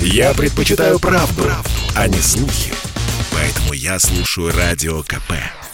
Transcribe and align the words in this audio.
Я 0.00 0.34
предпочитаю 0.34 0.98
правду, 0.98 1.44
правду, 1.44 1.70
а 1.94 2.08
не 2.08 2.20
слухи. 2.20 2.72
Поэтому 3.32 3.72
я 3.72 3.98
слушаю 3.98 4.52
Радио 4.56 5.02
КП. 5.02 5.32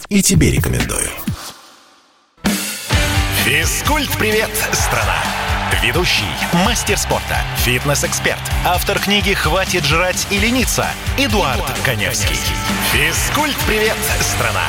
И 0.09 0.21
тебе 0.21 0.51
рекомендую. 0.51 1.09
Физкульт-привет, 3.45 4.49
страна! 4.71 5.17
Ведущий, 5.81 6.23
мастер 6.65 6.97
спорта, 6.97 7.37
фитнес-эксперт, 7.57 8.39
автор 8.65 8.99
книги 8.99 9.33
«Хватит 9.33 9.83
жрать 9.83 10.27
и 10.29 10.37
лениться» 10.37 10.87
Эдуард, 11.17 11.57
Эдуард 11.57 11.79
Коневский. 11.83 12.37
Физкульт-привет, 12.93 13.97
страна! 14.21 14.63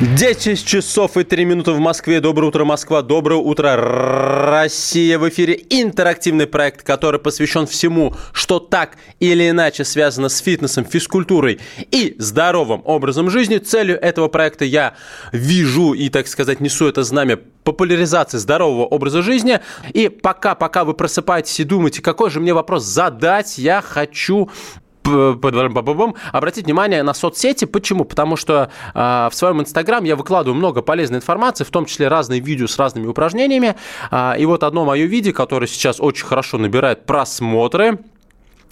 10 0.00 0.64
часов 0.64 1.18
и 1.18 1.24
3 1.24 1.44
минуты 1.44 1.72
в 1.72 1.78
Москве. 1.78 2.20
Доброе 2.20 2.46
утро, 2.46 2.64
Москва. 2.64 3.02
Доброе 3.02 3.38
утро, 3.38 3.76
Россия. 3.76 5.18
В 5.18 5.28
эфире 5.28 5.62
интерактивный 5.68 6.46
проект, 6.46 6.82
который 6.82 7.20
посвящен 7.20 7.66
всему, 7.66 8.14
что 8.32 8.60
так 8.60 8.96
или 9.18 9.50
иначе 9.50 9.84
связано 9.84 10.30
с 10.30 10.38
фитнесом, 10.38 10.86
физкультурой 10.86 11.60
и 11.90 12.16
здоровым 12.18 12.80
образом 12.86 13.28
жизни. 13.28 13.58
Целью 13.58 14.00
этого 14.00 14.28
проекта 14.28 14.64
я 14.64 14.94
вижу 15.32 15.92
и, 15.92 16.08
так 16.08 16.28
сказать, 16.28 16.60
несу 16.60 16.88
это 16.88 17.02
знамя 17.02 17.38
популяризации 17.62 18.38
здорового 18.38 18.86
образа 18.86 19.20
жизни. 19.20 19.60
И 19.92 20.08
пока, 20.08 20.54
пока 20.54 20.84
вы 20.84 20.94
просыпаетесь 20.94 21.60
и 21.60 21.64
думаете, 21.64 22.00
какой 22.00 22.30
же 22.30 22.40
мне 22.40 22.54
вопрос 22.54 22.84
задать, 22.84 23.58
я 23.58 23.82
хочу 23.82 24.48
обратить 26.32 26.64
внимание 26.66 27.02
на 27.02 27.14
соцсети. 27.14 27.64
Почему? 27.64 28.04
Потому 28.04 28.36
что 28.36 28.70
э, 28.94 29.28
в 29.30 29.34
своем 29.34 29.60
инстаграм 29.60 30.04
я 30.04 30.16
выкладываю 30.16 30.56
много 30.56 30.82
полезной 30.82 31.18
информации, 31.18 31.64
в 31.64 31.70
том 31.70 31.86
числе 31.86 32.08
разные 32.08 32.40
видео 32.40 32.66
с 32.66 32.78
разными 32.78 33.06
упражнениями. 33.06 33.76
Э, 34.10 34.34
и 34.38 34.46
вот 34.46 34.62
одно 34.62 34.84
мое 34.84 35.06
видео, 35.06 35.32
которое 35.32 35.66
сейчас 35.66 36.00
очень 36.00 36.26
хорошо 36.26 36.58
набирает 36.58 37.06
просмотры, 37.06 37.90
а, 37.90 38.19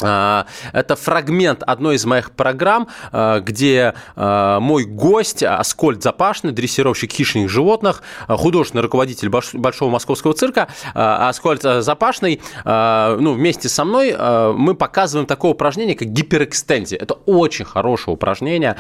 это 0.01 0.97
фрагмент 0.97 1.63
одной 1.63 1.97
из 1.97 2.05
моих 2.05 2.31
программ, 2.31 2.89
а, 3.13 3.41
где 3.41 3.95
а, 4.17 4.61
мой 4.61 4.85
гость 4.85 5.43
Аскольд 5.43 6.03
Запашный, 6.03 6.53
дрессировщик 6.53 7.13
хищных 7.13 7.49
животных, 7.49 8.03
художественный 8.27 8.83
руководитель 8.83 9.29
Большого 9.29 9.91
московского 9.91 10.35
цирка, 10.35 10.69
Аскольд 10.95 11.63
Запашный, 11.63 12.41
ну, 12.65 13.33
вместе 13.33 13.69
со 13.69 13.85
мной 13.85 14.17
мы 14.55 14.75
показываем 14.75 15.27
такое 15.27 15.53
упражнение, 15.53 15.97
как 15.97 16.09
гиперэкстензия. 16.09 16.99
Это 16.99 17.15
очень 17.27 17.65
хорошее 17.65 18.15
упражнение, 18.15 18.77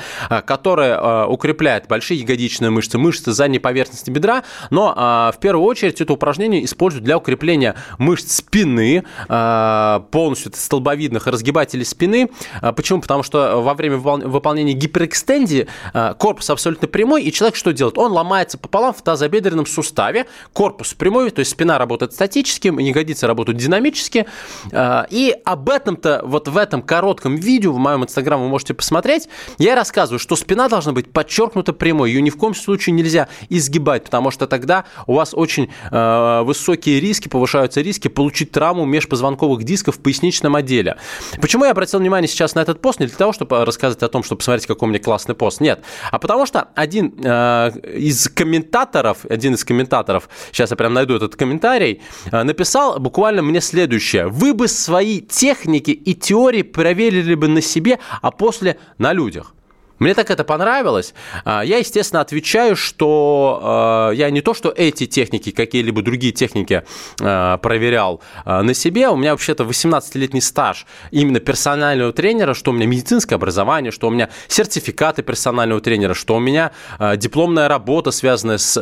которое 0.47 1.27
укрепляет 1.27 1.89
большие 1.89 2.21
ягодичные 2.21 2.71
мышцы, 2.71 2.99
мышцы 2.99 3.33
задней 3.33 3.59
поверхности 3.59 4.11
бедра, 4.11 4.45
но 4.71 5.33
в 5.35 5.41
первую 5.41 5.67
очередь 5.67 6.01
это 6.01 6.13
упражнение 6.13 6.65
используют 6.65 7.05
для 7.05 7.19
укрепления 7.19 7.75
мышц 7.99 8.37
спины, 8.37 9.05
полностью 9.29 10.53
столбовидной 10.55 11.08
видных 11.09 11.27
разгибателей 11.27 11.85
спины. 11.85 12.31
А, 12.61 12.73
почему? 12.73 13.01
Потому 13.01 13.23
что 13.23 13.61
во 13.61 13.75
время 13.75 13.97
выполнения 13.97 14.75
гиперэкстензии 14.75 15.67
а, 15.93 16.15
корпус 16.15 16.51
абсолютно 16.51 16.87
прямой, 16.89 17.23
и 17.23 17.33
человек 17.33 17.57
что 17.57 17.73
делает? 17.73 17.99
Он 17.99 18.13
ломается 18.13 18.59
пополам 18.59 18.93
в 18.93 19.03
тазобедренном 19.03 19.67
суставе, 19.67 20.27
корпус 20.53 20.95
прямой, 20.95 21.31
то 21.31 21.41
есть 21.41 21.51
спина 21.51 21.79
работает 21.79 22.13
статически, 22.13 22.69
ягодицы 22.69 23.27
работают 23.27 23.59
динамически. 23.59 24.27
А, 24.73 25.07
и 25.11 25.35
об 25.45 25.69
этом-то 25.69 26.21
вот 26.25 26.49
в 26.49 26.57
этом 26.57 26.83
коротком 26.83 27.37
видео 27.37 27.73
в 27.73 27.79
моем 27.79 28.05
инстаграм 28.05 28.41
вы 28.41 28.49
можете 28.49 28.75
посмотреть. 28.75 29.29
Я 29.59 29.75
рассказываю, 29.75 30.19
что 30.19 30.37
спина 30.37 30.69
должна 30.69 30.93
быть 30.93 31.11
подчеркнута 31.11 31.73
прямой. 31.73 32.11
Ее 32.11 32.23
ни 32.23 32.31
в 32.31 32.37
коем 32.37 32.55
случае 32.55 32.93
нельзя 32.95 33.29
изгибать, 33.49 34.05
потому 34.05 34.31
что 34.31 34.47
тогда 34.47 34.85
у 35.07 35.15
вас 35.15 35.33
очень 35.35 35.71
высокие 35.91 37.01
риски, 37.01 37.29
повышаются 37.29 37.81
риски 37.81 38.09
получить 38.09 38.53
травму 38.53 38.85
межпозвонковых 38.85 39.65
дисков 39.65 39.97
в 39.97 40.01
поясничном 40.01 40.57
отделе. 40.57 40.98
Почему 41.41 41.65
я 41.65 41.73
обратил 41.73 41.99
внимание 41.99 42.29
сейчас 42.29 42.55
на 42.55 42.61
этот 42.61 42.81
пост? 42.81 43.01
Не 43.01 43.07
для 43.07 43.17
того, 43.17 43.33
чтобы 43.33 43.65
рассказать 43.65 44.03
о 44.03 44.09
том, 44.09 44.23
что 44.23 44.37
посмотрите, 44.37 44.69
какой 44.69 44.87
у 44.87 44.91
меня 44.91 45.01
классный 45.01 45.35
пост. 45.35 45.61
Нет. 45.61 45.83
А 46.11 46.19
потому 46.19 46.47
что 46.47 46.69
один 46.75 47.15
э, 47.25 47.71
из 47.97 48.29
комментаторов, 48.29 49.25
один 49.29 49.55
из 49.55 49.65
комментаторов, 49.65 50.29
сейчас 50.53 50.71
я 50.71 50.77
прям 50.77 50.95
найду 50.95 51.15
этот 51.17 51.37
комментарий, 51.37 52.03
э, 52.31 52.43
написал 52.43 52.99
буквально 52.99 53.43
мне 53.43 53.61
следующее. 53.61 54.29
Вы 54.29 54.55
бы 54.55 54.69
свои 54.69 55.21
техники 55.21 55.91
и 55.91 56.15
теории 56.15 56.63
проверили 56.63 57.35
бы 57.35 57.49
на 57.49 57.61
себе, 57.61 57.99
а 58.23 58.31
после 58.31 58.79
на 58.99 59.13
людях. 59.13 59.55
Мне 59.99 60.15
так 60.15 60.31
это 60.31 60.45
понравилось. 60.45 61.15
А, 61.45 61.63
я, 61.63 61.79
естественно, 61.79 62.21
отвечаю, 62.21 62.77
что 62.77 63.61
а, 63.63 64.11
я 64.11 64.31
не 64.31 64.41
то, 64.41 64.55
что 64.55 64.73
эти 64.75 65.07
техники, 65.07 65.51
какие-либо 65.51 66.03
другие 66.03 66.33
техники 66.33 66.85
а, 67.21 67.59
проверял 67.59 68.21
на 68.45 68.75
себе. 68.75 69.09
У 69.09 69.17
меня 69.17 69.33
вообще-то 69.33 69.65
18-летний 69.65 70.41
стаж 70.41 70.87
именно 71.11 71.41
персонального 71.41 72.13
тренера, 72.13 72.55
что 72.55 72.71
у 72.71 72.75
меня 72.75 72.87
медицинское 72.87 73.35
образование, 73.35 73.93
что 73.93 74.09
у 74.09 74.11
меня 74.11 74.31
сертификаты 74.49 75.23
персонального 75.23 75.81
тренера, 75.81 76.15
что 76.15 76.37
у 76.37 76.41
меня 76.41 76.73
дипломная 77.17 77.69
работа, 77.69 78.11
связанная 78.11 78.59
с 78.59 78.77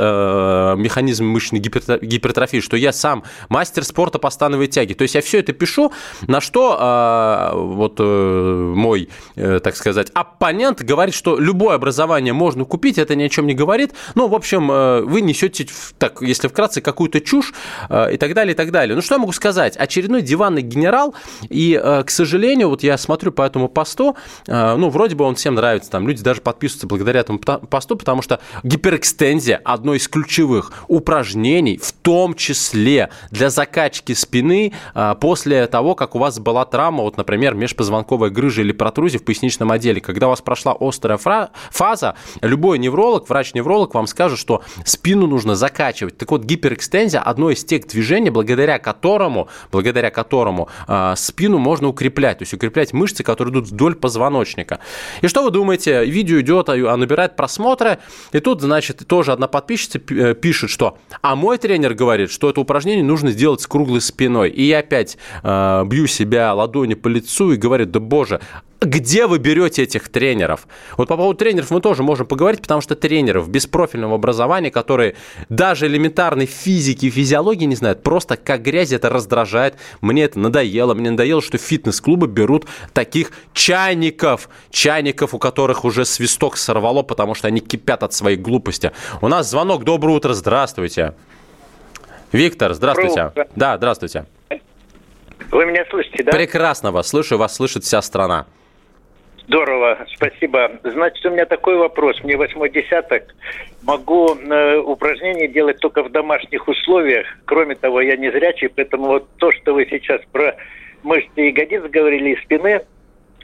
механизмом 0.76 1.30
мышечной 1.30 1.60
гипертрофии, 1.60 2.60
что 2.60 2.76
я 2.76 2.92
сам 2.92 3.24
мастер 3.48 3.84
спорта 3.84 4.18
по 4.18 4.30
становой 4.30 4.66
тяге. 4.66 4.94
То 4.94 5.02
есть 5.02 5.14
я 5.14 5.22
все 5.22 5.40
это 5.40 5.52
пишу, 5.52 5.92
на 6.26 6.40
что 6.40 6.76
вот 7.54 7.96
э, 7.98 8.72
мой, 8.74 9.08
э, 9.34 9.60
так 9.62 9.76
сказать, 9.76 10.10
оппонент 10.14 10.82
говорит, 10.82 11.05
говорит, 11.06 11.14
что 11.14 11.38
любое 11.38 11.76
образование 11.76 12.32
можно 12.32 12.64
купить, 12.64 12.98
это 12.98 13.14
ни 13.14 13.22
о 13.22 13.28
чем 13.28 13.46
не 13.46 13.54
говорит. 13.54 13.92
Ну, 14.14 14.26
в 14.26 14.34
общем, 14.34 14.70
э, 14.70 15.02
вы 15.02 15.20
несете, 15.20 15.66
так, 15.98 16.20
если 16.20 16.48
вкратце, 16.48 16.80
какую-то 16.80 17.20
чушь 17.20 17.54
э, 17.88 18.14
и 18.14 18.16
так 18.16 18.34
далее, 18.34 18.54
и 18.54 18.56
так 18.56 18.72
далее. 18.72 18.96
Ну, 18.96 19.02
что 19.02 19.14
я 19.14 19.18
могу 19.20 19.32
сказать? 19.32 19.76
Очередной 19.76 20.22
диванный 20.22 20.62
генерал, 20.62 21.14
и, 21.48 21.80
э, 21.80 22.02
к 22.02 22.10
сожалению, 22.10 22.70
вот 22.70 22.82
я 22.82 22.98
смотрю 22.98 23.30
по 23.30 23.42
этому 23.42 23.68
посту, 23.68 24.16
ну, 24.46 24.88
вроде 24.90 25.14
бы 25.14 25.24
он 25.24 25.34
всем 25.34 25.54
нравится, 25.54 25.90
там 25.90 26.08
люди 26.08 26.22
даже 26.22 26.40
подписываются 26.40 26.86
благодаря 26.86 27.20
этому 27.20 27.38
посту, 27.38 27.96
потому 27.96 28.22
что 28.22 28.40
гиперэкстензия– 28.64 29.60
одно 29.64 29.94
из 29.94 30.08
ключевых 30.08 30.72
упражнений, 30.88 31.78
в 31.78 31.92
том 31.92 32.34
числе 32.34 33.10
для 33.30 33.50
закачки 33.50 34.12
спины 34.12 34.72
после 35.20 35.66
того, 35.66 35.94
как 35.94 36.14
у 36.14 36.18
вас 36.18 36.38
была 36.38 36.64
травма, 36.64 37.02
вот, 37.02 37.16
например, 37.16 37.54
межпозвонковая 37.54 38.30
грыжа 38.30 38.62
или 38.62 38.72
протрузия 38.72 39.18
в 39.18 39.24
поясничном 39.24 39.70
отделе, 39.70 40.00
когда 40.00 40.26
у 40.26 40.30
вас 40.30 40.40
прошла 40.40 40.72
острая 40.96 41.50
фаза, 41.70 42.14
любой 42.40 42.78
невролог, 42.78 43.28
врач-невролог 43.28 43.94
вам 43.94 44.06
скажет, 44.06 44.38
что 44.38 44.62
спину 44.84 45.26
нужно 45.26 45.54
закачивать. 45.54 46.16
Так 46.16 46.30
вот, 46.30 46.44
гиперэкстензия– 46.44 47.20
одно 47.24 47.50
из 47.50 47.64
тех 47.64 47.86
движений, 47.86 48.30
благодаря 48.30 48.78
которому, 48.78 49.48
благодаря 49.70 50.10
которому 50.10 50.68
э, 50.88 51.14
спину 51.16 51.58
можно 51.58 51.88
укреплять, 51.88 52.38
то 52.38 52.42
есть 52.42 52.54
укреплять 52.54 52.92
мышцы, 52.92 53.22
которые 53.22 53.52
идут 53.52 53.68
вдоль 53.68 53.94
позвоночника. 53.94 54.80
И 55.20 55.28
что 55.28 55.42
вы 55.42 55.50
думаете? 55.50 56.04
Видео 56.04 56.40
идет, 56.40 56.68
а 56.68 56.96
набирает 56.96 57.36
просмотры, 57.36 57.98
и 58.32 58.40
тут, 58.40 58.62
значит, 58.62 59.06
тоже 59.06 59.32
одна 59.32 59.46
подписчица 59.46 60.00
э, 60.08 60.34
пишет, 60.34 60.70
что 60.70 60.98
«А 61.20 61.36
мой 61.36 61.58
тренер 61.58 61.94
говорит, 61.94 62.30
что 62.30 62.50
это 62.50 62.60
упражнение 62.60 63.04
нужно 63.04 63.30
сделать 63.30 63.60
с 63.60 63.66
круглой 63.66 64.00
спиной». 64.00 64.50
И 64.50 64.64
я 64.64 64.78
опять 64.78 65.18
э, 65.42 65.84
бью 65.86 66.06
себя 66.06 66.54
ладони 66.54 66.94
по 66.94 67.08
лицу 67.08 67.52
и 67.52 67.56
говорю, 67.56 67.86
да 67.86 68.00
боже, 68.00 68.40
где 68.80 69.26
вы 69.26 69.38
берете 69.38 69.82
этих 69.82 70.08
тренеров? 70.08 70.66
Вот 70.96 71.08
по 71.08 71.16
поводу 71.16 71.38
тренеров 71.38 71.70
мы 71.70 71.80
тоже 71.80 72.02
можем 72.02 72.26
поговорить, 72.26 72.60
потому 72.60 72.80
что 72.80 72.94
тренеров 72.94 73.48
без 73.48 73.66
профильного 73.66 74.16
образования, 74.16 74.70
которые 74.70 75.16
даже 75.48 75.86
элементарной 75.86 76.46
физики 76.46 77.06
и 77.06 77.10
физиологии 77.10 77.64
не 77.64 77.76
знают, 77.76 78.02
просто 78.02 78.36
как 78.36 78.62
грязь 78.62 78.92
это 78.92 79.08
раздражает. 79.08 79.76
Мне 80.00 80.24
это 80.24 80.38
надоело. 80.38 80.94
Мне 80.94 81.10
надоело, 81.10 81.40
что 81.40 81.58
фитнес-клубы 81.58 82.26
берут 82.26 82.66
таких 82.92 83.32
чайников, 83.52 84.48
чайников, 84.70 85.34
у 85.34 85.38
которых 85.38 85.84
уже 85.84 86.04
свисток 86.04 86.56
сорвало, 86.56 87.02
потому 87.02 87.34
что 87.34 87.48
они 87.48 87.60
кипят 87.60 88.02
от 88.02 88.12
своей 88.12 88.36
глупости. 88.36 88.92
У 89.22 89.28
нас 89.28 89.50
звонок. 89.50 89.84
Доброе 89.84 90.16
утро. 90.16 90.34
Здравствуйте. 90.34 91.14
Виктор, 92.32 92.74
здравствуйте. 92.74 93.32
Да, 93.54 93.76
здравствуйте. 93.76 94.26
Вы 95.50 95.64
меня 95.64 95.84
слышите, 95.88 96.24
да? 96.24 96.32
Прекрасно 96.32 96.90
вас 96.90 97.08
слышу, 97.08 97.38
вас 97.38 97.54
слышит 97.54 97.84
вся 97.84 98.02
страна. 98.02 98.46
Здорово, 99.48 100.06
спасибо. 100.12 100.72
Значит, 100.82 101.24
у 101.24 101.30
меня 101.30 101.46
такой 101.46 101.76
вопрос. 101.76 102.22
Мне 102.24 102.36
восьмой 102.36 102.68
десяток. 102.68 103.34
Могу 103.84 104.34
э, 104.34 104.78
упражнения 104.78 105.46
делать 105.46 105.78
только 105.78 106.02
в 106.02 106.10
домашних 106.10 106.66
условиях. 106.66 107.26
Кроме 107.44 107.76
того, 107.76 108.00
я 108.00 108.16
не 108.16 108.30
зрячий, 108.32 108.68
поэтому 108.68 109.06
вот 109.06 109.28
то, 109.36 109.52
что 109.52 109.72
вы 109.72 109.86
сейчас 109.88 110.20
про 110.32 110.56
мышцы 111.04 111.40
ягодиц 111.40 111.82
говорили 111.82 112.30
и 112.30 112.42
спины, 112.42 112.80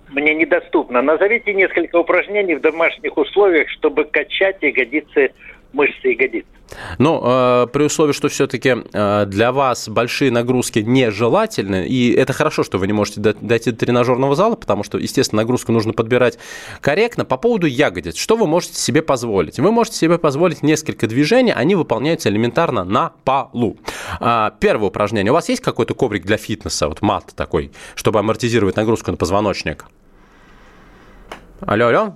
мне 0.09 0.35
недоступно. 0.35 1.03
Назовите 1.03 1.55
несколько 1.55 1.97
упражнений 1.97 2.57
в 2.57 2.61
домашних 2.61 3.17
условиях, 3.17 3.69
чтобы 3.71 4.05
качать 4.05 4.57
ягодицы 4.61 5.33
мышцы 5.73 6.09
ягодиц. 6.09 6.45
Ну, 6.99 7.21
э, 7.23 7.67
при 7.73 7.85
условии, 7.85 8.13
что 8.13 8.29
все-таки 8.29 8.77
э, 8.93 9.25
для 9.27 9.53
вас 9.53 9.89
большие 9.89 10.31
нагрузки 10.31 10.81
нежелательны, 10.81 11.87
и 11.87 12.13
это 12.13 12.33
хорошо, 12.33 12.63
что 12.63 12.79
вы 12.79 12.87
не 12.87 12.93
можете 12.93 13.21
дойти 13.21 13.71
до 13.71 13.77
тренажерного 13.77 14.35
зала, 14.35 14.57
потому 14.57 14.85
что, 14.85 14.99
естественно, 14.99 15.43
нагрузку 15.43 15.73
нужно 15.73 15.93
подбирать 15.93 16.39
корректно. 16.81 17.25
По 17.25 17.37
поводу 17.37 17.67
ягодиц, 17.67 18.17
что 18.17 18.37
вы 18.37 18.47
можете 18.47 18.75
себе 18.75 19.03
позволить? 19.03 19.59
Вы 19.59 19.73
можете 19.73 19.97
себе 19.97 20.19
позволить 20.19 20.63
несколько 20.63 21.07
движений, 21.07 21.53
они 21.53 21.75
выполняются 21.75 22.29
элементарно 22.29 22.85
на 22.85 23.13
полу. 23.25 23.77
Э, 24.21 24.51
первое 24.61 24.89
упражнение. 24.89 25.31
У 25.31 25.35
вас 25.35 25.49
есть 25.49 25.63
какой-то 25.63 25.95
коврик 25.95 26.25
для 26.25 26.37
фитнеса, 26.37 26.89
вот 26.89 27.03
мат 27.03 27.33
такой, 27.37 27.73
чтобы 27.95 28.19
амортизировать 28.19 28.77
нагрузку 28.77 29.11
на 29.11 29.17
позвоночник? 29.17 29.87
Алло, 31.61 31.87
алло. 31.87 32.15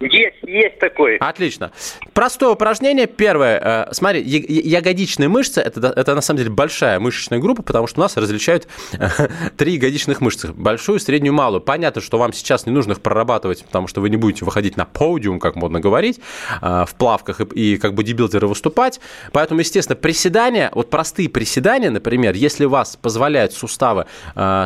Есть, 0.00 0.36
есть 0.42 0.78
такой. 0.78 1.16
Отлично. 1.16 1.72
Простое 2.12 2.50
упражнение. 2.50 3.06
Первое. 3.06 3.86
Э, 3.88 3.92
смотри, 3.92 4.22
ягодичные 4.22 5.28
мышцы 5.28 5.60
это, 5.60 5.88
это 5.88 6.14
на 6.14 6.20
самом 6.20 6.38
деле 6.38 6.50
большая 6.50 7.00
мышечная 7.00 7.40
группа, 7.40 7.62
потому 7.62 7.88
что 7.88 8.00
у 8.00 8.02
нас 8.02 8.16
различают 8.16 8.68
э, 8.92 9.08
три 9.56 9.74
ягодичных 9.74 10.20
мышцы. 10.20 10.52
Большую, 10.52 11.00
среднюю, 11.00 11.34
малую. 11.34 11.60
Понятно, 11.60 12.00
что 12.00 12.18
вам 12.18 12.32
сейчас 12.32 12.64
не 12.64 12.72
нужно 12.72 12.92
их 12.92 13.00
прорабатывать, 13.00 13.64
потому 13.64 13.88
что 13.88 14.00
вы 14.00 14.08
не 14.08 14.16
будете 14.16 14.44
выходить 14.44 14.76
на 14.76 14.84
подиум, 14.84 15.40
как 15.40 15.56
модно 15.56 15.80
говорить, 15.80 16.20
э, 16.62 16.84
в 16.86 16.94
плавках 16.94 17.40
и, 17.40 17.74
и 17.74 17.76
как 17.76 17.94
бодибилдеры 17.94 18.46
выступать. 18.46 19.00
Поэтому, 19.32 19.60
естественно, 19.60 19.96
приседания, 19.96 20.70
вот 20.74 20.90
простые 20.90 21.28
приседания, 21.28 21.90
например, 21.90 22.34
если 22.34 22.66
вас 22.66 22.96
позволяют 22.96 23.52
суставы 23.52 24.06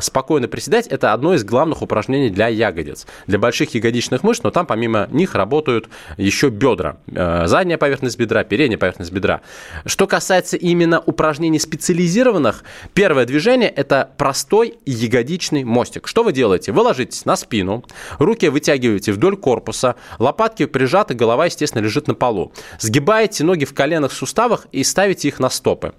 спокойно 0.01 0.49
приседать, 0.49 0.87
это 0.87 1.13
одно 1.13 1.35
из 1.35 1.45
главных 1.45 1.83
упражнений 1.83 2.31
для 2.31 2.49
ягодиц. 2.49 3.07
Для 3.27 3.39
больших 3.39 3.75
ягодичных 3.75 4.23
мышц, 4.23 4.43
но 4.43 4.51
там 4.51 4.67
помимо 4.67 5.09
них 5.23 5.35
работают 5.35 5.89
еще 6.17 6.51
бедра. 6.51 6.97
Э, 7.07 7.47
задняя 7.47 7.79
поверхность 7.79 8.19
бедра, 8.19 8.45
передняя 8.45 8.79
поверхность 8.79 9.13
бедра. 9.13 9.41
Что 9.87 10.07
касается 10.07 10.57
именно 10.57 11.01
упражнений 11.01 11.59
специализированных, 11.59 12.65
первое 12.95 13.25
движение– 13.25 13.69
это 13.83 14.11
простой 14.17 14.75
ягодичный 14.85 15.65
мостик. 15.65 16.09
Что 16.09 16.23
вы 16.23 16.33
делаете? 16.33 16.73
Вы 16.73 16.83
ложитесь 16.83 17.25
на 17.25 17.37
спину, 17.37 17.85
руки 18.19 18.49
вытягиваете 18.49 19.13
вдоль 19.13 19.37
корпуса, 19.37 19.95
лопатки 20.19 20.67
прижаты, 20.67 21.15
голова, 21.15 21.47
естественно, 21.47 21.83
лежит 21.83 22.09
на 22.09 22.15
полу. 22.15 22.53
Сгибаете 22.79 23.45
ноги 23.45 23.65
в 23.65 23.75
коленных 23.75 24.13
суставах 24.13 24.67
и 24.73 24.85
ставите 24.85 25.29
их 25.29 25.39
на 25.39 25.51
стопы. 25.51 25.93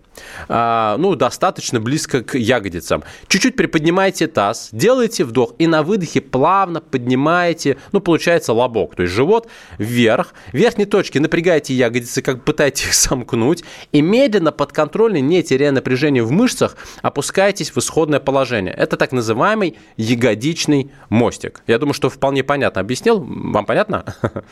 А, 0.48 0.98
ну, 0.98 1.16
достаточно 1.16 1.80
близко 1.80 2.24
к 2.24 2.38
ягодицам. 2.38 3.04
Чуть-чуть 3.28 3.56
приподнимаете 3.56 4.28
таз, 4.28 4.70
делаете 4.72 5.24
вдох 5.24 5.54
и 5.58 5.68
на 5.68 5.84
выдохе 5.84 6.22
плавно 6.22 6.82
поднимаете, 6.82 7.78
ну, 7.92 8.00
получается 8.00 8.54
лобок, 8.54 8.96
то 8.96 9.04
есть 9.04 9.13
живот 9.14 9.48
вверх. 9.78 10.34
В 10.52 10.58
верхней 10.58 10.86
точке 10.86 11.20
напрягаете 11.20 11.74
ягодицы, 11.74 12.22
как 12.22 12.44
пытаетесь 12.44 12.88
их 12.88 12.94
сомкнуть, 12.94 13.64
и 13.92 14.02
медленно, 14.02 14.52
подконтрольно, 14.52 15.22
не 15.22 15.44
теряя 15.44 15.72
напряжение 15.72 16.24
в 16.24 16.32
мышцах, 16.32 16.76
опускаетесь 17.02 17.72
в 17.72 17.78
исходное 17.78 18.20
положение. 18.20 18.74
Это 18.74 18.98
так 18.98 19.12
называемый 19.12 19.78
ягодичный 19.98 20.92
мостик. 21.10 21.62
Я 21.68 21.80
думаю, 21.80 21.94
что 21.94 22.10
вполне 22.10 22.44
понятно 22.44 22.82
объяснил. 22.82 23.20
Вам 23.20 23.66
понятно? 23.66 24.16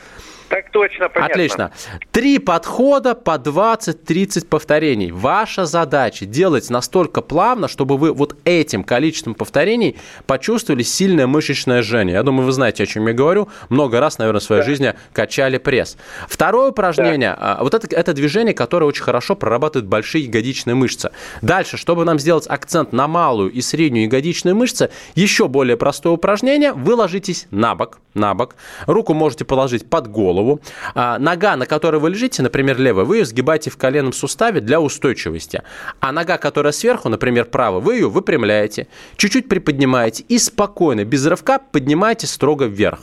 Так 0.52 0.70
точно, 0.70 1.08
понятно. 1.08 1.34
Отлично. 1.34 1.72
Три 2.12 2.38
подхода 2.38 3.16
по 3.16 3.38
20-30 3.38 4.48
повторений. 4.48 5.10
Ваша 5.10 5.66
задача 5.66 6.26
делать 6.26 6.70
настолько 6.70 7.22
плавно, 7.22 7.70
чтобы 7.70 7.98
вы 7.98 8.12
вот 8.12 8.36
этим 8.44 8.84
количеством 8.84 9.34
повторений 9.34 9.98
почувствовали 10.26 10.84
сильное 10.84 11.26
мышечное 11.26 11.82
жжение. 11.82 12.16
Я 12.16 12.24
думаю, 12.24 12.46
вы 12.46 12.52
знаете, 12.52 12.84
о 12.84 12.86
чем 12.86 13.08
я 13.08 13.14
говорю. 13.14 13.48
Много 13.70 14.02
раз, 14.02 14.18
наверное, 14.18 14.42
в 14.42 14.44
своей 14.44 14.62
да. 14.62 14.66
жизни 14.66 14.94
качали 15.14 15.58
пресс. 15.58 15.96
Второе 16.28 16.72
упражнение. 16.72 17.38
Да. 17.40 17.60
Вот 17.62 17.74
это, 17.74 17.88
это 17.96 18.12
движение, 18.12 18.54
которое 18.54 18.88
очень 18.88 19.04
хорошо 19.04 19.38
прорабатывает 19.38 19.88
большие 19.88 20.26
ягодичные 20.26 20.76
мышцы. 20.76 21.12
Дальше, 21.42 21.78
чтобы 21.78 22.04
нам 22.04 22.20
сделать 22.20 22.46
акцент 22.50 22.92
на 22.92 23.08
малую 23.08 23.54
и 23.54 23.62
среднюю 23.62 24.04
ягодичную 24.08 24.54
мышцы, 24.58 24.90
еще 25.16 25.48
более 25.48 25.78
простое 25.78 26.12
упражнение. 26.12 26.74
Вы 26.74 26.96
ложитесь 26.96 27.48
на 27.52 27.74
бок, 27.74 28.00
на 28.14 28.34
бок. 28.34 28.58
Руку 28.86 29.14
можете 29.14 29.46
положить 29.46 29.90
под 29.90 30.08
голову 30.08 30.41
голову. 30.42 30.62
А, 30.96 31.20
нога, 31.20 31.56
на 31.56 31.66
которой 31.66 32.00
вы 32.00 32.10
лежите, 32.10 32.42
например, 32.42 32.80
левая, 32.80 33.06
вы 33.06 33.18
ее 33.18 33.26
сгибаете 33.26 33.70
в 33.70 33.78
коленном 33.78 34.14
суставе 34.14 34.62
для 34.62 34.80
устойчивости. 34.80 35.62
А 36.00 36.12
нога, 36.12 36.38
которая 36.38 36.74
сверху, 36.74 37.10
например, 37.10 37.46
правая, 37.46 37.82
вы 37.82 37.96
ее 37.96 38.10
выпрямляете, 38.10 38.88
чуть-чуть 39.18 39.48
приподнимаете 39.48 40.24
и 40.28 40.38
спокойно, 40.38 41.06
без 41.06 41.26
рывка 41.26 41.60
поднимаете 41.60 42.28
строго 42.28 42.66
вверх. 42.66 43.00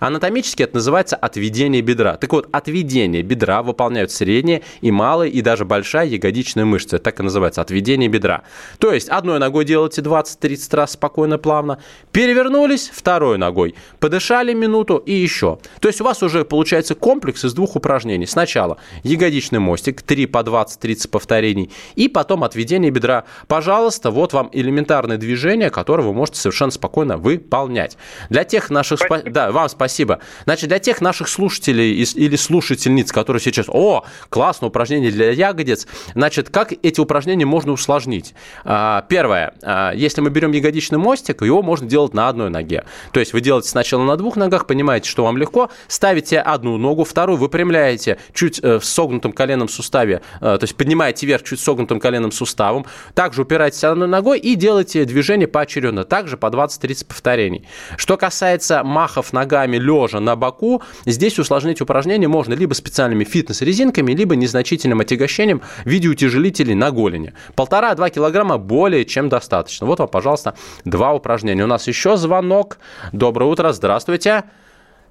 Анатомически 0.00 0.62
это 0.62 0.76
называется 0.76 1.16
отведение 1.16 1.82
бедра. 1.82 2.16
Так 2.16 2.32
вот, 2.32 2.48
отведение 2.52 3.22
бедра 3.22 3.62
выполняют 3.62 4.10
средняя 4.10 4.62
и 4.80 4.90
малая 4.90 5.28
и 5.28 5.40
даже 5.40 5.64
большая 5.64 6.06
ягодичная 6.06 6.64
мышца. 6.64 6.96
Это 6.96 7.04
так 7.04 7.20
и 7.20 7.22
называется, 7.22 7.60
отведение 7.60 8.08
бедра. 8.08 8.42
То 8.78 8.92
есть, 8.92 9.08
одной 9.08 9.38
ногой 9.38 9.64
делаете 9.64 10.02
20-30 10.02 10.76
раз 10.76 10.92
спокойно, 10.92 11.38
плавно, 11.38 11.78
перевернулись 12.12 12.90
второй 12.92 13.38
ногой, 13.38 13.74
подышали 13.98 14.52
минуту 14.52 14.96
и 14.96 15.12
еще. 15.12 15.58
То 15.80 15.88
есть, 15.88 16.00
у 16.00 16.04
вас 16.04 16.22
уже 16.22 16.44
получается 16.44 16.94
комплекс 16.94 17.44
из 17.44 17.54
двух 17.54 17.76
упражнений. 17.76 18.26
Сначала 18.26 18.78
ягодичный 19.02 19.58
мостик, 19.58 20.02
3 20.02 20.26
по 20.26 20.38
20-30 20.38 21.08
повторений, 21.08 21.70
и 21.94 22.08
потом 22.08 22.44
отведение 22.44 22.90
бедра. 22.90 23.24
Пожалуйста, 23.48 24.10
вот 24.10 24.32
вам 24.32 24.50
элементарное 24.52 25.16
движение, 25.16 25.70
которое 25.70 26.02
вы 26.02 26.12
можете 26.12 26.40
совершенно 26.40 26.70
спокойно 26.70 27.16
выполнять. 27.16 27.96
Для 28.28 28.44
тех 28.44 28.70
наших... 28.70 29.00
Да, 29.26 29.52
вам 29.52 29.68
спасибо. 29.70 30.20
Значит, 30.44 30.68
для 30.68 30.78
тех 30.78 31.00
наших 31.00 31.28
слушателей 31.28 31.92
или 31.92 32.36
слушательниц, 32.36 33.12
которые 33.12 33.40
сейчас, 33.40 33.66
о, 33.68 34.04
классно, 34.28 34.68
упражнение 34.68 35.10
для 35.10 35.30
ягодиц, 35.30 35.86
значит, 36.14 36.50
как 36.50 36.72
эти 36.72 37.00
упражнения 37.00 37.46
можно 37.46 37.72
усложнить? 37.72 38.34
А, 38.64 39.04
первое, 39.08 39.54
а, 39.62 39.92
если 39.92 40.20
мы 40.20 40.30
берем 40.30 40.52
ягодичный 40.52 40.98
мостик, 40.98 41.42
его 41.42 41.62
можно 41.62 41.86
делать 41.86 42.14
на 42.14 42.28
одной 42.28 42.50
ноге. 42.50 42.84
То 43.12 43.20
есть 43.20 43.32
вы 43.32 43.40
делаете 43.40 43.68
сначала 43.68 44.04
на 44.04 44.16
двух 44.16 44.36
ногах, 44.36 44.66
понимаете, 44.66 45.08
что 45.08 45.24
вам 45.24 45.36
легко, 45.36 45.70
ставите 45.88 46.38
одну 46.38 46.76
ногу, 46.76 47.04
вторую 47.04 47.38
выпрямляете 47.38 48.18
чуть 48.34 48.60
э, 48.62 48.78
в 48.78 48.84
согнутом 48.84 49.32
коленном 49.32 49.68
суставе, 49.68 50.22
э, 50.40 50.40
то 50.40 50.62
есть 50.62 50.76
поднимаете 50.76 51.26
вверх 51.26 51.42
чуть 51.42 51.60
согнутым 51.60 52.00
коленным 52.00 52.32
суставом, 52.32 52.86
также 53.14 53.42
упираетесь 53.42 53.84
одной 53.84 54.08
ногой 54.08 54.38
и 54.38 54.54
делаете 54.54 55.04
движение 55.04 55.48
поочередно, 55.48 56.04
также 56.04 56.36
по 56.36 56.46
20-30 56.46 57.06
повторений. 57.06 57.66
Что 57.96 58.16
касается 58.16 58.82
махов 58.84 59.32
нога 59.32 59.59
ногами 59.60 59.76
лежа 59.76 60.20
на 60.20 60.36
боку, 60.36 60.82
здесь 61.06 61.38
усложнить 61.38 61.80
упражнение 61.80 62.28
можно 62.28 62.54
либо 62.54 62.74
специальными 62.74 63.24
фитнес-резинками, 63.24 64.12
либо 64.12 64.36
незначительным 64.36 65.00
отягощением 65.00 65.60
в 65.60 65.86
виде 65.86 66.08
утяжелителей 66.08 66.74
на 66.74 66.90
голени. 66.90 67.32
Полтора-два 67.54 68.10
килограмма 68.10 68.58
более 68.58 69.04
чем 69.04 69.28
достаточно. 69.28 69.86
Вот 69.86 69.98
вам, 69.98 70.08
пожалуйста, 70.08 70.54
два 70.84 71.12
упражнения. 71.12 71.64
У 71.64 71.66
нас 71.66 71.86
еще 71.88 72.16
звонок. 72.16 72.78
Доброе 73.12 73.46
утро, 73.46 73.72
здравствуйте. 73.72 74.44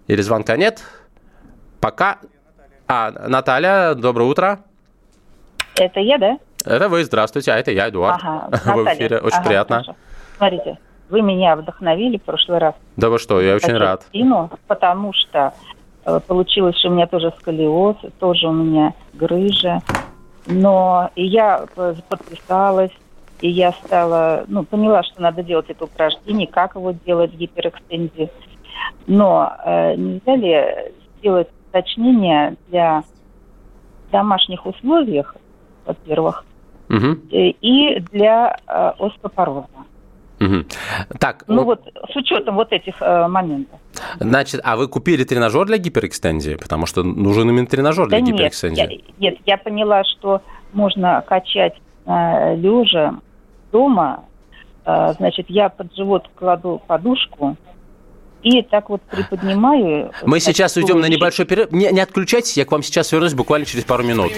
Или 0.08 0.22
звонка 0.22 0.58
нет? 0.58 0.82
Пока. 1.80 2.18
А, 2.88 3.12
Наталья, 3.28 3.94
доброе 3.94 4.26
утро. 4.26 4.60
Это 5.76 6.00
я, 6.00 6.18
да? 6.18 6.40
Это 6.66 6.90
вы, 6.90 7.04
здравствуйте, 7.04 7.52
а 7.52 7.58
это 7.58 7.72
я, 7.72 7.88
Эдуард. 7.90 8.20
Ага, 8.22 8.74
вы 8.76 8.84
в 8.86 8.88
эфире, 8.88 9.20
очень 9.20 9.38
ага, 9.38 9.48
приятно. 9.48 9.76
Хорошо. 9.78 9.96
Смотрите, 10.38 10.78
вы 11.10 11.22
меня 11.22 11.56
вдохновили 11.56 12.18
в 12.18 12.24
прошлый 12.24 12.60
раз. 12.60 12.76
Да 12.96 13.10
вы 13.10 13.20
что, 13.20 13.42
я 13.42 13.56
очень 13.56 13.78
рад. 13.78 14.04
Спину, 14.04 14.50
потому 14.68 15.14
что 15.14 15.54
э, 16.06 16.20
получилось, 16.28 16.78
что 16.78 16.90
у 16.90 16.92
меня 16.92 17.08
тоже 17.08 17.34
сколиоз, 17.40 17.98
тоже 18.20 18.48
у 18.48 18.54
меня 18.54 18.94
грыжа. 19.14 19.82
Но 20.46 21.10
и 21.16 21.26
я 21.26 21.66
подписалась, 22.10 22.92
и 23.42 23.50
я 23.50 23.72
стала, 23.72 24.46
ну, 24.48 24.64
поняла, 24.64 25.04
что 25.04 25.22
надо 25.22 25.44
делать 25.44 25.70
это 25.70 25.86
упражнение, 25.86 26.48
как 26.48 26.76
его 26.76 26.92
делать, 26.92 27.34
гиперэкстензию. 27.34 28.30
Но 29.08 29.52
э, 29.66 29.96
нельзя 29.96 30.36
ли 30.36 30.92
сделать 31.18 31.50
уточнение 31.70 32.56
для 32.68 33.04
домашних 34.12 34.66
условиях, 34.66 35.36
во-первых, 35.86 36.46
угу. 36.90 37.18
и 37.30 38.00
для 38.12 38.58
э, 38.68 38.92
остеопороза? 39.00 39.68
Угу. 40.40 40.66
Так, 41.20 41.44
ну 41.48 41.64
вот 41.64 41.82
с 42.12 42.16
учетом 42.16 42.56
вот 42.56 42.72
этих 42.72 43.02
э, 43.02 43.28
моментов. 43.28 43.80
Значит, 44.20 44.62
а 44.64 44.78
вы 44.78 44.88
купили 44.88 45.24
тренажер 45.24 45.66
для 45.66 45.78
гиперэкстензии? 45.78 46.56
Потому 46.56 46.86
что 46.86 47.04
нужен 47.04 47.50
именно 47.50 47.68
тренажер 47.68 48.06
да 48.06 48.18
для 48.18 48.22
нет, 48.22 48.36
гиперэкстензии. 48.36 49.04
Я, 49.18 49.30
нет, 49.32 49.40
я 49.46 49.58
поняла, 49.58 50.04
что 50.06 50.42
можно 50.74 51.24
качать 51.28 51.76
э, 52.06 52.56
лежа 52.56 53.20
дома. 53.72 54.24
Э, 54.86 55.14
значит, 55.18 55.48
я 55.50 55.70
под 55.70 55.94
живот 55.96 56.30
кладу 56.36 56.82
подушку, 56.88 57.58
и 58.42 58.62
так 58.62 58.90
вот 58.90 59.02
приподнимаю. 59.02 60.12
Мы 60.24 60.40
сейчас 60.40 60.78
уйдем 60.78 61.02
на 61.02 61.08
небольшой 61.08 61.46
перерыв. 61.46 61.72
Не, 61.72 61.92
не 61.92 62.00
отключайтесь, 62.00 62.56
я 62.56 62.66
к 62.66 62.72
вам 62.72 62.84
сейчас 62.84 63.12
вернусь 63.12 63.34
буквально 63.34 63.66
через 63.66 63.84
пару 63.84 64.04
минут. 64.04 64.32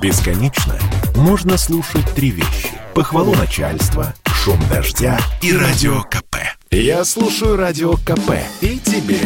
Бесконечно 0.00 0.74
можно 1.16 1.58
слушать 1.58 2.08
три 2.16 2.30
вещи. 2.30 2.68
Похвалу 2.94 3.34
начальства, 3.34 4.14
шум 4.42 4.58
дождя 4.68 5.16
и 5.40 5.56
радио 5.56 6.02
КП. 6.02 6.34
Я 6.72 7.04
слушаю 7.04 7.56
радио 7.56 7.92
КП 7.92 8.40
и 8.60 8.76
тебе 8.80 9.20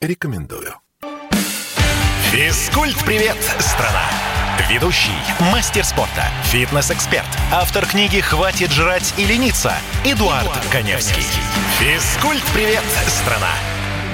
рекомендую. 0.00 0.74
Физкульт-привет, 2.32 3.36
страна! 3.60 4.02
Ведущий, 4.68 5.12
мастер 5.52 5.84
спорта, 5.84 6.24
фитнес-эксперт, 6.46 7.28
автор 7.52 7.86
книги 7.86 8.18
«Хватит 8.18 8.72
жрать 8.72 9.14
и 9.16 9.24
лениться» 9.24 9.72
Эдуард, 10.04 10.42
Эдуард 10.42 10.66
Коневский. 10.72 11.22
Физкульт-привет, 11.78 12.82
страна! 13.06 13.52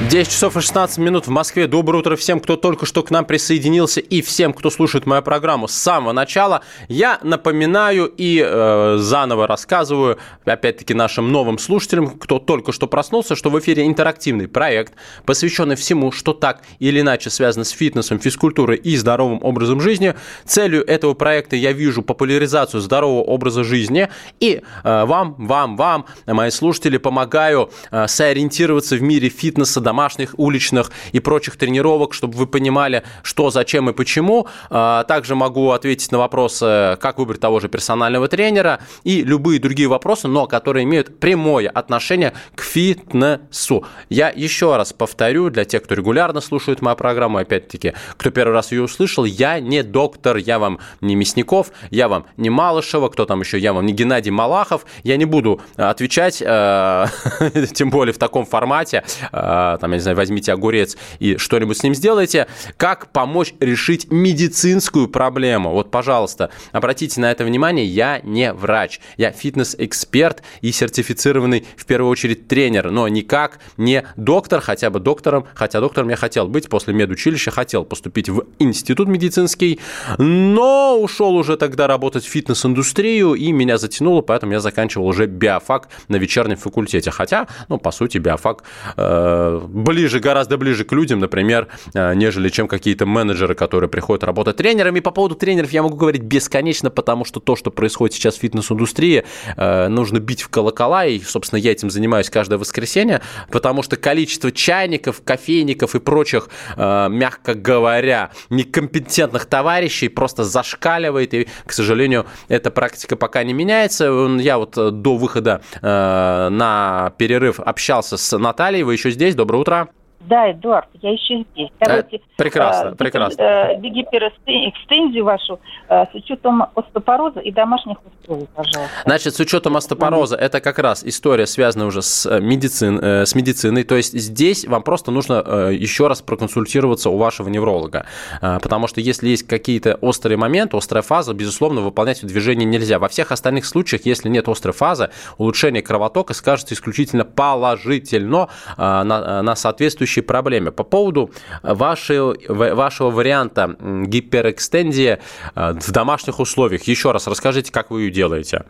10 0.01 0.31
часов 0.31 0.57
и 0.57 0.61
16 0.61 0.99
минут 0.99 1.27
в 1.27 1.31
Москве. 1.31 1.67
Доброе 1.67 1.99
утро 1.99 2.17
всем, 2.17 2.41
кто 2.41 2.57
только 2.57 2.87
что 2.87 3.03
к 3.03 3.11
нам 3.11 3.25
присоединился 3.25 4.01
и 4.01 4.21
всем, 4.21 4.53
кто 4.53 4.69
слушает 4.69 5.07
мою 5.07 5.23
программу 5.23 5.69
с 5.69 5.73
самого 5.73 6.13
начала. 6.13 6.63
Я 6.89 7.19
напоминаю 7.23 8.13
и 8.17 8.45
э, 8.45 8.97
заново 8.99 9.47
рассказываю, 9.47 10.19
опять-таки, 10.45 10.93
нашим 10.93 11.31
новым 11.31 11.59
слушателям, 11.59 12.11
кто 12.11 12.39
только 12.39 12.73
что 12.73 12.87
проснулся, 12.87 13.37
что 13.37 13.51
в 13.51 13.59
эфире 13.61 13.87
интерактивный 13.87 14.49
проект, 14.49 14.95
посвященный 15.25 15.77
всему, 15.77 16.11
что 16.11 16.33
так 16.33 16.63
или 16.79 17.01
иначе 17.01 17.31
связано 17.31 17.65
с 17.65 17.71
фитнесом, 17.71 18.19
физкультурой 18.19 18.79
и 18.79 18.97
здоровым 18.97 19.39
образом 19.43 19.81
жизни. 19.81 20.15
Целью 20.45 20.85
этого 20.87 21.15
проекта 21.15 21.57
я 21.57 21.73
вижу 21.73 22.03
популяризацию 22.03 22.81
здорового 22.81 23.23
образа 23.23 23.63
жизни. 23.63 24.09
И 24.41 24.63
э, 24.85 25.05
вам, 25.05 25.37
вам, 25.39 25.77
вам, 25.77 26.07
мои 26.27 26.51
слушатели, 26.51 26.99
помогаю 26.99 27.71
э, 27.91 28.07
сориентироваться 28.09 28.97
в 28.97 29.03
мире 29.03 29.29
фитнеса, 29.29 29.81
домашних, 29.93 30.35
уличных 30.39 30.91
и 31.13 31.21
прочих 31.21 31.57
тренировок, 31.57 32.15
чтобы 32.15 32.39
вы 32.39 32.47
понимали, 32.47 33.03
что, 33.23 33.51
зачем 33.51 33.91
и 33.91 33.93
почему. 33.93 34.47
А, 34.71 35.05
также 35.05 35.35
могу 35.35 35.71
ответить 35.73 36.11
на 36.13 36.19
вопросы, 36.19 36.97
как 36.99 37.19
выбрать 37.19 37.41
того 37.41 37.61
же 37.61 37.69
персонального 37.69 38.27
тренера 38.27 38.79
и 39.05 39.23
любые 39.23 39.61
другие 39.61 39.89
вопросы, 39.89 40.29
но 40.29 40.47
которые 40.47 40.85
имеют 40.85 41.21
прямое 41.21 41.69
отношение 41.69 42.33
к 42.55 42.63
фитнесу. 42.63 43.85
Я 44.09 44.33
еще 44.35 44.77
раз 44.77 44.95
повторю 44.95 45.51
для 45.51 45.67
тех, 45.67 45.83
кто 45.83 45.95
регулярно 45.95 46.41
слушает 46.41 46.81
мою 46.81 46.97
программу, 46.97 47.37
опять-таки, 47.37 47.93
кто 48.17 48.31
первый 48.31 48.55
раз 48.55 48.73
ее 48.73 48.83
услышал, 48.83 49.25
я 49.27 49.61
не 49.61 49.83
доктор, 49.83 50.39
я 50.39 50.59
вам 50.59 50.79
не 51.03 51.17
Мясников, 51.17 51.71
я 51.91 52.09
вам 52.09 52.25
не 52.39 52.49
Малышева, 52.49 53.11
кто 53.11 53.27
там 53.27 53.41
еще, 53.41 53.59
я 53.59 53.75
вам 53.75 53.85
не 53.85 53.93
Геннадий 53.93 54.31
Малахов, 54.31 54.87
я 55.05 55.19
не 55.19 55.27
буду 55.27 55.61
отвечать, 55.77 56.41
э, 56.41 57.07
тем 57.75 57.91
более 57.91 58.15
в 58.15 58.19
таком 58.19 58.47
формате, 58.47 59.05
э, 59.33 59.72
там, 59.79 59.91
я 59.93 59.97
не 59.97 60.03
знаю, 60.03 60.17
возьмите 60.17 60.53
огурец 60.53 60.97
и 61.19 61.37
что-нибудь 61.37 61.79
с 61.79 61.83
ним 61.83 61.95
сделайте. 61.95 62.47
Как 62.77 63.13
помочь 63.13 63.55
решить 63.61 64.11
медицинскую 64.11 65.09
проблему? 65.09 65.71
Вот, 65.71 65.91
пожалуйста, 65.91 66.51
обратите 66.73 67.21
на 67.21 67.31
это 67.31 67.45
внимание, 67.45 67.87
я 67.87 68.21
не 68.23 68.53
врач, 68.53 69.01
я 69.17 69.31
фитнес-эксперт 69.33 70.43
и 70.61 70.73
сертифицированный, 70.73 71.67
в 71.77 71.87
первую 71.87 72.11
очередь, 72.11 72.49
тренер, 72.49 72.91
но 72.91 73.09
никак 73.09 73.59
не 73.77 74.05
доктор, 74.17 74.61
хотя 74.61 74.91
бы 74.91 75.01
доктором, 75.01 75.47
хотя 75.55 75.81
доктором 75.81 76.09
я 76.09 76.17
хотел 76.17 76.49
быть 76.49 76.69
после 76.69 76.95
медучилища, 76.95 77.51
хотел 77.51 77.85
поступить 77.85 78.29
в 78.29 78.45
институт 78.59 79.09
медицинский, 79.09 79.81
но 80.19 80.99
ушел 81.01 81.35
уже 81.35 81.57
тогда 81.57 81.87
работать 81.87 82.25
в 82.25 82.29
фитнес-индустрию, 82.29 83.35
и 83.35 83.53
меня 83.53 83.79
затянуло, 83.79 84.21
поэтому 84.21 84.53
я 84.53 84.61
заканчивал 84.61 85.07
уже 85.07 85.27
биофак 85.27 85.89
на 86.09 86.17
вечернем 86.17 86.57
факультете. 86.57 87.11
Хотя, 87.11 87.49
ну, 87.69 87.79
по 87.79 87.91
сути, 87.91 88.19
биофак 88.19 88.65
э, 88.97 89.62
ближе, 89.69 90.21
гораздо 90.21 90.57
ближе 90.57 90.85
к 90.85 90.93
людям, 90.93 91.19
например, 91.19 91.69
э, 91.95 92.15
нежели 92.15 92.49
чем 92.49 92.69
какие-то 92.69 93.07
менеджеры, 93.07 93.55
которые 93.55 93.89
приходят 93.89 94.25
работать 94.25 94.57
тренерами. 94.57 95.01
По 95.01 95.11
поводу 95.11 95.35
тренеров 95.35 95.71
я 95.73 95.83
могу 95.83 95.97
говорить 95.97 96.23
бесконечно, 96.23 96.91
потому 96.91 97.25
что 97.25 97.41
то, 97.41 97.57
что 97.57 97.71
происходит 97.71 98.15
сейчас 98.15 98.37
в 98.37 98.41
фитнес-индустрии, 98.41 99.25
э, 99.57 99.89
нужно 99.89 100.19
бить 100.19 100.43
в 100.43 100.49
колокола, 100.49 101.07
и, 101.07 101.21
собственно, 101.21 101.59
я 101.59 101.73
этим 101.73 101.91
занимаюсь 101.91 102.31
каждое 102.31 102.59
воскресенье, 102.59 103.23
потому 103.51 103.83
что 103.83 103.97
количество 103.97 104.53
чайников, 104.53 105.23
кофейников 105.25 105.95
и 105.95 106.01
прочих, 106.01 106.49
э, 106.77 107.09
мягко 107.09 107.55
говоря, 107.55 108.31
некомпетентных 108.51 109.47
товарищей 109.47 110.09
просто 110.09 110.45
зашкаливает, 110.45 111.35
и, 111.35 111.49
к 111.67 111.73
сожалению, 111.73 112.27
эта 112.49 112.71
практика 112.71 113.17
пока 113.17 113.45
не 113.45 113.53
меняется. 113.53 114.05
Я 114.41 114.59
вот 114.59 114.75
до 114.75 115.17
выхода 115.17 115.63
на 115.81 117.13
перерыв 117.19 117.61
общался 117.61 118.17
с 118.17 118.39
Натальей, 118.39 118.83
вы 118.83 118.95
еще 118.95 119.11
здесь, 119.11 119.35
доброе 119.35 119.52
Brutra 119.53 119.85
Да, 120.27 120.51
Эдуард, 120.51 120.89
я 121.01 121.13
еще 121.13 121.45
здесь. 121.53 121.71
Э, 121.81 121.87
Давайте, 121.87 122.21
прекрасно, 122.37 122.89
э, 122.91 122.95
прекрасно. 122.95 123.43
Э, 123.43 123.81
гиперэкстензию 123.81 125.25
вашу 125.25 125.59
э, 125.89 126.05
с 126.05 126.15
учетом 126.15 126.65
остеопороза 126.75 127.41
и 127.41 127.51
домашних 127.51 127.97
условий, 128.23 128.47
пожалуйста. 128.55 128.91
Значит, 129.05 129.35
с 129.35 129.41
учетом 129.41 129.77
остеопороза, 129.77 130.37
это 130.37 130.61
как 130.61 130.79
раз 130.79 131.05
история, 131.05 131.47
связанная 131.47 131.87
уже 131.87 132.03
с, 132.03 132.27
э, 132.27 132.41
медицин, 132.41 132.99
э, 133.03 133.27
с 133.27 133.35
медициной. 133.35 133.85
То 133.85 133.97
есть 133.97 134.13
здесь 134.19 134.65
вам 134.67 134.83
просто 134.83 135.11
нужно 135.11 135.43
э, 135.45 135.71
еще 135.75 136.07
раз 136.07 136.23
проконсультироваться 136.23 137.11
у 137.11 137.17
вашего 137.17 137.49
невролога. 137.49 138.07
Э, 138.41 138.59
потому 138.63 138.87
что 138.87 139.01
если 139.01 139.29
есть 139.29 139.47
какие-то 139.47 139.97
острые 140.01 140.37
моменты, 140.39 140.77
острая 140.77 141.03
фаза, 141.03 141.35
безусловно, 141.35 141.81
выполнять 141.81 142.25
движение 142.25 142.65
нельзя. 142.65 142.99
Во 142.99 143.09
всех 143.09 143.33
остальных 143.33 143.65
случаях, 143.67 144.07
если 144.07 144.29
нет 144.29 144.49
острой 144.49 144.73
фазы, 144.73 145.11
улучшение 145.39 145.83
кровотока 145.83 146.35
скажется 146.35 146.75
исключительно 146.75 147.25
положительно 147.25 148.49
э, 148.77 148.83
на, 149.03 149.43
на 149.43 149.57
соответствующий 149.57 150.12
существующей 150.13 150.21
проблеме. 150.23 150.71
По 150.71 150.85
поводу 150.85 151.31
вашей, 151.63 152.19
вашего 152.49 153.11
варианта 153.11 153.77
гиперэкстензии 153.81 155.19
э, 155.55 155.73
в 155.73 155.93
домашних 155.93 156.41
условиях, 156.41 156.83
еще 156.85 157.13
раз 157.13 157.27
расскажите, 157.27 157.73
как 157.73 157.91
вы 157.91 158.03
ее 158.03 158.11
делаете. 158.11 158.65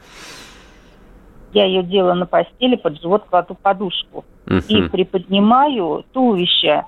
Я 1.52 1.66
ее 1.66 1.82
делаю 1.82 2.14
на 2.14 2.26
постели, 2.26 2.76
под 2.76 3.00
живот 3.00 3.24
кладу 3.28 3.54
подушку. 3.54 4.24
Uh-huh. 4.46 4.64
И 4.68 4.88
приподнимаю 4.88 6.04
туловище 6.12 6.84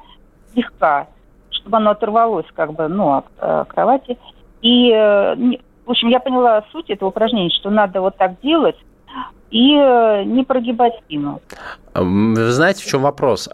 слегка, 0.53 1.07
чтобы 1.51 1.77
оно 1.77 1.91
оторвалось 1.91 2.47
как 2.55 2.73
бы, 2.73 2.89
ну, 2.89 3.13
от 3.13 3.27
э, 3.39 3.65
кровати. 3.69 4.17
И, 4.63 4.91
э, 4.91 5.35
в 5.85 5.91
общем, 5.91 6.09
я 6.09 6.19
поняла 6.19 6.65
суть 6.73 6.91
этого 6.91 7.11
упражнения, 7.11 7.51
что 7.51 7.71
надо 7.71 8.01
вот 8.01 8.17
так 8.17 8.41
делать, 8.43 8.77
и 9.51 9.77
э, 9.77 10.25
не 10.25 10.45
прогибать 10.45 10.95
спину. 11.05 11.41
Вы 11.95 12.51
знаете, 12.51 12.83
в 12.83 12.87
чем 12.87 13.03
вопрос? 13.03 13.49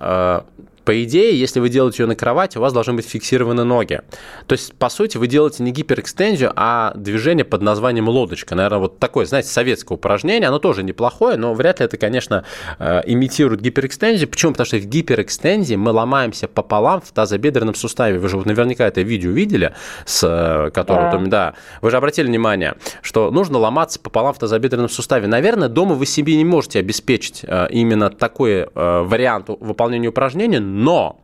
По 0.84 1.04
идее, 1.04 1.38
если 1.38 1.60
вы 1.60 1.68
делаете 1.68 2.02
ее 2.02 2.06
на 2.06 2.16
кровати, 2.16 2.58
у 2.58 2.60
вас 2.60 2.72
должны 2.72 2.94
быть 2.94 3.06
фиксированы 3.06 3.64
ноги. 3.64 4.00
То 4.46 4.54
есть, 4.54 4.74
по 4.74 4.88
сути, 4.88 5.18
вы 5.18 5.26
делаете 5.26 5.62
не 5.62 5.72
гиперэкстензию, 5.72 6.52
а 6.56 6.92
движение 6.94 7.44
под 7.44 7.62
названием 7.62 8.08
лодочка. 8.08 8.54
Наверное, 8.54 8.78
вот 8.78 8.98
такое, 8.98 9.26
знаете, 9.26 9.48
советское 9.48 9.94
упражнение. 9.94 10.48
Оно 10.48 10.58
тоже 10.58 10.82
неплохое, 10.82 11.36
но 11.36 11.54
вряд 11.54 11.80
ли 11.80 11.86
это, 11.86 11.96
конечно, 11.96 12.44
э, 12.78 13.02
имитирует 13.06 13.60
гиперэкстензию. 13.60 14.28
Почему? 14.28 14.52
Потому 14.52 14.66
что 14.66 14.78
в 14.78 14.86
гиперэкстензии 14.86 15.74
мы 15.76 15.92
ломаемся 15.92 16.48
пополам 16.48 17.00
в 17.00 17.12
тазобедренном 17.12 17.74
суставе. 17.74 18.18
Вы 18.18 18.28
же 18.28 18.36
вот 18.36 18.46
наверняка 18.46 18.86
это 18.86 19.02
видео 19.02 19.30
видели, 19.30 19.74
с 20.06 20.26
э, 20.26 20.70
которым, 20.70 21.28
да. 21.28 21.52
да. 21.52 21.54
Вы 21.82 21.90
же 21.90 21.98
обратили 21.98 22.26
внимание, 22.26 22.74
что 23.02 23.30
нужно 23.30 23.58
ломаться 23.58 24.00
пополам 24.00 24.32
в 24.32 24.38
тазобедренном 24.38 24.88
суставе. 24.88 25.26
Наверное, 25.26 25.68
дома 25.68 25.94
вы 25.94 26.06
себе 26.06 26.36
не 26.36 26.44
можете 26.44 26.78
обеспечить 26.78 27.42
э, 27.42 27.68
именно 27.70 28.10
такой 28.10 28.66
вариант 28.74 29.48
выполнения 29.48 30.08
упражнения, 30.08 30.60
но 30.80 31.20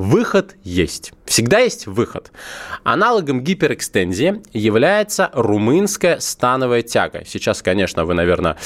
выход 0.00 0.56
есть. 0.64 1.12
Всегда 1.26 1.58
есть 1.58 1.86
выход. 1.86 2.32
Аналогом 2.84 3.42
гиперэкстензии 3.42 4.42
является 4.52 5.30
румынская 5.34 6.18
становая 6.20 6.82
тяга. 6.82 7.22
Сейчас, 7.26 7.62
конечно, 7.62 8.04
вы, 8.04 8.14
наверное, 8.14 8.56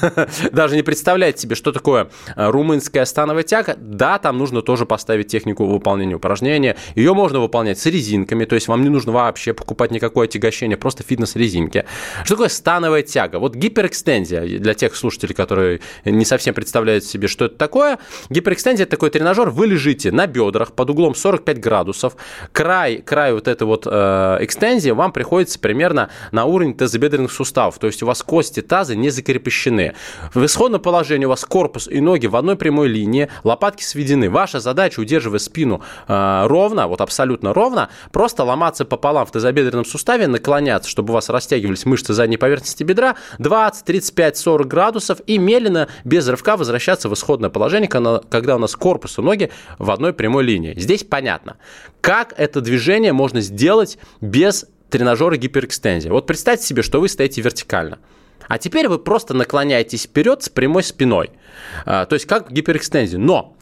даже 0.52 0.76
не 0.76 0.82
представляете 0.82 1.42
себе, 1.42 1.56
что 1.56 1.72
такое 1.72 2.08
э, 2.36 2.50
румынская 2.50 3.04
становая 3.04 3.42
тяга. 3.42 3.74
Да, 3.76 4.18
там 4.18 4.38
нужно 4.38 4.62
тоже 4.62 4.86
поставить 4.86 5.26
технику 5.26 5.66
выполнения 5.66 6.14
упражнения. 6.14 6.76
Ее 6.94 7.14
можно 7.14 7.40
выполнять 7.40 7.80
с 7.80 7.86
резинками, 7.86 8.44
то 8.44 8.54
есть 8.54 8.68
вам 8.68 8.82
не 8.82 8.88
нужно 8.88 9.10
вообще 9.10 9.52
покупать 9.52 9.90
никакое 9.90 10.26
отягощение, 10.28 10.76
просто 10.76 11.02
фитнес-резинки. 11.02 11.84
Что 12.24 12.36
такое 12.36 12.48
становая 12.48 13.02
тяга? 13.02 13.40
Вот 13.40 13.56
гиперэкстензия, 13.56 14.58
для 14.60 14.74
тех 14.74 14.94
слушателей, 14.94 15.34
которые 15.34 15.80
не 16.04 16.24
совсем 16.24 16.54
представляют 16.54 17.04
себе, 17.04 17.26
что 17.26 17.46
это 17.46 17.56
такое, 17.56 17.98
гиперэкстензия– 18.30 18.84
это 18.86 18.92
такой 18.92 19.10
тренажер, 19.10 19.50
вы 19.50 19.66
лежите 19.66 20.12
на 20.12 20.28
бедрах 20.28 20.75
под 20.76 20.90
углом 20.90 21.14
45 21.14 21.58
градусов, 21.58 22.16
край, 22.52 22.98
край 22.98 23.32
вот 23.32 23.48
этой 23.48 23.64
вот 23.64 23.86
э, 23.90 24.38
экстензии 24.40 24.90
вам 24.90 25.12
приходится 25.12 25.58
примерно 25.58 26.10
на 26.30 26.44
уровень 26.44 26.74
тазобедренных 26.74 27.32
суставов, 27.32 27.78
то 27.78 27.86
есть 27.86 28.02
у 28.02 28.06
вас 28.06 28.22
кости 28.22 28.60
таза 28.60 28.94
не 28.94 29.10
закрепощены. 29.10 29.94
В 30.34 30.44
исходном 30.44 30.80
положении 30.80 31.26
у 31.26 31.30
вас 31.30 31.44
корпус 31.44 31.88
и 31.88 32.00
ноги 32.00 32.26
в 32.26 32.36
одной 32.36 32.56
прямой 32.56 32.88
линии, 32.88 33.28
лопатки 33.44 33.82
сведены. 33.82 34.30
Ваша 34.30 34.60
задача, 34.60 35.00
удерживая 35.00 35.38
спину 35.38 35.82
э, 36.06 36.46
ровно, 36.46 36.86
вот 36.86 37.00
абсолютно 37.00 37.54
ровно, 37.54 37.88
просто 38.12 38.44
ломаться 38.44 38.84
пополам 38.84 39.26
в 39.26 39.32
тазобедренном 39.32 39.84
суставе, 39.84 40.26
наклоняться, 40.26 40.90
чтобы 40.90 41.12
у 41.12 41.14
вас 41.14 41.28
растягивались 41.28 41.86
мышцы 41.86 42.12
задней 42.12 42.36
поверхности 42.36 42.82
бедра, 42.82 43.16
20, 43.38 43.84
35, 43.84 44.36
40 44.36 44.66
градусов 44.68 45.18
и 45.26 45.38
медленно, 45.38 45.88
без 46.04 46.28
рывка 46.28 46.56
возвращаться 46.56 47.08
в 47.08 47.14
исходное 47.14 47.50
положение, 47.50 47.88
когда 47.88 48.56
у 48.56 48.58
нас 48.58 48.76
корпус 48.76 49.18
и 49.18 49.22
ноги 49.22 49.50
в 49.78 49.90
одной 49.90 50.12
прямой 50.12 50.44
линии. 50.44 50.65
Здесь 50.74 51.04
понятно. 51.04 51.56
Как 52.00 52.34
это 52.36 52.60
движение 52.60 53.12
можно 53.12 53.40
сделать 53.40 53.98
без 54.20 54.66
тренажера 54.90 55.36
гиперэкстензии? 55.36 56.08
Вот 56.08 56.26
представьте 56.26 56.66
себе, 56.66 56.82
что 56.82 57.00
вы 57.00 57.08
стоите 57.08 57.40
вертикально. 57.40 57.98
А 58.48 58.58
теперь 58.58 58.88
вы 58.88 58.98
просто 58.98 59.34
наклоняетесь 59.34 60.04
вперед 60.04 60.42
с 60.42 60.48
прямой 60.48 60.82
спиной. 60.82 61.30
А, 61.84 62.06
то 62.06 62.14
есть 62.14 62.26
как 62.26 62.50
гиперэкстензия. 62.50 63.18
Но 63.18 63.55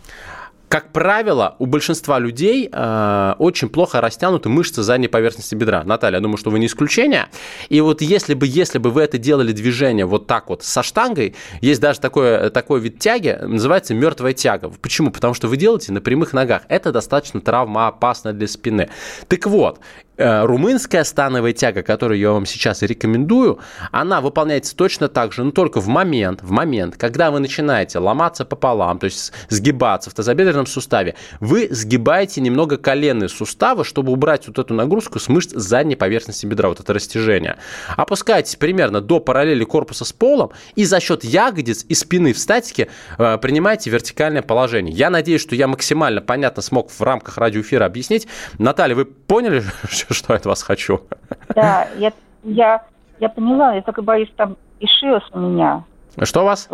Как 0.74 0.90
правило, 0.90 1.54
у 1.60 1.66
большинства 1.66 2.18
людей 2.18 2.68
э, 2.68 3.34
очень 3.38 3.68
плохо 3.68 4.00
растянуты 4.00 4.48
мышцы 4.48 4.82
задней 4.82 5.06
поверхности 5.06 5.54
бедра. 5.54 5.84
Наталья, 5.84 6.16
я 6.16 6.20
думаю, 6.20 6.36
что 6.36 6.50
вы 6.50 6.58
не 6.58 6.66
исключение. 6.66 7.28
И 7.68 7.80
вот 7.80 8.02
если 8.02 8.34
бы, 8.34 8.44
если 8.44 8.78
бы 8.78 8.90
вы 8.90 9.02
это 9.02 9.16
делали 9.16 9.52
движение 9.52 10.04
вот 10.04 10.26
так 10.26 10.48
вот 10.48 10.64
со 10.64 10.82
штангой, 10.82 11.36
есть 11.60 11.80
даже 11.80 12.00
такое, 12.00 12.50
такой 12.50 12.80
вид 12.80 12.98
тяги, 12.98 13.38
называется 13.40 13.94
мертвая 13.94 14.32
тяга. 14.32 14.68
Почему? 14.68 15.12
Потому 15.12 15.32
что 15.32 15.46
вы 15.46 15.58
делаете 15.58 15.92
на 15.92 16.00
прямых 16.00 16.32
ногах. 16.32 16.62
Это 16.66 16.90
достаточно 16.90 17.40
травмоопасно 17.40 18.32
для 18.32 18.48
спины. 18.48 18.90
Так 19.28 19.46
вот, 19.46 19.78
румынская 20.16 21.04
становая 21.04 21.52
тяга, 21.52 21.82
которую 21.82 22.18
я 22.18 22.32
вам 22.32 22.46
сейчас 22.46 22.82
рекомендую, 22.82 23.58
она 23.90 24.20
выполняется 24.20 24.76
точно 24.76 25.08
так 25.08 25.32
же, 25.32 25.44
но 25.44 25.50
только 25.50 25.80
в 25.80 25.88
момент, 25.88 26.42
в 26.42 26.50
момент, 26.50 26.96
когда 26.96 27.30
вы 27.30 27.40
начинаете 27.40 27.98
ломаться 27.98 28.44
пополам, 28.44 28.98
то 28.98 29.04
есть 29.04 29.32
сгибаться 29.48 30.10
в 30.10 30.14
тазобедренном 30.14 30.66
суставе, 30.66 31.14
вы 31.40 31.68
сгибаете 31.70 32.40
немного 32.40 32.76
коленные 32.76 33.28
суставы, 33.28 33.84
чтобы 33.84 34.12
убрать 34.12 34.46
вот 34.46 34.58
эту 34.58 34.74
нагрузку 34.74 35.18
с 35.18 35.28
мышц 35.28 35.52
задней 35.52 35.96
поверхности 35.96 36.46
бедра, 36.46 36.68
вот 36.68 36.80
это 36.80 36.92
растяжение. 36.92 37.56
Опускаетесь 37.96 38.56
примерно 38.56 39.00
до 39.00 39.20
параллели 39.20 39.64
корпуса 39.64 40.04
с 40.04 40.12
полом 40.12 40.50
и 40.74 40.84
за 40.84 41.00
счет 41.00 41.24
ягодиц 41.24 41.84
и 41.88 41.94
спины 41.94 42.32
в 42.32 42.38
статике 42.38 42.88
э, 43.18 43.38
принимаете 43.38 43.90
вертикальное 43.90 44.42
положение. 44.42 44.94
Я 44.94 45.10
надеюсь, 45.10 45.40
что 45.40 45.54
я 45.54 45.66
максимально 45.66 46.20
понятно 46.20 46.62
смог 46.62 46.90
в 46.90 47.00
рамках 47.02 47.38
радиоэфира 47.38 47.84
объяснить. 47.84 48.26
Наталья, 48.58 48.94
вы 48.94 49.04
поняли, 49.04 49.62
что 50.10 50.32
я 50.32 50.38
от 50.38 50.46
вас 50.46 50.62
хочу. 50.62 51.00
Да, 51.54 51.88
я, 51.98 52.12
я, 52.42 52.84
я 53.20 53.28
поняла, 53.28 53.74
я 53.74 53.82
только 53.82 54.02
боюсь, 54.02 54.30
там 54.36 54.56
ишиас 54.80 55.22
у 55.32 55.38
меня. 55.38 55.84
Что 56.22 56.42
у 56.42 56.44
вас? 56.44 56.68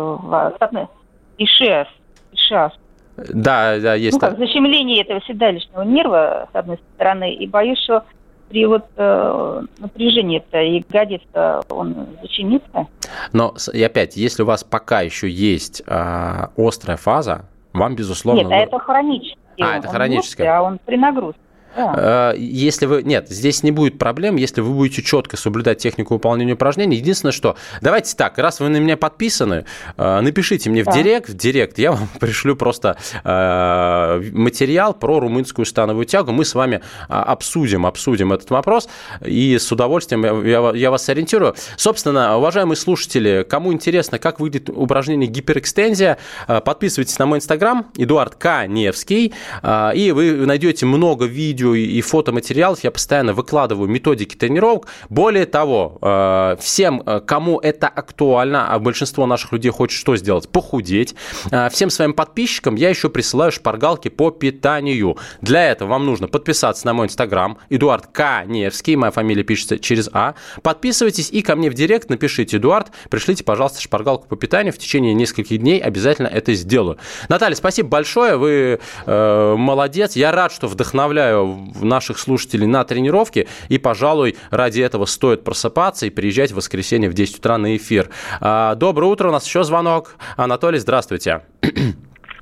Ишиас. 1.37 1.87
Ишиас. 2.31 2.73
Да, 3.17 3.77
да, 3.79 3.95
есть. 3.95 4.13
Ну, 4.13 4.19
как 4.19 4.37
защемление 4.37 5.01
этого 5.01 5.21
седалищного 5.21 5.83
нерва, 5.83 6.47
с 6.51 6.55
одной 6.55 6.79
стороны, 6.95 7.33
и 7.33 7.47
боюсь, 7.47 7.79
что 7.79 8.03
при 8.49 8.65
вот 8.65 8.85
э, 8.97 9.61
напряжении 9.79 10.39
это 10.39 10.61
ягодица 10.61 11.61
он 11.69 12.07
защемится. 12.21 12.87
Но 13.31 13.55
и 13.73 13.81
опять, 13.81 14.17
если 14.17 14.43
у 14.43 14.45
вас 14.45 14.63
пока 14.63 15.01
еще 15.01 15.29
есть 15.29 15.81
э, 15.85 16.47
острая 16.57 16.97
фаза, 16.97 17.45
вам 17.73 17.95
безусловно. 17.95 18.41
Нет, 18.41 18.51
а 18.51 18.55
это 18.57 18.79
хронический. 18.79 19.37
А, 19.61 19.77
это 19.77 19.87
хроническое. 19.87 20.57
А 20.57 20.61
он 20.61 20.79
при 20.83 20.97
нагрузке. 20.97 21.39
Да. 21.75 22.33
Э, 22.33 22.37
если 22.37 22.85
вы... 22.85 23.03
Нет, 23.03 23.29
здесь 23.29 23.63
не 23.63 23.71
будет 23.71 23.97
проблем, 23.97 24.35
если 24.35 24.61
вы 24.61 24.73
будете 24.73 25.01
четко 25.01 25.37
соблюдать 25.37 25.79
технику 25.79 26.15
выполнения 26.15 26.53
упражнений. 26.53 26.97
Единственное, 26.97 27.31
что... 27.31 27.55
Давайте 27.81 28.15
так, 28.15 28.37
раз 28.37 28.59
вы 28.59 28.69
на 28.69 28.77
меня 28.77 28.97
подписаны, 28.97 29.65
э, 29.97 30.19
напишите 30.21 30.69
мне 30.69 30.83
да. 30.83 30.91
в 30.91 30.95
директ, 30.95 31.29
в 31.29 31.35
директ 31.35 31.79
я 31.79 31.93
вам 31.93 32.09
пришлю 32.19 32.55
просто 32.55 32.97
э, 33.23 34.31
материал 34.33 34.93
про 34.93 35.19
румынскую 35.19 35.65
становую 35.65 36.05
тягу. 36.05 36.31
Мы 36.31 36.45
с 36.45 36.55
вами 36.55 36.81
обсудим, 37.07 37.85
обсудим 37.85 38.33
этот 38.33 38.49
вопрос, 38.49 38.89
и 39.25 39.57
с 39.57 39.71
удовольствием 39.71 40.45
я, 40.45 40.71
я 40.75 40.91
вас 40.91 41.07
ориентирую. 41.09 41.55
Собственно, 41.77 42.37
уважаемые 42.37 42.75
слушатели, 42.75 43.45
кому 43.49 43.73
интересно, 43.73 44.19
как 44.19 44.39
выглядит 44.39 44.69
упражнение 44.69 45.29
гиперэкстензия, 45.29 46.17
подписывайтесь 46.47 47.17
на 47.19 47.25
мой 47.25 47.37
инстаграм, 47.37 47.87
Эдуард 47.97 48.35
К. 48.35 48.67
Невский, 48.67 49.33
и 49.63 50.11
вы 50.13 50.45
найдете 50.45 50.85
много 50.85 51.25
видео 51.25 51.60
видео 51.61 51.75
и 51.75 52.01
фотоматериалов 52.01 52.83
я 52.83 52.91
постоянно 52.91 53.33
выкладываю 53.33 53.89
методики 53.89 54.35
тренировок. 54.35 54.87
Более 55.09 55.45
того, 55.45 55.97
э, 56.01 56.55
всем, 56.59 57.03
э, 57.05 57.21
кому 57.21 57.59
это 57.59 57.87
актуально, 57.87 58.73
а 58.73 58.79
большинство 58.79 59.25
наших 59.25 59.51
людей 59.51 59.71
хочет 59.71 59.99
что 59.99 60.15
сделать? 60.15 60.49
Похудеть. 60.49 61.15
Э, 61.51 61.69
всем 61.69 61.89
своим 61.89 62.13
подписчикам 62.13 62.75
я 62.75 62.89
еще 62.89 63.09
присылаю 63.09 63.51
шпаргалки 63.51 64.09
по 64.09 64.31
питанию. 64.31 65.17
Для 65.41 65.71
этого 65.71 65.89
вам 65.89 66.05
нужно 66.05 66.27
подписаться 66.27 66.85
на 66.85 66.93
мой 66.93 67.07
инстаграм, 67.07 67.57
Эдуард 67.69 68.07
Каневский, 68.07 68.95
моя 68.95 69.11
фамилия 69.11 69.43
пишется 69.43 69.77
через 69.77 70.09
А. 70.13 70.35
Подписывайтесь 70.63 71.29
и 71.31 71.41
ко 71.41 71.55
мне 71.55 71.69
в 71.69 71.73
директ 71.73 72.09
напишите, 72.09 72.57
Эдуард, 72.57 72.91
пришлите, 73.09 73.43
пожалуйста, 73.43 73.81
шпаргалку 73.81 74.27
по 74.27 74.35
питанию. 74.35 74.73
В 74.73 74.77
течение 74.77 75.13
нескольких 75.13 75.59
дней 75.59 75.79
обязательно 75.79 76.27
это 76.27 76.53
сделаю. 76.53 76.97
Наталья, 77.29 77.55
спасибо 77.55 77.89
большое, 77.89 78.37
вы 78.37 78.79
э, 79.05 79.55
молодец. 79.57 80.15
Я 80.15 80.31
рад, 80.31 80.51
что 80.51 80.67
вдохновляю 80.67 81.50
наших 81.81 82.17
слушателей 82.17 82.67
на 82.67 82.83
тренировки. 82.83 83.47
И, 83.69 83.77
пожалуй, 83.77 84.35
ради 84.49 84.81
этого 84.81 85.05
стоит 85.05 85.43
просыпаться 85.43 86.05
и 86.05 86.09
приезжать 86.09 86.51
в 86.51 86.55
воскресенье 86.55 87.09
в 87.09 87.13
10 87.13 87.39
утра 87.39 87.57
на 87.57 87.75
эфир. 87.75 88.09
А, 88.39 88.75
доброе 88.75 89.07
утро, 89.07 89.29
у 89.29 89.31
нас 89.31 89.45
еще 89.45 89.63
звонок. 89.63 90.15
Анатолий, 90.37 90.79
здравствуйте. 90.79 91.41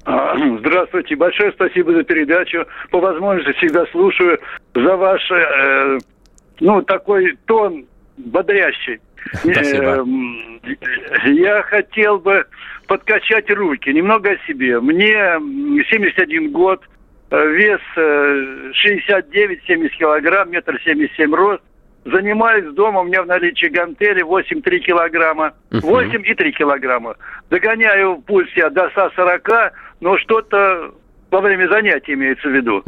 А, 0.05 0.35
здравствуйте, 0.59 1.15
большое 1.15 1.51
спасибо 1.51 1.93
за 1.93 2.03
передачу. 2.03 2.65
По 2.89 2.99
возможности 2.99 3.51
всегда 3.57 3.85
слушаю 3.87 4.39
за 4.73 4.95
ваш, 4.95 5.21
э, 5.31 5.99
ну, 6.61 6.81
такой 6.81 7.37
тон 7.45 7.85
бодрящий. 8.17 8.99
Спасибо. 9.33 10.05
Э, 10.63 11.29
я 11.29 11.61
хотел 11.63 12.19
бы 12.19 12.45
подкачать 12.87 13.49
руки, 13.51 13.93
немного 13.93 14.31
о 14.31 14.47
себе. 14.47 14.79
Мне 14.79 15.13
71 15.89 16.51
год, 16.51 16.81
вес 17.31 17.81
69-70 17.95 19.59
э, 19.67 19.89
килограмм, 19.89 20.51
метр 20.51 20.79
семьдесят 20.83 21.15
семь 21.15 21.33
рост. 21.33 21.61
Занимаюсь 22.05 22.73
дома, 22.73 23.01
у 23.01 23.03
меня 23.03 23.21
в 23.23 23.27
наличии 23.27 23.67
гантели 23.67 24.23
8-3 24.23 24.79
килограмма, 24.79 25.53
8 25.69 26.25
и 26.25 26.33
3 26.33 26.51
килограмма. 26.53 27.15
Догоняю 27.49 28.21
пульс 28.21 28.49
я 28.55 28.69
до 28.69 28.89
140, 28.89 29.73
но 29.99 30.17
что-то 30.17 30.93
во 31.29 31.41
время 31.41 31.67
занятий 31.67 32.13
имеется 32.13 32.47
в 32.47 32.51
виду. 32.51 32.83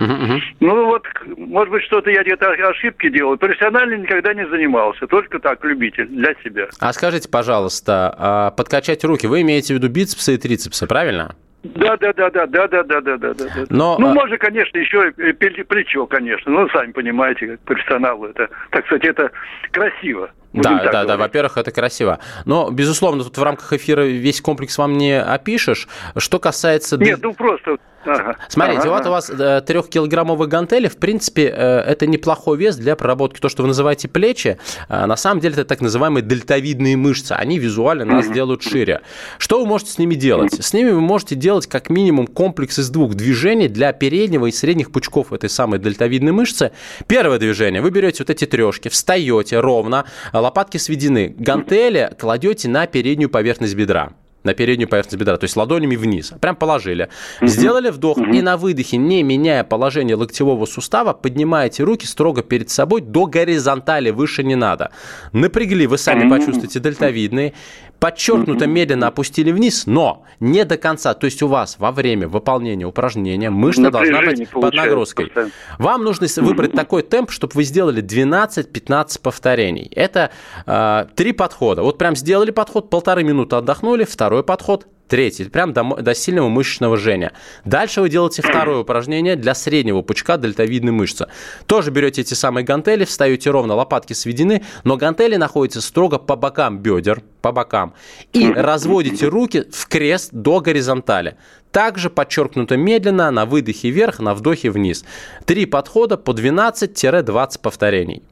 Ну 0.60 0.86
вот, 0.86 1.04
может 1.38 1.72
быть, 1.72 1.84
что-то 1.84 2.10
я 2.10 2.24
где-то 2.24 2.52
ошибки 2.52 3.10
делал. 3.10 3.38
Профессионально 3.38 3.96
никогда 3.96 4.34
не 4.34 4.48
занимался, 4.48 5.06
только 5.08 5.40
так, 5.40 5.64
любитель, 5.66 6.08
для 6.08 6.34
себя. 6.44 6.70
А 6.80 6.94
скажите, 6.94 7.30
пожалуйста, 7.30 8.16
а 8.18 8.52
подкачать 8.52 9.04
руки, 9.04 9.28
вы 9.28 9.42
имеете 9.42 9.74
в 9.74 9.78
виду 9.78 9.90
бицепсы 9.90 10.36
и 10.36 10.38
трицепсы, 10.38 10.88
правильно? 10.88 11.36
Да, 11.64 11.96
да, 11.98 12.12
да, 12.14 12.30
да, 12.30 12.48
да, 12.48 12.68
да, 12.68 12.84
да, 12.84 13.02
да, 13.02 13.18
да, 13.18 13.34
да. 13.34 13.46
Но, 13.70 13.98
ну, 14.00 14.10
а... 14.10 14.14
можно, 14.14 14.38
конечно, 14.38 14.78
еще 14.78 15.14
и 15.16 15.34
плечо, 15.34 16.08
конечно. 16.08 16.52
Ну, 16.52 16.68
сами 16.70 16.92
понимаете, 16.92 17.48
как 17.48 17.60
профессионалу 17.62 18.26
это, 18.26 18.50
так 18.72 18.86
сказать, 18.86 19.06
это 19.06 19.32
красиво. 19.72 20.32
Да, 20.54 20.62
да, 20.62 20.92
говорить. 20.92 21.08
да. 21.08 21.18
Во-первых, 21.18 21.58
это 21.58 21.72
красиво. 21.72 22.20
Но, 22.46 22.70
безусловно, 22.70 23.24
тут 23.24 23.38
в 23.38 23.44
рамках 23.44 23.72
эфира 23.74 24.02
весь 24.02 24.42
комплекс 24.42 24.78
вам 24.78 24.98
не 24.98 25.20
опишешь. 25.20 25.88
Что 26.18 26.40
касается... 26.40 26.98
Нет, 26.98 27.20
ну 27.22 27.34
просто... 27.34 27.78
Ага. 28.04 28.36
Смотрите, 28.48 28.82
ага. 28.82 28.90
вот 28.90 29.06
у 29.06 29.10
вас 29.12 29.30
э, 29.30 29.62
трехкилограммовые 29.62 30.50
гантели, 30.50 30.88
в 30.88 30.98
принципе, 30.98 31.54
э, 31.56 31.80
это 31.82 32.08
неплохой 32.08 32.58
вес 32.58 32.76
для 32.76 32.96
проработки. 32.96 33.40
То, 33.40 33.50
что 33.50 33.62
вы 33.62 33.68
называете 33.68 34.08
плечи, 34.08 34.58
э, 34.90 35.06
на 35.06 35.16
самом 35.16 35.40
деле 35.40 35.54
это 35.54 35.66
так 35.66 35.82
называемые 35.82 36.24
дельтовидные 36.24 36.98
мышцы. 36.98 37.34
Они 37.34 37.60
визуально 37.60 38.06
нас 38.06 38.28
делают 38.28 38.64
шире. 38.64 39.02
Что 39.38 39.60
вы 39.60 39.68
можете 39.68 39.92
с 39.92 39.98
ними 40.00 40.16
делать? 40.16 40.54
С 40.54 40.74
ними 40.74 40.90
вы 40.90 41.02
можете 41.02 41.36
делать 41.36 41.68
как 41.68 41.90
минимум 41.90 42.28
комплекс 42.28 42.80
из 42.80 42.90
двух 42.90 43.14
движений 43.14 43.68
для 43.68 43.94
переднего 43.94 44.48
и 44.48 44.52
средних 44.52 44.92
пучков 44.92 45.32
этой 45.32 45.50
самой 45.50 45.80
дельтовидной 45.80 46.32
мышцы. 46.32 46.72
Первое 47.08 47.38
движение. 47.38 47.82
Вы 47.82 47.92
берете 47.92 48.24
вот 48.24 48.30
эти 48.30 48.46
трешки, 48.46 48.90
встаете 48.90 49.60
ровно, 49.60 50.06
лопатки 50.42 50.78
сведены. 50.78 51.34
Гантели 51.38 52.14
кладете 52.20 52.68
на 52.70 52.88
переднюю 52.88 53.30
поверхность 53.30 53.76
бедра 53.76 54.14
на 54.44 54.54
переднюю 54.54 54.90
поверхность 54.90 55.18
бедра, 55.18 55.38
то 55.38 55.44
есть 55.44 55.56
ладонями 55.56 55.96
вниз. 55.96 56.34
Прям 56.42 56.56
положили. 56.56 57.10
Сделали 57.42 57.90
вдох 57.90 58.18
и 58.18 58.42
на 58.42 58.58
выдохе, 58.58 58.98
не 58.98 59.24
меняя 59.24 59.64
положение 59.64 60.16
локтевого 60.16 60.66
сустава, 60.66 61.14
поднимаете 61.14 61.84
руки 61.84 62.06
строго 62.06 62.42
перед 62.42 62.70
собой 62.70 63.02
до 63.02 63.26
горизонтали, 63.26 64.10
выше 64.10 64.44
не 64.44 64.56
надо. 64.56 64.92
Напрягли, 65.32 65.88
вы 65.88 65.98
сами 65.98 66.30
почувствуете 66.30 66.80
дельтовидные 66.80 67.54
подчеркнуто 68.02 68.66
медленно 68.66 69.08
опустили 69.08 69.52
вниз, 69.52 69.86
но 69.86 70.24
не 70.40 70.66
до 70.66 70.78
конца. 70.78 71.14
То 71.14 71.26
есть 71.26 71.42
у 71.44 71.48
вас 71.48 71.76
во 71.78 71.92
время 71.92 72.28
выполнения 72.28 72.86
упражнения 72.86 73.52
мышца 73.52 73.92
должна 73.92 74.24
быть 74.24 74.50
под 74.50 74.74
нагрузкой. 74.74 75.32
Вам 75.78 76.04
нужно 76.04 76.28
выбрать 76.38 76.74
такой 76.74 77.04
темп, 77.04 77.30
чтобы 77.32 77.54
вы 77.54 77.64
сделали 77.64 78.04
12-15 78.04 79.22
повторений. 79.22 79.92
Это 79.96 80.32
э, 80.66 81.06
три 81.16 81.32
подхода. 81.32 81.84
Вот 81.84 82.00
прям 82.00 82.16
сделали 82.16 82.50
подход, 82.50 82.90
полторы 82.90 83.24
минуты 83.24 83.56
отдохнули, 83.56 84.04
второй 84.04 84.44
подход, 84.44 84.88
Третий, 85.12 85.44
прям 85.44 85.74
до, 85.74 85.84
до 85.98 86.16
сильного 86.16 86.48
мышечного 86.48 86.96
жжения. 86.96 87.34
Дальше 87.66 88.00
вы 88.00 88.08
делаете 88.08 88.42
второе 88.42 88.78
упражнение 88.84 89.36
для 89.36 89.54
среднего 89.54 90.02
пучка 90.04 90.38
дельтовидной 90.38 90.94
мышцы. 90.94 91.28
Тоже 91.66 91.92
берете 91.92 92.22
эти 92.22 92.34
самые 92.34 92.64
гантели, 92.64 93.04
встаете 93.04 93.52
ровно, 93.52 93.76
лопатки 93.76 94.14
сведены, 94.14 94.64
но 94.86 94.96
гантели 94.96 95.36
находятся 95.36 95.82
строго 95.82 96.18
по 96.18 96.38
бокам 96.38 96.80
бедер, 96.80 97.24
по 97.42 97.52
бокам. 97.52 97.94
И 98.34 98.52
разводите 98.52 99.28
руки 99.28 99.66
в 99.72 99.88
крест 99.88 100.30
до 100.32 100.60
горизонтали. 100.60 101.38
Также 101.72 102.10
подчеркнуто 102.10 102.78
медленно, 102.78 103.32
на 103.32 103.46
выдохе 103.46 103.90
вверх, 103.90 104.20
на 104.20 104.34
вдохе 104.34 104.70
вниз. 104.70 105.06
Три 105.46 105.66
подхода 105.66 106.18
по 106.18 106.32
12-20 106.32 107.60
повторений. 107.62 108.24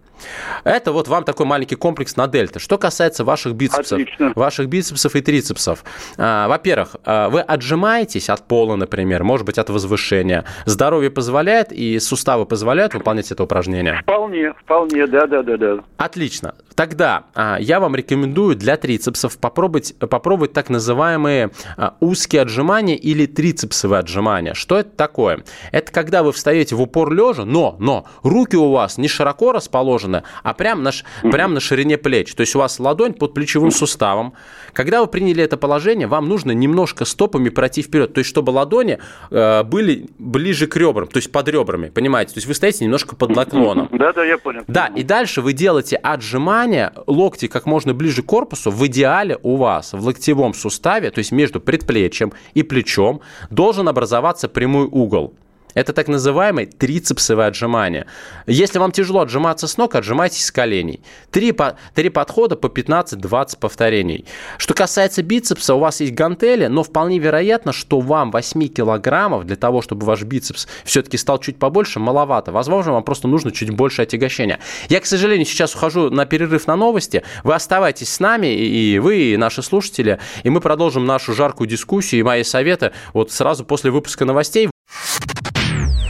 Это 0.63 0.91
вот 0.91 1.08
вам 1.08 1.24
такой 1.24 1.45
маленький 1.45 1.76
комплекс 1.76 2.15
на 2.15 2.28
дельта. 2.28 2.60
Что 2.60 2.78
касается 2.78 3.24
ваших 3.24 3.54
бицепсов, 3.54 4.00
Отлично. 4.00 4.34
ваших 4.36 4.67
бицепсов 4.67 5.15
и 5.15 5.22
трицепсов. 5.22 5.84
А, 6.17 6.48
во-первых, 6.48 6.95
а, 7.06 7.30
вы 7.30 7.41
отжимаетесь 7.41 8.30
от 8.30 8.48
пола, 8.48 8.76
например, 8.76 9.24
может 9.24 9.45
быть, 9.45 9.58
от 9.58 9.69
возвышения. 9.69 10.45
Здоровье 10.65 11.10
позволяет 11.10 11.72
и 11.72 12.00
суставы 12.00 12.45
позволяют 12.45 12.93
выполнять 12.93 13.32
это 13.32 13.43
упражнение? 13.43 14.02
Вполне, 14.04 14.54
вполне, 14.54 15.08
да, 15.08 15.26
да, 15.26 15.43
да, 15.43 15.58
да. 15.58 15.84
Отлично. 15.98 16.56
Тогда 16.80 17.26
а, 17.36 17.58
я 17.60 17.82
вам 17.82 17.94
рекомендую 17.94 18.56
для 18.56 18.78
трицепсов 18.78 19.38
попробовать, 19.38 19.94
попробовать 20.00 20.54
так 20.54 20.70
называемые 20.70 21.52
узкие 22.00 22.44
отжимания 22.44 22.96
или 22.96 23.26
трицепсовые 23.26 24.00
отжимания. 24.00 24.54
Что 24.54 24.80
это 24.80 24.92
такое? 24.92 25.44
Это 25.74 25.92
когда 25.92 26.24
вы 26.24 26.32
встаете 26.32 26.76
в 26.76 26.82
упор 26.82 27.12
лежа, 27.12 27.44
но, 27.44 27.76
но 27.80 28.06
руки 28.24 28.56
у 28.56 28.72
вас 28.72 28.98
не 28.98 29.10
широко 29.10 29.52
расположены, 29.52 30.24
а 30.42 30.54
прямо 30.54 30.82
на, 30.82 30.92
прям 31.30 31.54
на 31.54 31.60
ширине 31.60 31.98
плеч. 31.98 32.34
То 32.34 32.42
есть 32.42 32.56
у 32.56 32.60
вас 32.60 32.80
ладонь 32.80 33.12
под 33.12 33.34
плечевым 33.34 33.72
суставом. 33.72 34.34
Когда 34.72 35.02
вы 35.02 35.08
приняли 35.08 35.44
это 35.44 35.58
положение, 35.58 36.08
вам 36.08 36.30
нужно 36.30 36.52
немножко 36.52 37.04
стопами 37.04 37.50
пройти 37.50 37.82
вперед. 37.82 38.13
То 38.13 38.20
есть 38.20 38.30
чтобы 38.30 38.52
ладони 38.52 39.00
э, 39.32 39.63
были 39.63 40.08
ближе 40.18 40.68
к 40.68 40.78
ребрам, 40.78 41.08
то 41.08 41.18
есть 41.18 41.30
под 41.30 41.50
ребрами, 41.50 41.89
понимаете? 41.89 42.36
То 42.36 42.38
есть 42.38 42.48
вы 42.48 42.54
стоите 42.54 42.86
немножко 42.86 43.18
под 43.18 43.36
наклоном. 43.36 43.89
Да, 43.92 44.13
да, 44.13 44.24
я 44.24 44.38
понял. 44.38 44.63
Да, 44.68 44.88
и 44.96 45.04
дальше 45.04 45.42
вы 45.42 45.52
делаете 45.52 45.98
отжимания, 45.98 46.68
локти 47.08 47.47
как 47.47 47.65
можно 47.65 47.93
ближе 47.93 48.23
к 48.23 48.25
корпусу. 48.25 48.71
В 48.71 48.86
идеале 48.88 49.38
у 49.43 49.55
вас 49.55 49.93
в 49.93 50.05
локтевом 50.05 50.53
суставе, 50.53 51.12
то 51.12 51.19
есть 51.19 51.32
между 51.32 51.60
предплечьем 51.60 52.34
и 52.53 52.63
плечом, 52.63 53.21
должен 53.49 53.88
образоваться 53.88 54.47
прямой 54.47 54.86
угол. 54.86 55.34
Это 55.75 55.93
так 55.93 56.08
называемое 56.08 56.65
трицепсовое 56.65 57.47
отжимание. 57.47 58.08
Если 58.47 58.79
вам 58.79 58.91
тяжело 58.91 59.21
отжиматься 59.21 59.67
с 59.67 59.77
ног, 59.77 59.93
отжимайтесь 59.95 60.45
с 60.45 60.51
коленей. 60.51 61.01
Три, 61.29 61.51
по, 61.51 61.77
три 61.93 62.10
подхода 62.10 62.55
по 62.55 62.67
15-20 62.67 63.60
повторений. 63.60 64.25
Что 64.58 64.73
касается 64.73 65.21
бицепса, 65.21 65.75
у 65.75 65.79
вас 65.79 66.01
есть 66.01 66.13
гантели, 66.13 66.65
но 66.65 66.84
вполне 66.84 67.19
вероятно, 67.19 67.71
что 67.71 67.99
вам 67.99 68.32
8 68.32 68.67
килограммов 68.67 69.45
для 69.45 69.55
того, 69.55 69.82
чтобы 69.82 70.05
ваш 70.05 70.23
бицепс 70.23 70.67
все-таки 70.84 71.17
стал 71.17 71.38
чуть 71.38 71.60
побольше, 71.60 71.99
маловато. 71.99 72.51
Возможно, 72.51 72.93
вам 72.93 73.03
просто 73.03 73.27
нужно 73.27 73.51
чуть 73.51 73.69
больше 73.69 74.01
отягощения. 74.01 74.60
Я, 74.89 74.99
к 74.99 75.05
сожалению, 75.05 75.45
сейчас 75.45 75.75
ухожу 75.75 76.10
на 76.10 76.25
перерыв 76.25 76.65
на 76.65 76.75
новости. 76.75 77.23
Вы 77.43 77.53
оставайтесь 77.53 78.10
с 78.10 78.19
нами, 78.19 78.47
и 78.47 78.97
вы, 78.97 79.34
и 79.34 79.38
наши 79.38 79.62
слушатели, 79.62 80.19
и 80.43 80.49
мы 80.49 80.62
продолжим 80.62 81.05
нашу 81.05 81.34
жаркую 81.34 81.67
дискуссию 81.67 82.21
и 82.21 82.23
мои 82.23 82.43
советы 82.43 82.91
вот 83.13 83.32
сразу 83.32 83.65
после 83.65 83.91
выпуска 83.91 84.25
новостей. 84.25 84.69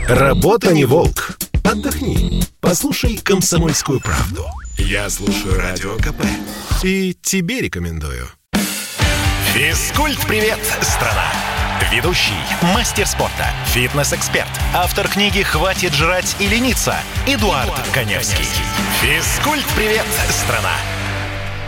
Работа 0.10 0.74
не 0.74 0.86
волк. 0.86 1.38
Отдохни. 1.64 2.42
Послушай 2.62 3.18
комсомольскую 3.18 4.00
правду. 4.00 4.44
Я 4.76 5.08
слушаю 5.08 5.56
радио 5.56 5.98
КП. 5.98 6.26
И 6.84 7.16
тебе 7.22 7.62
рекомендую. 7.62 8.28
Физкульт-привет, 9.54 10.58
страна! 10.82 11.32
Ведущий, 11.92 12.34
мастер 12.74 13.06
спорта, 13.06 13.54
фитнес-эксперт, 13.68 14.50
автор 14.74 15.08
книги 15.08 15.44
«Хватит 15.44 15.94
жрать 15.94 16.36
и 16.40 16.48
лениться» 16.48 16.96
Эдуард, 17.28 17.66
Эдуард 17.66 17.88
Коневский. 17.94 18.46
Физкульт-привет, 19.02 20.06
страна! 20.32 20.74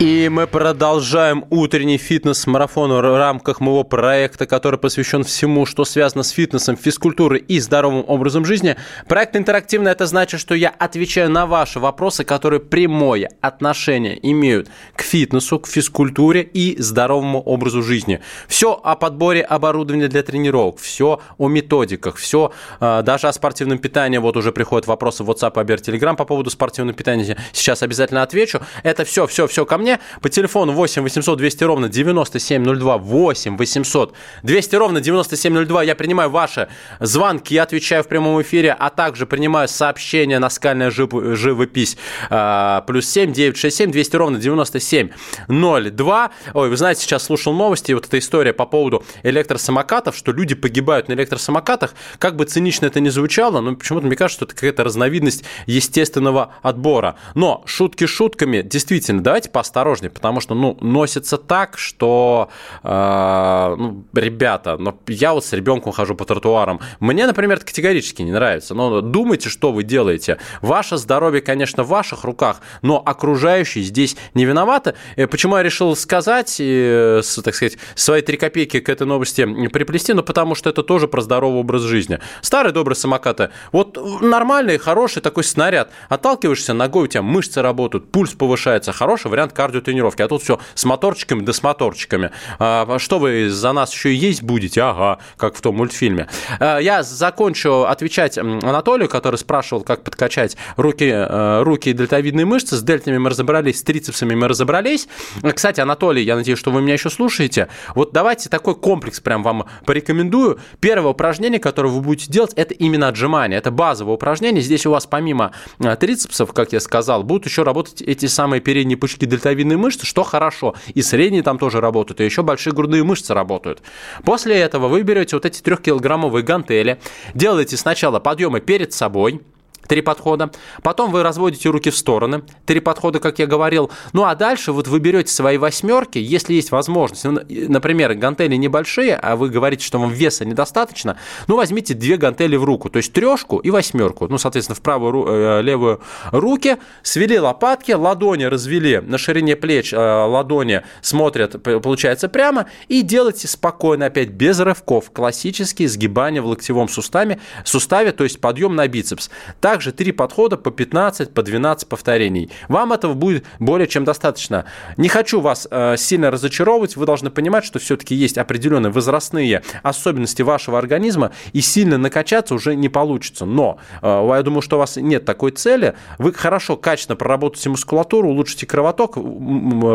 И 0.02 0.28
мы 0.28 0.48
продолжаем 0.48 1.44
утренний 1.50 1.96
фитнес-марафон 1.96 2.90
в 2.90 3.16
рамках 3.16 3.60
моего 3.60 3.84
проекта, 3.84 4.46
который 4.46 4.76
посвящен 4.76 5.22
всему, 5.22 5.64
что 5.64 5.84
связано 5.84 6.24
с 6.24 6.30
фитнесом, 6.30 6.76
физкультурой 6.76 7.38
и 7.38 7.60
здоровым 7.60 8.04
образом 8.08 8.44
жизни. 8.44 8.74
Проект 9.06 9.36
интерактивный, 9.36 9.92
это 9.92 10.06
значит, 10.06 10.40
что 10.40 10.56
я 10.56 10.70
отвечаю 10.70 11.30
на 11.30 11.46
ваши 11.46 11.78
вопросы, 11.78 12.24
которые 12.24 12.58
прямое 12.58 13.30
отношение 13.40 14.18
имеют 14.28 14.68
к 14.96 15.02
фитнесу, 15.02 15.60
к 15.60 15.68
физкультуре 15.68 16.42
и 16.42 16.82
здоровому 16.82 17.40
образу 17.40 17.80
жизни. 17.80 18.20
Все 18.48 18.72
о 18.72 18.96
подборе 18.96 19.42
оборудования 19.42 20.08
для 20.08 20.24
тренировок, 20.24 20.80
все 20.80 21.20
о 21.38 21.48
методиках, 21.48 22.16
все 22.16 22.50
а, 22.80 23.02
даже 23.02 23.28
о 23.28 23.32
спортивном 23.32 23.78
питании. 23.78 24.18
Вот 24.18 24.36
уже 24.36 24.50
приходят 24.50 24.88
вопросы 24.88 25.22
в 25.22 25.30
WhatsApp, 25.30 25.60
Абер, 25.60 25.78
Telegram 25.78 26.16
по 26.16 26.24
поводу 26.24 26.50
спортивного 26.50 26.98
питания. 26.98 27.36
Сейчас 27.52 27.84
обязательно 27.84 28.22
отвечу. 28.24 28.58
Это 28.82 29.04
все, 29.04 29.28
все, 29.28 29.46
все 29.46 29.64
ко 29.64 29.78
мне 29.78 29.91
мне 29.92 30.00
по 30.20 30.28
телефону 30.28 30.72
8 30.72 31.02
800 31.02 31.38
200 31.38 31.64
ровно 31.64 31.88
9702, 31.88 32.98
8 32.98 33.56
800 33.56 34.14
200 34.42 34.76
ровно 34.76 35.00
9702. 35.00 35.82
Я 35.82 35.94
принимаю 35.94 36.30
ваши 36.30 36.68
звонки, 37.00 37.54
я 37.54 37.62
отвечаю 37.62 38.02
в 38.04 38.08
прямом 38.08 38.40
эфире, 38.42 38.76
а 38.78 38.90
также 38.90 39.26
принимаю 39.26 39.68
сообщения 39.68 40.38
на 40.38 40.50
скальная 40.50 40.90
живопись. 40.90 41.96
А, 42.30 42.82
плюс 42.82 43.08
7 43.08 43.32
967 43.32 43.92
200 43.92 44.16
ровно 44.16 44.38
9702. 44.38 46.30
Ой, 46.54 46.68
вы 46.68 46.76
знаете, 46.76 47.02
сейчас 47.02 47.24
слушал 47.24 47.52
новости, 47.52 47.92
вот 47.92 48.06
эта 48.06 48.18
история 48.18 48.52
по 48.52 48.66
поводу 48.66 49.04
электросамокатов, 49.22 50.16
что 50.16 50.32
люди 50.32 50.54
погибают 50.54 51.08
на 51.08 51.14
электросамокатах. 51.14 51.94
Как 52.18 52.36
бы 52.36 52.44
цинично 52.44 52.86
это 52.86 53.00
ни 53.00 53.08
звучало, 53.08 53.60
но 53.60 53.74
почему-то 53.74 54.06
мне 54.06 54.16
кажется, 54.16 54.38
что 54.38 54.44
это 54.46 54.54
какая-то 54.54 54.84
разновидность 54.84 55.44
естественного 55.66 56.54
отбора. 56.62 57.16
Но 57.34 57.62
шутки 57.66 58.06
шутками, 58.06 58.62
действительно, 58.62 59.22
давайте 59.22 59.50
поставим 59.50 59.81
осторожнее, 59.82 60.10
потому 60.10 60.40
что, 60.40 60.54
ну, 60.54 60.76
носится 60.80 61.38
так, 61.38 61.76
что, 61.76 62.48
э, 62.82 63.74
ну, 63.78 64.04
ребята, 64.14 64.76
ну, 64.78 64.98
я 65.08 65.32
вот 65.32 65.44
с 65.44 65.52
ребенком 65.52 65.92
хожу 65.92 66.14
по 66.14 66.24
тротуарам. 66.24 66.80
Мне, 67.00 67.26
например, 67.26 67.56
это 67.56 67.66
категорически 67.66 68.22
не 68.22 68.30
нравится. 68.30 68.74
Но 68.74 69.00
думайте, 69.00 69.48
что 69.48 69.72
вы 69.72 69.82
делаете. 69.82 70.38
Ваше 70.60 70.96
здоровье, 70.96 71.42
конечно, 71.42 71.82
в 71.82 71.88
ваших 71.88 72.24
руках, 72.24 72.60
но 72.82 73.02
окружающие 73.04 73.84
здесь 73.84 74.16
не 74.34 74.44
виноваты. 74.44 74.94
Э, 75.16 75.26
почему 75.26 75.56
я 75.56 75.62
решил 75.62 75.96
сказать, 75.96 76.56
э, 76.60 77.22
так 77.44 77.54
сказать, 77.54 77.76
свои 77.94 78.22
три 78.22 78.36
копейки 78.36 78.80
к 78.80 78.88
этой 78.88 79.06
новости 79.06 79.68
приплести? 79.68 80.12
Ну, 80.12 80.22
потому 80.22 80.54
что 80.54 80.70
это 80.70 80.82
тоже 80.82 81.08
про 81.08 81.20
здоровый 81.20 81.60
образ 81.60 81.82
жизни. 81.82 82.18
Старые 82.40 82.72
добрые 82.72 82.96
самокаты. 82.96 83.50
Вот 83.72 83.98
нормальный, 84.22 84.78
хороший 84.78 85.22
такой 85.22 85.44
снаряд. 85.44 85.90
Отталкиваешься 86.08 86.72
ногой, 86.72 87.04
у 87.04 87.06
тебя 87.08 87.22
мышцы 87.22 87.62
работают, 87.62 88.12
пульс 88.12 88.32
повышается. 88.32 88.92
Хороший 88.92 89.30
вариант 89.30 89.52
кардиотренировки. 89.72 90.22
А 90.22 90.28
тут 90.28 90.42
все 90.42 90.60
с 90.74 90.84
моторчиками 90.84 91.40
да 91.40 91.52
с 91.52 91.62
моторчиками. 91.62 92.30
А, 92.58 92.98
что 92.98 93.18
вы 93.18 93.48
за 93.48 93.72
нас 93.72 93.92
еще 93.92 94.12
и 94.12 94.16
есть 94.16 94.42
будете? 94.42 94.82
Ага, 94.82 95.18
как 95.36 95.56
в 95.56 95.60
том 95.60 95.76
мультфильме. 95.76 96.28
А, 96.60 96.78
я 96.78 97.02
закончу 97.02 97.84
отвечать 97.84 98.38
Анатолию, 98.38 99.08
который 99.08 99.36
спрашивал, 99.36 99.82
как 99.82 100.04
подкачать 100.04 100.56
руки, 100.76 101.04
э, 101.04 101.62
руки 101.62 101.90
и 101.90 101.92
дельтовидные 101.92 102.44
мышцы. 102.44 102.76
С 102.76 102.82
дельтами 102.82 103.18
мы 103.18 103.30
разобрались, 103.30 103.80
с 103.80 103.82
трицепсами 103.82 104.34
мы 104.34 104.48
разобрались. 104.48 105.08
Кстати, 105.54 105.80
Анатолий, 105.80 106.22
я 106.22 106.36
надеюсь, 106.36 106.58
что 106.58 106.70
вы 106.70 106.82
меня 106.82 106.94
еще 106.94 107.10
слушаете. 107.10 107.68
Вот 107.94 108.12
давайте 108.12 108.48
такой 108.48 108.74
комплекс 108.74 109.20
прям 109.20 109.42
вам 109.42 109.66
порекомендую. 109.86 110.58
Первое 110.80 111.12
упражнение, 111.12 111.60
которое 111.60 111.88
вы 111.88 112.00
будете 112.00 112.30
делать, 112.30 112.52
это 112.54 112.74
именно 112.74 113.08
отжимание. 113.08 113.58
Это 113.58 113.70
базовое 113.70 114.14
упражнение. 114.14 114.62
Здесь 114.62 114.86
у 114.86 114.90
вас 114.90 115.06
помимо 115.06 115.52
э, 115.78 115.96
трицепсов, 115.96 116.52
как 116.52 116.72
я 116.72 116.80
сказал, 116.80 117.22
будут 117.22 117.46
еще 117.46 117.62
работать 117.62 118.02
эти 118.02 118.26
самые 118.26 118.60
передние 118.60 118.96
пучки 118.96 119.24
дельтовидных 119.24 119.51
дельтовидные 119.52 119.76
мышцы, 119.76 120.06
что 120.06 120.22
хорошо. 120.22 120.74
И 120.94 121.02
средние 121.02 121.42
там 121.42 121.58
тоже 121.58 121.80
работают, 121.80 122.20
и 122.20 122.24
еще 122.24 122.42
большие 122.42 122.72
грудные 122.72 123.04
мышцы 123.04 123.34
работают. 123.34 123.82
После 124.24 124.56
этого 124.56 124.88
вы 124.88 125.02
берете 125.02 125.36
вот 125.36 125.44
эти 125.44 125.60
трехкилограммовые 125.60 126.42
гантели, 126.42 126.98
делаете 127.34 127.76
сначала 127.76 128.20
подъемы 128.20 128.60
перед 128.60 128.92
собой, 128.92 129.40
три 129.86 130.02
подхода. 130.02 130.50
Потом 130.82 131.10
вы 131.10 131.22
разводите 131.22 131.68
руки 131.68 131.90
в 131.90 131.96
стороны, 131.96 132.42
три 132.66 132.80
подхода, 132.80 133.18
как 133.18 133.38
я 133.38 133.46
говорил. 133.46 133.90
Ну 134.12 134.24
а 134.24 134.34
дальше 134.34 134.72
вот 134.72 134.88
вы 134.88 134.98
берете 134.98 135.32
свои 135.32 135.58
восьмерки, 135.58 136.18
если 136.18 136.54
есть 136.54 136.70
возможность. 136.70 137.24
Ну, 137.24 137.40
например, 137.48 138.14
гантели 138.14 138.56
небольшие, 138.56 139.14
а 139.14 139.36
вы 139.36 139.48
говорите, 139.48 139.84
что 139.84 139.98
вам 139.98 140.10
веса 140.10 140.44
недостаточно, 140.44 141.18
ну 141.46 141.56
возьмите 141.56 141.94
две 141.94 142.16
гантели 142.16 142.56
в 142.56 142.64
руку, 142.64 142.88
то 142.88 142.98
есть 142.98 143.12
трешку 143.12 143.58
и 143.58 143.70
восьмерку. 143.70 144.28
Ну, 144.28 144.38
соответственно, 144.38 144.76
в 144.76 144.80
правую, 144.80 145.26
э, 145.26 145.62
левую 145.62 146.00
руки, 146.30 146.76
свели 147.02 147.38
лопатки, 147.38 147.92
ладони 147.92 148.44
развели 148.44 149.00
на 149.00 149.18
ширине 149.18 149.56
плеч, 149.56 149.92
э, 149.92 149.96
ладони 149.96 150.82
смотрят, 151.00 151.62
получается, 151.62 152.28
прямо, 152.28 152.66
и 152.88 153.02
делайте 153.02 153.48
спокойно, 153.48 154.06
опять 154.06 154.30
без 154.30 154.60
рывков, 154.60 155.10
классические 155.12 155.88
сгибания 155.88 156.42
в 156.42 156.46
локтевом 156.46 156.88
суставе, 156.88 157.40
суставе 157.64 158.12
то 158.12 158.24
есть 158.24 158.40
подъем 158.40 158.76
на 158.76 158.86
бицепс. 158.88 159.30
Так 159.60 159.71
также 159.72 159.92
три 159.92 160.12
подхода 160.12 160.58
по 160.58 160.70
15, 160.70 161.32
по 161.32 161.42
12 161.42 161.88
повторений. 161.88 162.50
Вам 162.68 162.92
этого 162.92 163.14
будет 163.14 163.46
более 163.58 163.88
чем 163.88 164.04
достаточно. 164.04 164.66
Не 164.98 165.08
хочу 165.08 165.40
вас 165.40 165.66
э, 165.70 165.96
сильно 165.96 166.30
разочаровывать. 166.30 166.96
Вы 166.96 167.06
должны 167.06 167.30
понимать, 167.30 167.64
что 167.64 167.78
все-таки 167.78 168.14
есть 168.14 168.36
определенные 168.36 168.92
возрастные 168.92 169.62
особенности 169.82 170.42
вашего 170.42 170.78
организма, 170.78 171.30
и 171.54 171.62
сильно 171.62 171.96
накачаться 171.96 172.54
уже 172.54 172.74
не 172.74 172.90
получится. 172.90 173.46
Но 173.46 173.78
э, 174.02 174.30
я 174.36 174.42
думаю, 174.42 174.60
что 174.60 174.76
у 174.76 174.78
вас 174.78 174.96
нет 174.96 175.24
такой 175.24 175.52
цели. 175.52 175.94
Вы 176.18 176.34
хорошо, 176.34 176.76
качественно 176.76 177.16
проработаете 177.16 177.70
мускулатуру, 177.70 178.28
улучшите 178.28 178.66
кровоток, 178.66 179.14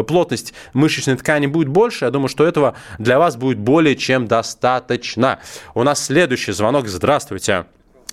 плотность 0.08 0.56
мышечной 0.74 1.18
ткани 1.18 1.46
будет 1.46 1.68
больше. 1.68 2.06
Я 2.06 2.10
думаю, 2.10 2.30
что 2.30 2.48
этого 2.48 2.74
для 2.98 3.20
вас 3.20 3.36
будет 3.36 3.60
более 3.60 3.96
чем 3.96 4.26
достаточно. 4.26 5.38
У 5.76 5.84
нас 5.84 6.04
следующий 6.04 6.52
звонок. 6.52 6.88
Здравствуйте. 6.88 7.68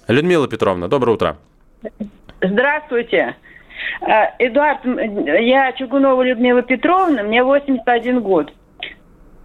Людмила 0.08 0.46
Петровна, 0.46 0.88
доброе 0.88 1.12
утро. 1.12 1.38
Здравствуйте. 2.40 3.36
А, 4.00 4.34
Эдуард, 4.38 4.80
я 4.84 5.72
Чугунова 5.72 6.22
Людмила 6.22 6.62
Петровна, 6.62 7.22
мне 7.22 7.42
81 7.42 8.20
год. 8.20 8.52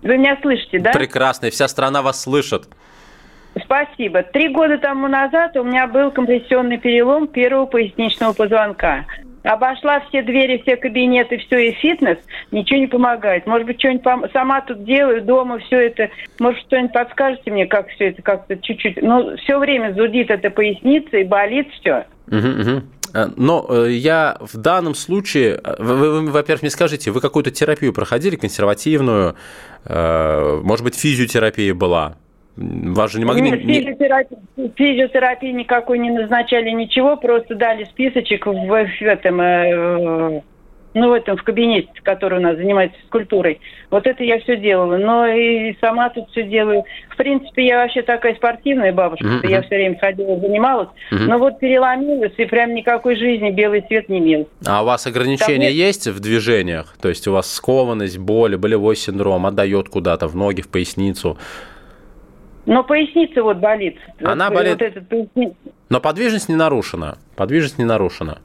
Вы 0.02 0.18
меня 0.18 0.38
слышите, 0.42 0.80
да? 0.80 0.92
Прекрасно, 0.92 1.48
и 1.48 1.50
вся 1.50 1.68
страна 1.68 2.02
вас 2.02 2.22
слышит. 2.22 2.68
Спасибо. 3.64 4.24
Три 4.24 4.50
года 4.50 4.78
тому 4.78 5.08
назад 5.08 5.58
у 5.58 5.64
меня 5.64 5.88
был 5.88 6.12
компрессионный 6.12 6.78
перелом 6.78 7.28
первого 7.28 7.66
поясничного 7.66 8.34
позвонка. 8.34 9.06
Обошла 9.44 10.02
все 10.10 10.22
двери, 10.22 10.62
все 10.62 10.76
кабинеты, 10.76 11.38
все 11.38 11.70
и 11.70 11.72
фитнес, 11.74 12.18
ничего 12.52 12.80
не 12.80 12.88
помогает. 12.88 13.48
Может 13.48 13.68
быть, 13.68 13.80
что-нибудь 13.80 14.04
пом- 14.04 14.32
сама 14.34 14.62
тут 14.62 14.84
делаю, 14.84 15.22
дома 15.22 15.60
все 15.60 15.88
это. 15.88 16.10
Может, 16.40 16.62
что-нибудь 16.62 16.94
подскажете 16.94 17.52
мне, 17.52 17.66
как 17.66 17.88
все 17.90 18.10
это 18.10 18.22
как-то 18.22 18.58
чуть-чуть. 18.58 19.02
Ну, 19.02 19.38
все 19.38 19.58
время 19.58 19.94
зудит 19.94 20.30
эта 20.30 20.50
поясница 20.50 21.18
и 21.18 21.24
болит 21.24 21.68
все. 21.80 22.06
Угу, 22.28 22.38
угу. 22.38 22.82
Но 23.38 23.66
э, 23.70 23.92
я 23.92 24.38
в 24.40 24.58
данном 24.58 24.94
случае, 24.94 25.60
э, 25.64 25.76
вы, 25.80 25.96
вы, 26.22 26.32
во-первых, 26.32 26.62
мне 26.62 26.70
скажите, 26.70 27.12
вы 27.12 27.22
какую-то 27.22 27.50
терапию 27.50 27.94
проходили, 27.94 28.36
консервативную, 28.36 29.36
э, 29.86 30.62
может 30.64 30.84
быть, 30.84 30.96
физиотерапия 30.96 31.74
была? 31.74 32.18
Вас 32.60 33.14
же 33.14 33.20
не 33.20 33.26
могли... 33.26 33.52
Нет, 33.52 33.62
физиотерапии, 33.62 34.38
физиотерапии 34.76 35.52
никакой 35.52 35.98
не 35.98 36.10
назначали, 36.10 36.70
ничего, 36.72 37.16
просто 37.16 37.56
дали 37.56 37.86
списочек 37.86 38.46
в, 38.48 38.54
в 38.54 39.02
этом... 39.02 39.42
Э, 39.42 40.42
ну, 40.94 41.10
в 41.10 41.14
этом, 41.14 41.38
в 41.38 41.44
кабинете, 41.44 41.90
который 42.04 42.40
у 42.40 42.42
нас 42.42 42.58
занимается 42.58 42.98
физкультурой. 43.00 43.62
Вот 43.92 44.08
это 44.08 44.24
я 44.24 44.40
все 44.40 44.58
делала. 44.58 44.98
Но 44.98 45.28
и 45.28 45.78
сама 45.80 46.10
тут 46.10 46.30
все 46.32 46.44
делаю. 46.44 46.84
В 47.10 47.16
принципе, 47.16 47.68
я 47.68 47.84
вообще 47.84 48.02
такая 48.02 48.36
спортивная 48.36 48.92
бабушка, 48.92 49.26
mm-hmm. 49.26 49.50
я 49.50 49.62
все 49.62 49.76
время 49.76 49.98
ходила, 50.00 50.40
занималась. 50.40 50.90
Mm-hmm. 51.12 51.26
Но 51.28 51.38
вот 51.38 51.60
переломилась, 51.60 52.34
и 52.38 52.46
прям 52.46 52.74
никакой 52.74 53.16
жизни 53.16 53.52
белый 53.52 53.82
цвет 53.82 54.10
не 54.10 54.18
имел. 54.18 54.50
А 54.66 54.82
у 54.82 54.86
вас 54.86 55.06
ограничения 55.06 55.68
Там... 55.68 55.78
есть 55.78 56.08
в 56.08 56.20
движениях? 56.20 56.96
То 57.00 57.08
есть 57.10 57.28
у 57.28 57.34
вас 57.34 57.54
скованность, 57.54 58.18
боль, 58.18 58.58
болевой 58.58 58.96
синдром, 58.96 59.46
отдает 59.46 59.90
куда-то 59.90 60.28
в 60.28 60.36
ноги, 60.36 60.62
в 60.62 60.70
поясницу? 60.70 61.38
Но 62.70 62.84
поясница 62.84 63.42
вот 63.42 63.58
болит. 63.58 63.98
Она 64.24 64.50
вот, 64.50 64.56
болит. 64.56 64.74
Вот 64.74 64.82
этот, 64.84 65.56
Но 65.90 66.00
подвижность 66.00 66.50
не 66.50 66.56
нарушена. 66.56 67.18
Подвижность 67.36 67.80
не 67.80 67.84
нарушена. 67.84 68.42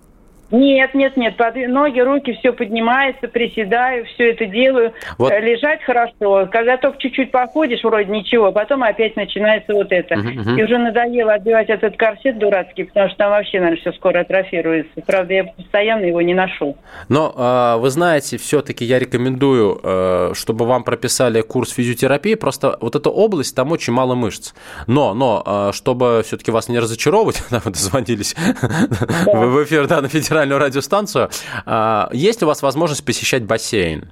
Нет, 0.50 0.94
нет, 0.94 1.16
нет. 1.16 1.36
Под... 1.36 1.56
Ноги, 1.56 2.00
руки, 2.00 2.32
все 2.34 2.52
поднимается, 2.52 3.28
приседаю, 3.28 4.04
все 4.06 4.30
это 4.30 4.46
делаю. 4.46 4.92
Вот. 5.18 5.32
Э, 5.32 5.40
лежать 5.40 5.82
хорошо. 5.82 6.48
Когда 6.50 6.76
только 6.76 6.98
чуть-чуть 6.98 7.30
походишь, 7.30 7.82
вроде 7.82 8.10
ничего, 8.10 8.52
потом 8.52 8.82
опять 8.82 9.16
начинается 9.16 9.72
вот 9.72 9.90
это. 9.90 10.14
Uh-huh, 10.14 10.34
uh-huh. 10.34 10.58
И 10.58 10.62
уже 10.62 10.78
надоело 10.78 11.34
отбивать 11.34 11.68
этот 11.70 11.96
корсет 11.96 12.38
дурацкий, 12.38 12.84
потому 12.84 13.08
что 13.08 13.18
там 13.18 13.30
вообще, 13.30 13.58
наверное, 13.58 13.80
все 13.80 13.92
скоро 13.92 14.20
атрофируется. 14.20 15.00
Правда, 15.06 15.34
я 15.34 15.44
постоянно 15.44 16.04
его 16.04 16.20
не 16.20 16.34
ношу. 16.34 16.76
Но 17.08 17.34
э, 17.36 17.80
вы 17.80 17.90
знаете, 17.90 18.36
все-таки 18.36 18.84
я 18.84 18.98
рекомендую, 18.98 19.80
э, 19.82 20.32
чтобы 20.34 20.66
вам 20.66 20.84
прописали 20.84 21.40
курс 21.40 21.72
физиотерапии. 21.72 22.34
Просто 22.34 22.76
вот 22.80 22.94
эта 22.94 23.10
область, 23.10 23.56
там 23.56 23.72
очень 23.72 23.92
мало 23.92 24.14
мышц. 24.14 24.52
Но, 24.86 25.14
но, 25.14 25.42
э, 25.44 25.72
чтобы 25.72 26.22
все-таки 26.24 26.50
вас 26.50 26.68
не 26.68 26.78
разочаровывать, 26.78 27.42
дозвонились 27.64 28.34
в 28.36 29.64
эфир 29.64 29.86
да, 29.86 30.00
на 30.00 30.08
федеральном 30.08 30.33
федеральную 30.34 30.58
радиостанцию. 30.58 31.30
А, 31.64 32.10
есть 32.12 32.40
ли 32.40 32.44
у 32.44 32.48
вас 32.48 32.62
возможность 32.62 33.04
посещать 33.04 33.44
бассейн? 33.44 34.10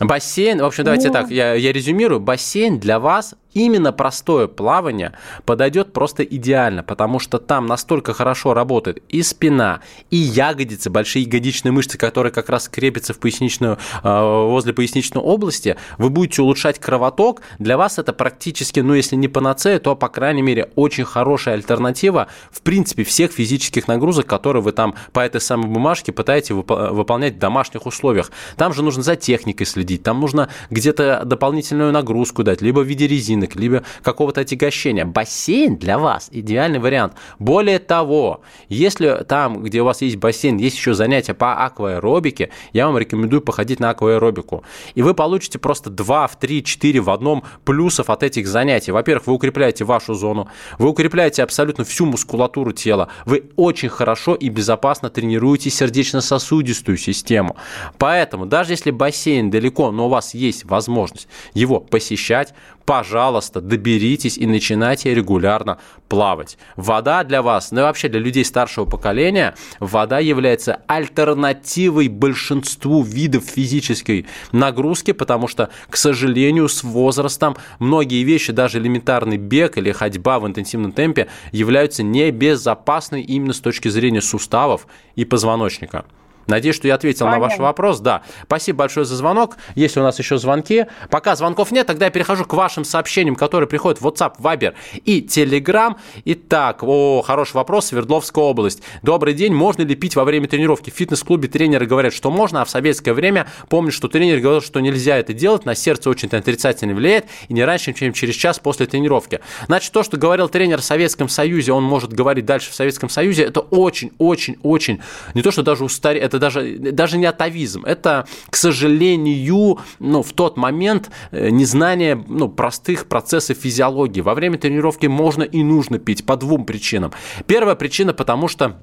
Бассейн, 0.00 0.60
в 0.60 0.64
общем, 0.64 0.84
давайте 0.84 1.08
ну... 1.08 1.14
так, 1.14 1.30
я, 1.30 1.54
я 1.54 1.72
резюмирую. 1.72 2.20
Бассейн 2.20 2.80
для 2.80 2.98
вас 2.98 3.34
именно 3.54 3.92
простое 3.92 4.46
плавание 4.46 5.12
подойдет 5.44 5.92
просто 5.92 6.22
идеально, 6.22 6.82
потому 6.82 7.18
что 7.18 7.38
там 7.38 7.66
настолько 7.66 8.12
хорошо 8.12 8.54
работает 8.54 9.02
и 9.08 9.22
спина, 9.22 9.80
и 10.10 10.16
ягодицы, 10.16 10.90
большие 10.90 11.24
ягодичные 11.24 11.72
мышцы, 11.72 11.98
которые 11.98 12.32
как 12.32 12.48
раз 12.48 12.68
крепятся 12.68 13.14
в 13.14 13.18
поясничную, 13.18 13.78
э, 14.02 14.46
возле 14.48 14.72
поясничной 14.72 15.22
области. 15.22 15.76
Вы 15.98 16.10
будете 16.10 16.42
улучшать 16.42 16.78
кровоток. 16.78 17.42
Для 17.58 17.76
вас 17.76 17.98
это 17.98 18.12
практически, 18.12 18.80
ну 18.80 18.94
если 18.94 19.16
не 19.16 19.28
панацея, 19.28 19.78
то, 19.78 19.96
по 19.96 20.08
крайней 20.08 20.42
мере, 20.42 20.70
очень 20.76 21.04
хорошая 21.04 21.54
альтернатива, 21.54 22.28
в 22.50 22.62
принципе, 22.62 23.04
всех 23.04 23.32
физических 23.32 23.88
нагрузок, 23.88 24.26
которые 24.26 24.62
вы 24.62 24.72
там 24.72 24.94
по 25.12 25.20
этой 25.20 25.40
самой 25.40 25.68
бумажке 25.68 26.12
пытаетесь 26.12 26.50
выполнять 26.50 27.34
в 27.34 27.38
домашних 27.38 27.86
условиях. 27.86 28.30
Там 28.56 28.72
же 28.72 28.82
нужно 28.82 29.02
за 29.02 29.16
техникой 29.16 29.66
следить, 29.66 30.02
там 30.02 30.20
нужно 30.20 30.48
где-то 30.70 31.22
дополнительную 31.24 31.92
нагрузку 31.92 32.42
дать, 32.42 32.60
либо 32.62 32.80
в 32.80 32.84
виде 32.84 33.06
резины, 33.06 33.39
ботинок, 33.40 33.56
либо 33.56 33.82
какого-то 34.02 34.42
отягощения. 34.42 35.04
Бассейн 35.04 35.76
для 35.76 35.98
вас 35.98 36.28
идеальный 36.32 36.78
вариант. 36.78 37.14
Более 37.38 37.78
того, 37.78 38.42
если 38.68 39.24
там, 39.28 39.62
где 39.62 39.82
у 39.82 39.84
вас 39.84 40.02
есть 40.02 40.16
бассейн, 40.16 40.58
есть 40.58 40.76
еще 40.76 40.94
занятия 40.94 41.34
по 41.34 41.64
акваэробике, 41.64 42.50
я 42.72 42.86
вам 42.86 42.98
рекомендую 42.98 43.42
походить 43.42 43.80
на 43.80 43.90
акваэробику. 43.90 44.64
И 44.94 45.02
вы 45.02 45.14
получите 45.14 45.58
просто 45.58 45.90
2, 45.90 46.26
в 46.26 46.38
3, 46.38 46.64
4 46.64 47.00
в 47.00 47.10
одном 47.10 47.44
плюсов 47.64 48.10
от 48.10 48.22
этих 48.22 48.46
занятий. 48.46 48.92
Во-первых, 48.92 49.26
вы 49.26 49.34
укрепляете 49.34 49.84
вашу 49.84 50.14
зону, 50.14 50.48
вы 50.78 50.88
укрепляете 50.88 51.42
абсолютно 51.42 51.84
всю 51.84 52.06
мускулатуру 52.06 52.72
тела, 52.72 53.08
вы 53.26 53.44
очень 53.56 53.88
хорошо 53.88 54.34
и 54.34 54.48
безопасно 54.48 55.10
тренируете 55.10 55.70
сердечно-сосудистую 55.70 56.96
систему. 56.96 57.56
Поэтому 57.98 58.46
даже 58.46 58.72
если 58.72 58.90
бассейн 58.90 59.50
далеко, 59.50 59.90
но 59.90 60.06
у 60.06 60.08
вас 60.08 60.34
есть 60.34 60.64
возможность 60.64 61.28
его 61.54 61.80
посещать, 61.80 62.54
пожалуйста, 62.90 63.60
доберитесь 63.60 64.36
и 64.36 64.48
начинайте 64.48 65.14
регулярно 65.14 65.78
плавать. 66.08 66.58
Вода 66.74 67.22
для 67.22 67.40
вас, 67.40 67.70
ну 67.70 67.82
и 67.82 67.84
вообще 67.84 68.08
для 68.08 68.18
людей 68.18 68.44
старшего 68.44 68.84
поколения, 68.84 69.54
вода 69.78 70.18
является 70.18 70.80
альтернативой 70.88 72.08
большинству 72.08 73.04
видов 73.04 73.44
физической 73.44 74.26
нагрузки, 74.50 75.12
потому 75.12 75.46
что, 75.46 75.70
к 75.88 75.96
сожалению, 75.96 76.68
с 76.68 76.82
возрастом 76.82 77.56
многие 77.78 78.24
вещи, 78.24 78.52
даже 78.52 78.78
элементарный 78.78 79.36
бег 79.36 79.78
или 79.78 79.92
ходьба 79.92 80.40
в 80.40 80.48
интенсивном 80.48 80.90
темпе, 80.90 81.28
являются 81.52 82.02
небезопасны 82.02 83.22
именно 83.22 83.52
с 83.52 83.60
точки 83.60 83.86
зрения 83.86 84.20
суставов 84.20 84.88
и 85.14 85.24
позвоночника. 85.24 86.06
Надеюсь, 86.46 86.76
что 86.76 86.88
я 86.88 86.94
ответил 86.94 87.26
Понятно. 87.26 87.40
на 87.40 87.48
ваш 87.48 87.58
вопрос. 87.58 88.00
Да. 88.00 88.22
Спасибо 88.44 88.78
большое 88.78 89.06
за 89.06 89.16
звонок. 89.16 89.56
Есть 89.74 89.96
у 89.96 90.00
нас 90.00 90.18
еще 90.18 90.38
звонки. 90.38 90.86
Пока 91.10 91.36
звонков 91.36 91.70
нет, 91.70 91.86
тогда 91.86 92.06
я 92.06 92.10
перехожу 92.10 92.44
к 92.44 92.52
вашим 92.54 92.84
сообщениям, 92.84 93.36
которые 93.36 93.68
приходят 93.68 94.00
в 94.00 94.06
WhatsApp, 94.06 94.34
Viber 94.38 94.74
и 95.04 95.20
Telegram. 95.20 95.96
Итак, 96.24 96.82
о, 96.82 97.22
хороший 97.22 97.54
вопрос. 97.54 97.86
Свердловская 97.86 98.44
область. 98.44 98.82
Добрый 99.02 99.34
день. 99.34 99.54
Можно 99.54 99.82
ли 99.82 99.94
пить 99.94 100.16
во 100.16 100.24
время 100.24 100.48
тренировки? 100.48 100.90
В 100.90 100.94
фитнес-клубе 100.94 101.48
тренеры 101.48 101.86
говорят, 101.86 102.12
что 102.12 102.30
можно, 102.30 102.62
а 102.62 102.64
в 102.64 102.70
советское 102.70 103.12
время 103.12 103.46
помню, 103.68 103.92
что 103.92 104.08
тренер 104.08 104.40
говорил, 104.40 104.62
что 104.62 104.80
нельзя 104.80 105.16
это 105.16 105.32
делать. 105.32 105.64
На 105.64 105.74
сердце 105.74 106.10
очень 106.10 106.28
отрицательно 106.28 106.94
влияет. 106.94 107.26
И 107.48 107.54
не 107.54 107.64
раньше, 107.64 107.92
чем 107.92 108.12
через 108.12 108.34
час 108.34 108.58
после 108.58 108.86
тренировки. 108.86 109.40
Значит, 109.66 109.92
то, 109.92 110.02
что 110.02 110.16
говорил 110.16 110.48
тренер 110.48 110.80
в 110.80 110.84
Советском 110.84 111.28
Союзе, 111.28 111.72
он 111.72 111.84
может 111.84 112.12
говорить 112.12 112.44
дальше 112.44 112.70
в 112.70 112.74
Советском 112.74 113.08
Союзе, 113.08 113.44
это 113.44 113.60
очень-очень-очень, 113.60 115.00
не 115.34 115.42
то, 115.42 115.50
что 115.50 115.62
даже 115.62 115.84
устарел, 115.84 116.22
это 116.22 116.38
даже, 116.40 116.78
даже 116.78 117.18
не 117.18 117.26
атовизм, 117.26 117.84
это, 117.84 118.26
к 118.48 118.56
сожалению, 118.56 119.78
ну, 119.98 120.22
в 120.22 120.32
тот 120.32 120.56
момент 120.56 121.10
э, 121.30 121.50
незнание 121.50 122.22
ну, 122.28 122.48
простых 122.48 123.06
процессов 123.06 123.58
физиологии. 123.58 124.20
Во 124.20 124.34
время 124.34 124.58
тренировки 124.58 125.06
можно 125.06 125.42
и 125.42 125.62
нужно 125.62 125.98
пить 125.98 126.26
по 126.26 126.36
двум 126.36 126.64
причинам. 126.64 127.12
Первая 127.46 127.76
причина, 127.76 128.12
потому 128.12 128.48
что 128.48 128.80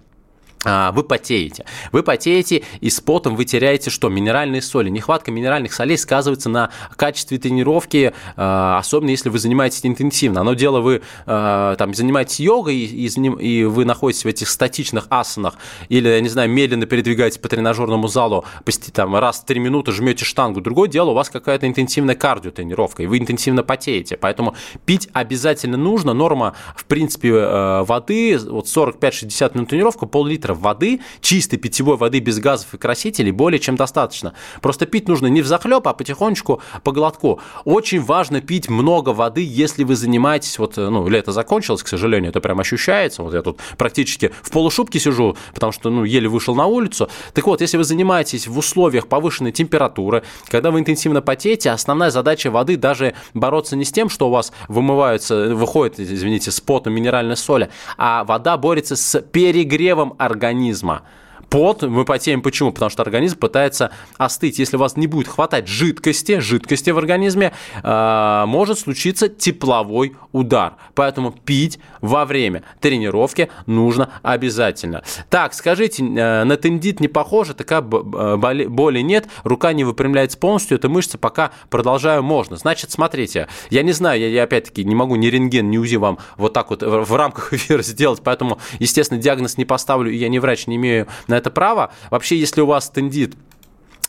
вы 0.92 1.04
потеете. 1.04 1.66
Вы 1.92 2.04
потеете, 2.04 2.64
и 2.82 2.90
с 2.90 3.00
потом 3.00 3.36
вы 3.36 3.46
теряете 3.46 3.90
что? 3.90 4.10
Минеральные 4.10 4.62
соли. 4.62 4.90
Нехватка 4.90 5.32
минеральных 5.32 5.74
солей 5.74 5.98
сказывается 5.98 6.50
на 6.50 6.72
качестве 6.96 7.38
тренировки, 7.38 8.14
а, 8.36 8.78
особенно 8.78 9.12
если 9.12 9.30
вы 9.30 9.40
занимаетесь 9.40 9.86
интенсивно. 9.86 10.42
Одно 10.42 10.54
дело, 10.54 10.82
вы 10.82 11.02
а, 11.26 11.76
там 11.76 11.94
занимаетесь 11.94 12.40
йогой, 12.40 12.76
и, 12.76 13.08
и 13.08 13.64
вы 13.64 13.86
находитесь 13.86 14.26
в 14.26 14.28
этих 14.28 14.50
статичных 14.50 15.08
асанах, 15.10 15.56
или, 15.90 16.10
я 16.10 16.22
не 16.22 16.30
знаю, 16.30 16.50
медленно 16.50 16.86
передвигаетесь 16.86 17.38
по 17.38 17.50
тренажерному 17.50 18.08
залу, 18.08 18.46
там, 18.94 19.16
раз 19.16 19.40
в 19.40 19.46
3 19.46 19.60
минуты 19.60 19.92
жмете 19.92 20.26
штангу. 20.26 20.62
Другое 20.62 20.90
дело, 20.90 21.12
у 21.12 21.14
вас 21.14 21.30
какая-то 21.30 21.68
интенсивная 21.68 22.16
кардиотренировка, 22.16 23.04
и 23.04 23.08
вы 23.08 23.20
интенсивно 23.20 23.64
потеете. 23.64 24.18
Поэтому 24.18 24.56
пить 24.86 25.10
обязательно 25.14 25.78
нужно. 25.78 26.14
Норма, 26.14 26.56
в 26.76 26.86
принципе, 26.86 27.30
э, 27.30 27.84
воды, 27.84 28.38
вот 28.38 28.66
45-60 28.66 29.52
минут 29.56 29.70
тренировка, 29.70 30.06
пол-литра 30.06 30.57
литров 30.58 30.62
воды, 30.62 31.00
чистой 31.22 31.58
питьевой 31.58 31.98
воды 31.98 32.20
без 32.20 32.40
газов 32.40 32.74
и 32.74 32.78
красителей 32.78 33.32
более 33.32 33.60
чем 33.60 33.76
достаточно. 33.76 34.34
Просто 34.62 34.86
пить 34.86 35.08
нужно 35.08 35.28
не 35.28 35.42
в 35.42 35.48
захлеб, 35.48 35.88
а 35.88 35.94
потихонечку 35.94 36.62
по 36.84 36.92
глотку. 36.92 37.40
Очень 37.66 38.02
важно 38.02 38.42
пить 38.42 38.70
много 38.70 39.10
воды, 39.10 39.46
если 39.48 39.84
вы 39.84 39.96
занимаетесь, 39.96 40.60
вот, 40.60 40.78
ну, 40.78 41.08
лето 41.08 41.32
закончилось, 41.32 41.84
к 41.84 41.88
сожалению, 41.88 42.30
это 42.30 42.42
прям 42.42 42.60
ощущается. 42.60 43.24
Вот 43.24 43.34
я 43.34 43.42
тут 43.42 43.60
практически 43.78 44.32
в 44.42 44.52
полушубке 44.52 45.00
сижу, 45.00 45.36
потому 45.54 45.72
что, 45.72 45.90
ну, 45.90 46.04
еле 46.04 46.28
вышел 46.28 46.56
на 46.56 46.66
улицу. 46.66 47.10
Так 47.34 47.48
вот, 47.48 47.62
если 47.62 47.78
вы 47.78 47.84
занимаетесь 47.84 48.48
в 48.48 48.58
условиях 48.58 49.08
повышенной 49.08 49.52
температуры, 49.52 50.24
когда 50.50 50.72
вы 50.72 50.80
интенсивно 50.80 51.22
потеете, 51.22 51.72
основная 51.72 52.10
задача 52.10 52.52
воды 52.52 52.78
даже 52.78 53.14
бороться 53.34 53.76
не 53.76 53.86
с 53.86 53.92
тем, 53.92 54.10
что 54.10 54.28
у 54.28 54.32
вас 54.32 54.52
вымываются, 54.68 55.56
выходит, 55.56 56.00
извините, 56.00 56.52
с 56.52 56.60
потом 56.60 56.94
минеральной 56.94 57.38
соли, 57.38 57.70
а 57.98 58.24
вода 58.24 58.58
борется 58.58 58.96
с 58.96 59.22
перегревом 59.22 60.16
организма 60.18 60.37
организма 60.38 61.02
пот, 61.50 61.84
мы 61.84 62.06
потеем 62.06 62.42
почему? 62.42 62.72
Потому 62.72 62.90
что 62.90 63.04
организм 63.04 63.38
пытается 63.38 63.92
остыть. 64.18 64.60
Если 64.60 64.78
у 64.78 64.80
вас 64.80 64.98
не 64.98 65.08
будет 65.08 65.28
хватать 65.28 65.68
жидкости, 65.68 66.40
жидкости 66.40 66.90
в 66.90 66.98
организме, 66.98 67.54
э, 67.84 68.44
может 68.48 68.80
случиться 68.80 69.30
тепловой 69.30 70.16
удар. 70.32 70.74
Поэтому 70.94 71.32
пить 71.32 71.80
во 72.02 72.26
время 72.26 72.64
тренировки 72.80 73.50
нужно 73.66 74.10
обязательно. 74.24 75.04
Так, 75.30 75.54
скажите, 75.54 76.04
э, 76.04 76.44
на 76.44 76.58
тендит 76.58 77.00
не 77.00 77.08
похоже, 77.08 77.54
такая 77.54 77.82
боли, 77.82 78.66
боли 78.66 79.00
нет, 79.00 79.28
рука 79.44 79.74
не 79.74 79.84
выпрямляется 79.84 80.38
полностью, 80.38 80.78
эта 80.78 80.90
мышца 80.90 81.18
пока 81.18 81.52
продолжаю 81.70 82.24
можно. 82.24 82.58
Значит, 82.58 82.92
смотрите, 82.92 83.48
я 83.70 83.84
не 83.84 83.92
знаю, 83.92 84.20
я, 84.20 84.28
я 84.28 84.44
опять-таки 84.44 84.84
не 84.84 84.96
могу 84.96 85.16
ни 85.16 85.28
рентген, 85.28 85.70
ни 85.70 85.78
УЗИ 85.78 85.96
вам 85.96 86.20
вот 86.38 86.54
так 86.54 86.70
вот 86.70 86.84
в 86.84 87.16
рамках 87.16 87.54
эфира 87.54 87.82
сделать, 87.84 88.22
поэтому, 88.24 88.60
естественно, 88.80 89.22
диагноз 89.22 89.58
не 89.58 89.66
поставлю, 89.66 90.12
я 90.12 90.30
не 90.30 90.40
врач, 90.40 90.68
не 90.68 90.76
имею 90.76 91.08
на 91.28 91.37
это 91.38 91.52
права. 91.52 91.92
Вообще, 92.10 92.38
если 92.38 92.62
у 92.62 92.66
вас 92.66 92.90
тендит 92.90 93.36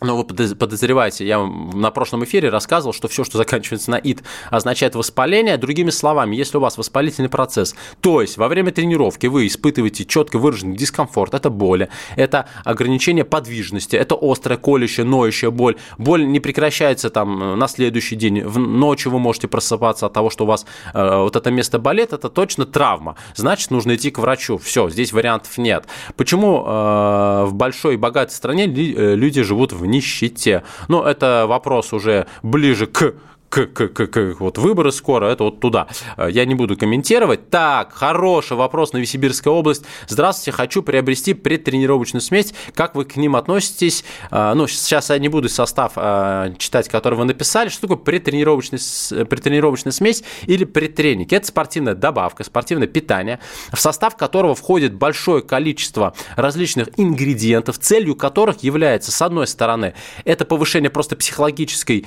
но 0.01 0.17
вы 0.17 0.25
подозреваете, 0.25 1.27
я 1.27 1.45
на 1.45 1.91
прошлом 1.91 2.25
эфире 2.25 2.51
рассказывал, 2.51 2.93
что 2.93 3.09
все, 3.09 3.25
что 3.25 3.39
заканчивается 3.39 3.91
на 3.91 3.97
«ит», 3.97 4.23
означает 4.51 4.95
воспаление. 4.95 5.57
Другими 5.57 5.91
словами, 5.91 6.37
если 6.37 6.57
у 6.57 6.61
вас 6.61 6.79
воспалительный 6.79 7.29
процесс, 7.29 7.75
то 8.01 8.21
есть 8.21 8.37
во 8.37 8.49
время 8.49 8.71
тренировки 8.71 9.27
вы 9.27 9.47
испытываете 9.47 10.05
четко 10.05 10.39
выраженный 10.39 10.77
дискомфорт, 10.77 11.35
это 11.35 11.51
боли, 11.51 11.89
это 12.17 12.47
ограничение 12.65 13.25
подвижности, 13.25 13.97
это 13.97 14.17
острая, 14.21 14.59
колющая, 14.59 15.05
ноющая 15.05 15.51
боль. 15.51 15.77
Боль 15.99 16.27
не 16.27 16.39
прекращается 16.39 17.11
там 17.11 17.59
на 17.59 17.69
следующий 17.69 18.15
день, 18.15 18.43
в 18.43 18.59
ночью 18.59 19.11
вы 19.11 19.19
можете 19.19 19.49
просыпаться 19.49 20.07
от 20.07 20.13
того, 20.13 20.31
что 20.31 20.45
у 20.45 20.47
вас 20.47 20.65
э, 20.95 21.17
вот 21.17 21.35
это 21.35 21.51
место 21.51 21.79
болит, 21.79 22.13
это 22.13 22.29
точно 22.29 22.67
травма. 22.67 23.17
Значит, 23.35 23.71
нужно 23.71 23.97
идти 23.97 24.11
к 24.11 24.19
врачу. 24.19 24.59
Все, 24.59 24.89
здесь 24.91 25.13
вариантов 25.13 25.59
нет. 25.59 25.87
Почему 26.17 26.65
э, 26.65 27.45
в 27.47 27.55
большой 27.55 27.95
и 27.95 27.97
богатой 27.97 28.35
стране 28.35 28.67
э, 28.67 29.15
люди 29.15 29.43
живут 29.43 29.73
в 29.73 29.88
нищете. 29.89 30.63
Но 30.89 31.05
это 31.05 31.47
вопрос 31.49 31.93
уже 31.93 32.27
ближе 32.43 32.87
к 32.87 33.15
к, 33.49 33.67
к, 33.67 33.89
к, 33.89 34.07
к 34.07 34.41
вот 34.41 34.59
выборы 34.59 34.93
скоро, 34.93 35.27
это 35.27 35.45
вот 35.45 35.61
туда. 35.61 35.89
Э, 36.17 36.29
я 36.31 36.45
не 36.45 36.55
буду 36.55 36.77
комментировать. 36.77 37.51
Так, 37.51 37.93
хороший 37.93 38.57
вопрос, 38.57 38.93
Новосибирская 38.93 39.53
область. 39.53 39.85
Здравствуйте, 40.07 40.53
хочу 40.53 40.83
приобрести 40.83 41.35
предтренировочную 41.35 42.21
смесь. 42.21 42.53
Как 42.75 42.95
вы 42.95 43.05
к 43.05 43.17
ним 43.17 43.37
относитесь? 43.37 44.05
Э, 44.31 44.53
ну, 44.55 44.67
сейчас 44.67 45.11
я 45.11 45.19
не 45.19 45.29
буду 45.29 45.49
состав 45.49 45.93
э, 45.97 46.55
читать, 46.59 46.89
который 46.89 47.15
вы 47.15 47.25
написали. 47.25 47.69
Что 47.69 47.83
такое 47.83 47.97
предтренировочная, 47.97 49.25
предтренировочная 49.25 49.93
смесь 49.93 50.23
или 50.47 50.65
предтренинг? 50.65 51.33
Это 51.33 51.47
спортивная 51.47 51.95
добавка, 51.95 52.45
спортивное 52.45 52.89
питание, 52.89 53.41
в 53.73 53.81
состав 53.81 54.17
которого 54.17 54.55
входит 54.55 54.95
большое 54.95 55.43
количество 55.43 56.15
различных 56.37 56.89
ингредиентов, 56.97 57.79
целью 57.79 58.15
которых 58.15 58.63
является, 58.63 59.11
с 59.11 59.23
одной 59.23 59.47
стороны, 59.47 59.95
это 60.25 60.45
повышение 60.45 60.91
просто 60.91 61.17
психологической 61.17 62.07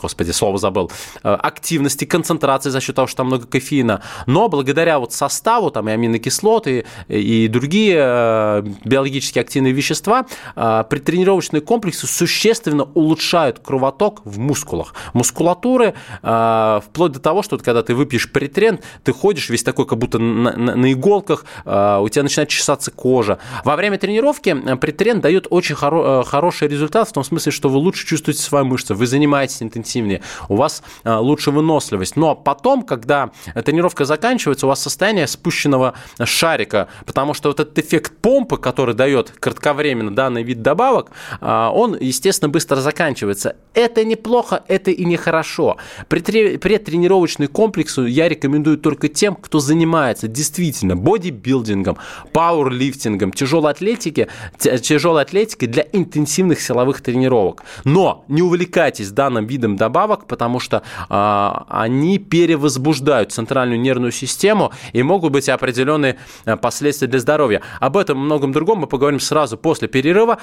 господи, 0.00 0.30
слово 0.30 0.58
забыл, 0.58 0.90
э, 1.22 1.32
активности, 1.32 2.04
концентрации 2.04 2.70
за 2.70 2.80
счет 2.80 2.96
того, 2.96 3.06
что 3.06 3.18
там 3.18 3.26
много 3.26 3.46
кофеина. 3.46 4.02
Но 4.26 4.48
благодаря 4.48 4.98
вот 4.98 5.12
составу, 5.12 5.70
там 5.70 5.88
и 5.88 5.92
аминокислоты, 5.92 6.86
и 7.08 7.48
другие 7.48 7.96
э, 7.98 8.62
биологически 8.84 9.38
активные 9.38 9.72
вещества, 9.72 10.26
предтренировочные 10.54 11.60
комплексы 11.60 12.06
существенно 12.06 12.84
улучшают 12.94 13.58
кровоток 13.58 14.20
в 14.24 14.38
мускулах. 14.38 14.94
Мускулатуры, 15.12 15.94
вплоть 16.20 17.12
до 17.12 17.20
того, 17.20 17.42
что 17.42 17.58
когда 17.58 17.82
ты 17.82 17.94
выпьешь 17.94 18.30
притрен, 18.30 18.80
ты 19.04 19.12
ходишь 19.12 19.48
весь 19.48 19.62
такой, 19.62 19.86
как 19.86 19.98
будто 19.98 20.18
на, 20.18 20.56
на, 20.56 20.76
на 20.76 20.92
иголках, 20.92 21.44
у 21.64 22.08
тебя 22.08 22.22
начинает 22.22 22.48
чесаться 22.48 22.90
кожа. 22.90 23.38
Во 23.64 23.76
время 23.76 23.98
тренировки 23.98 24.76
притрен 24.76 25.20
дает 25.20 25.46
очень 25.50 25.74
хоро- 25.74 26.24
хороший 26.24 26.68
результат 26.68 27.08
в 27.08 27.12
том 27.12 27.24
смысле, 27.24 27.52
что 27.52 27.68
вы 27.68 27.78
лучше 27.78 28.06
чувствуете 28.06 28.42
свои 28.42 28.64
мышцы, 28.64 28.94
вы 28.94 29.06
занимаетесь 29.06 29.51
занимаетесь 29.52 29.62
интенсивнее, 29.62 30.22
у 30.48 30.56
вас 30.56 30.82
а, 31.04 31.20
лучше 31.20 31.50
выносливость. 31.50 32.16
Но 32.16 32.34
потом, 32.34 32.82
когда 32.82 33.30
тренировка 33.64 34.04
заканчивается, 34.04 34.66
у 34.66 34.68
вас 34.68 34.82
состояние 34.82 35.26
спущенного 35.26 35.94
шарика, 36.24 36.88
потому 37.06 37.34
что 37.34 37.48
вот 37.48 37.60
этот 37.60 37.78
эффект 37.78 38.12
помпы, 38.20 38.56
который 38.56 38.94
дает 38.94 39.30
кратковременно 39.30 40.14
данный 40.14 40.42
вид 40.42 40.62
добавок, 40.62 41.10
а, 41.40 41.70
он, 41.70 41.96
естественно, 42.00 42.48
быстро 42.48 42.76
заканчивается. 42.76 43.56
Это 43.74 44.04
неплохо, 44.04 44.62
это 44.68 44.90
и 44.90 45.04
нехорошо. 45.04 45.76
Предтренировочный 46.08 47.46
комплекс 47.46 47.98
я 47.98 48.28
рекомендую 48.28 48.78
только 48.78 49.08
тем, 49.08 49.34
кто 49.34 49.58
занимается 49.58 50.28
действительно 50.28 50.96
бодибилдингом, 50.96 51.96
пауэрлифтингом, 52.32 53.32
тяжелой 53.32 53.72
атлетикой, 53.72 54.28
тяжелой 54.58 55.22
атлетикой 55.22 55.68
для 55.68 55.86
интенсивных 55.92 56.60
силовых 56.60 57.00
тренировок. 57.00 57.62
Но 57.84 58.24
не 58.28 58.42
увлекайтесь 58.42 59.10
данным 59.10 59.41
данным 59.42 59.46
видом 59.46 59.76
добавок, 59.76 60.26
потому 60.26 60.60
что 60.60 60.82
а, 61.08 61.66
они 61.68 62.18
перевозбуждают 62.18 63.32
центральную 63.32 63.80
нервную 63.80 64.12
систему 64.12 64.72
и 64.92 65.02
могут 65.02 65.32
быть 65.32 65.48
определенные 65.48 66.16
а, 66.44 66.56
последствия 66.56 67.08
для 67.08 67.20
здоровья. 67.20 67.62
Об 67.80 67.96
этом 67.96 68.18
и 68.18 68.20
многом 68.20 68.52
другом 68.52 68.80
мы 68.80 68.86
поговорим 68.86 69.20
сразу 69.20 69.56
после 69.56 69.88
перерыва. 69.88 70.38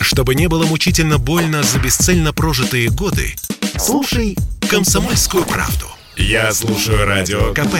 Чтобы 0.00 0.34
не 0.34 0.48
было 0.48 0.66
мучительно 0.66 1.18
больно 1.18 1.62
за 1.62 1.78
бесцельно 1.78 2.32
прожитые 2.32 2.88
годы, 2.88 3.34
слушай 3.76 4.36
«Комсомольскую 4.68 5.44
правду». 5.44 5.86
Я 6.16 6.52
слушаю 6.52 7.06
Радио 7.06 7.54
КП 7.54 7.74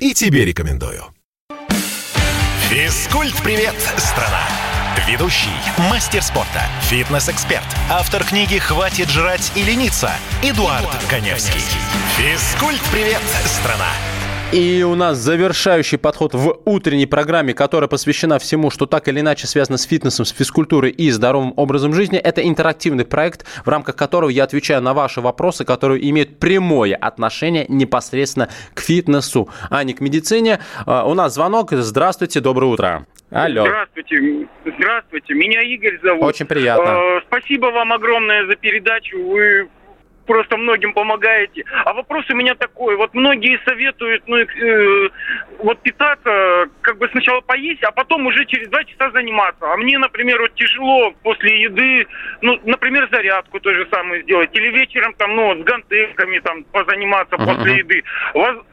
и 0.00 0.14
тебе 0.14 0.44
рекомендую. 0.44 1.04
Физкульт-привет, 2.70 3.74
страна! 3.96 4.67
Ведущий, 5.06 5.50
мастер 5.90 6.22
спорта, 6.22 6.62
фитнес-эксперт, 6.80 7.64
автор 7.88 8.24
книги 8.24 8.58
«Хватит 8.58 9.08
жрать 9.08 9.52
и 9.54 9.62
лениться» 9.62 10.10
Эдуард, 10.42 10.80
Эдуард 10.80 11.04
Коневский. 11.08 11.60
Физкульт-привет, 12.16 13.20
страна! 13.44 13.92
И 14.50 14.82
у 14.82 14.96
нас 14.96 15.18
завершающий 15.18 15.98
подход 15.98 16.34
в 16.34 16.58
утренней 16.64 17.06
программе, 17.06 17.54
которая 17.54 17.86
посвящена 17.86 18.40
всему, 18.40 18.70
что 18.70 18.86
так 18.86 19.06
или 19.06 19.20
иначе 19.20 19.46
связано 19.46 19.78
с 19.78 19.84
фитнесом, 19.84 20.24
с 20.24 20.30
физкультурой 20.30 20.90
и 20.90 21.10
здоровым 21.10 21.52
образом 21.56 21.94
жизни. 21.94 22.18
Это 22.18 22.40
интерактивный 22.40 23.04
проект, 23.04 23.44
в 23.64 23.68
рамках 23.68 23.94
которого 23.94 24.30
я 24.30 24.44
отвечаю 24.44 24.82
на 24.82 24.94
ваши 24.94 25.20
вопросы, 25.20 25.64
которые 25.64 26.08
имеют 26.10 26.40
прямое 26.40 26.96
отношение 26.96 27.66
непосредственно 27.68 28.48
к 28.74 28.80
фитнесу, 28.80 29.48
а 29.70 29.84
не 29.84 29.92
к 29.92 30.00
медицине. 30.00 30.58
А, 30.86 31.04
у 31.04 31.14
нас 31.14 31.34
звонок. 31.34 31.70
Здравствуйте, 31.72 32.40
доброе 32.40 32.66
утро. 32.66 33.06
Алло. 33.30 33.66
Здравствуйте. 33.66 34.48
Здравствуйте. 34.64 35.34
Меня 35.34 35.62
Игорь 35.62 35.98
зовут. 36.02 36.22
Очень 36.22 36.46
приятно. 36.46 36.88
Э, 36.88 37.20
спасибо 37.26 37.66
вам 37.66 37.92
огромное 37.92 38.46
за 38.46 38.56
передачу. 38.56 39.22
Вы 39.22 39.68
просто 40.28 40.58
многим 40.58 40.92
помогаете. 40.92 41.64
А 41.84 41.94
вопрос 41.94 42.28
у 42.30 42.36
меня 42.36 42.54
такой. 42.54 42.96
Вот 42.96 43.14
многие 43.14 43.58
советуют, 43.64 44.22
ну, 44.26 44.36
э, 44.36 45.08
вот 45.58 45.80
питаться, 45.80 46.66
как 46.82 46.98
бы 46.98 47.08
сначала 47.08 47.40
поесть, 47.40 47.82
а 47.82 47.90
потом 47.90 48.26
уже 48.26 48.44
через 48.44 48.68
два 48.68 48.84
часа 48.84 49.10
заниматься. 49.10 49.72
А 49.72 49.76
мне, 49.78 49.98
например, 49.98 50.40
вот 50.40 50.54
тяжело 50.54 51.12
после 51.22 51.62
еды, 51.62 52.06
ну, 52.42 52.60
например, 52.64 53.08
зарядку 53.10 53.58
то 53.58 53.72
же 53.72 53.88
самое 53.90 54.22
сделать. 54.22 54.50
Или 54.52 54.68
вечером 54.68 55.14
там, 55.14 55.34
ну, 55.34 55.56
с 55.56 55.64
гантельками 55.64 56.38
там 56.40 56.62
позаниматься 56.64 57.36
uh-huh. 57.36 57.56
после 57.56 57.78
еды. 57.78 58.04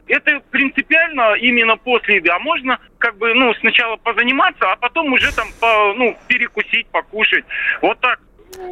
Это 0.08 0.40
принципиально 0.50 1.34
именно 1.36 1.76
после 1.78 2.16
еды. 2.16 2.28
А 2.28 2.38
можно 2.38 2.78
как 2.98 3.16
бы, 3.16 3.32
ну, 3.32 3.54
сначала 3.54 3.96
позаниматься, 3.96 4.70
а 4.70 4.76
потом 4.76 5.12
уже 5.12 5.34
там, 5.34 5.48
по, 5.58 5.94
ну, 5.94 6.14
перекусить, 6.28 6.86
покушать. 6.88 7.44
Вот 7.80 7.98
так 8.00 8.20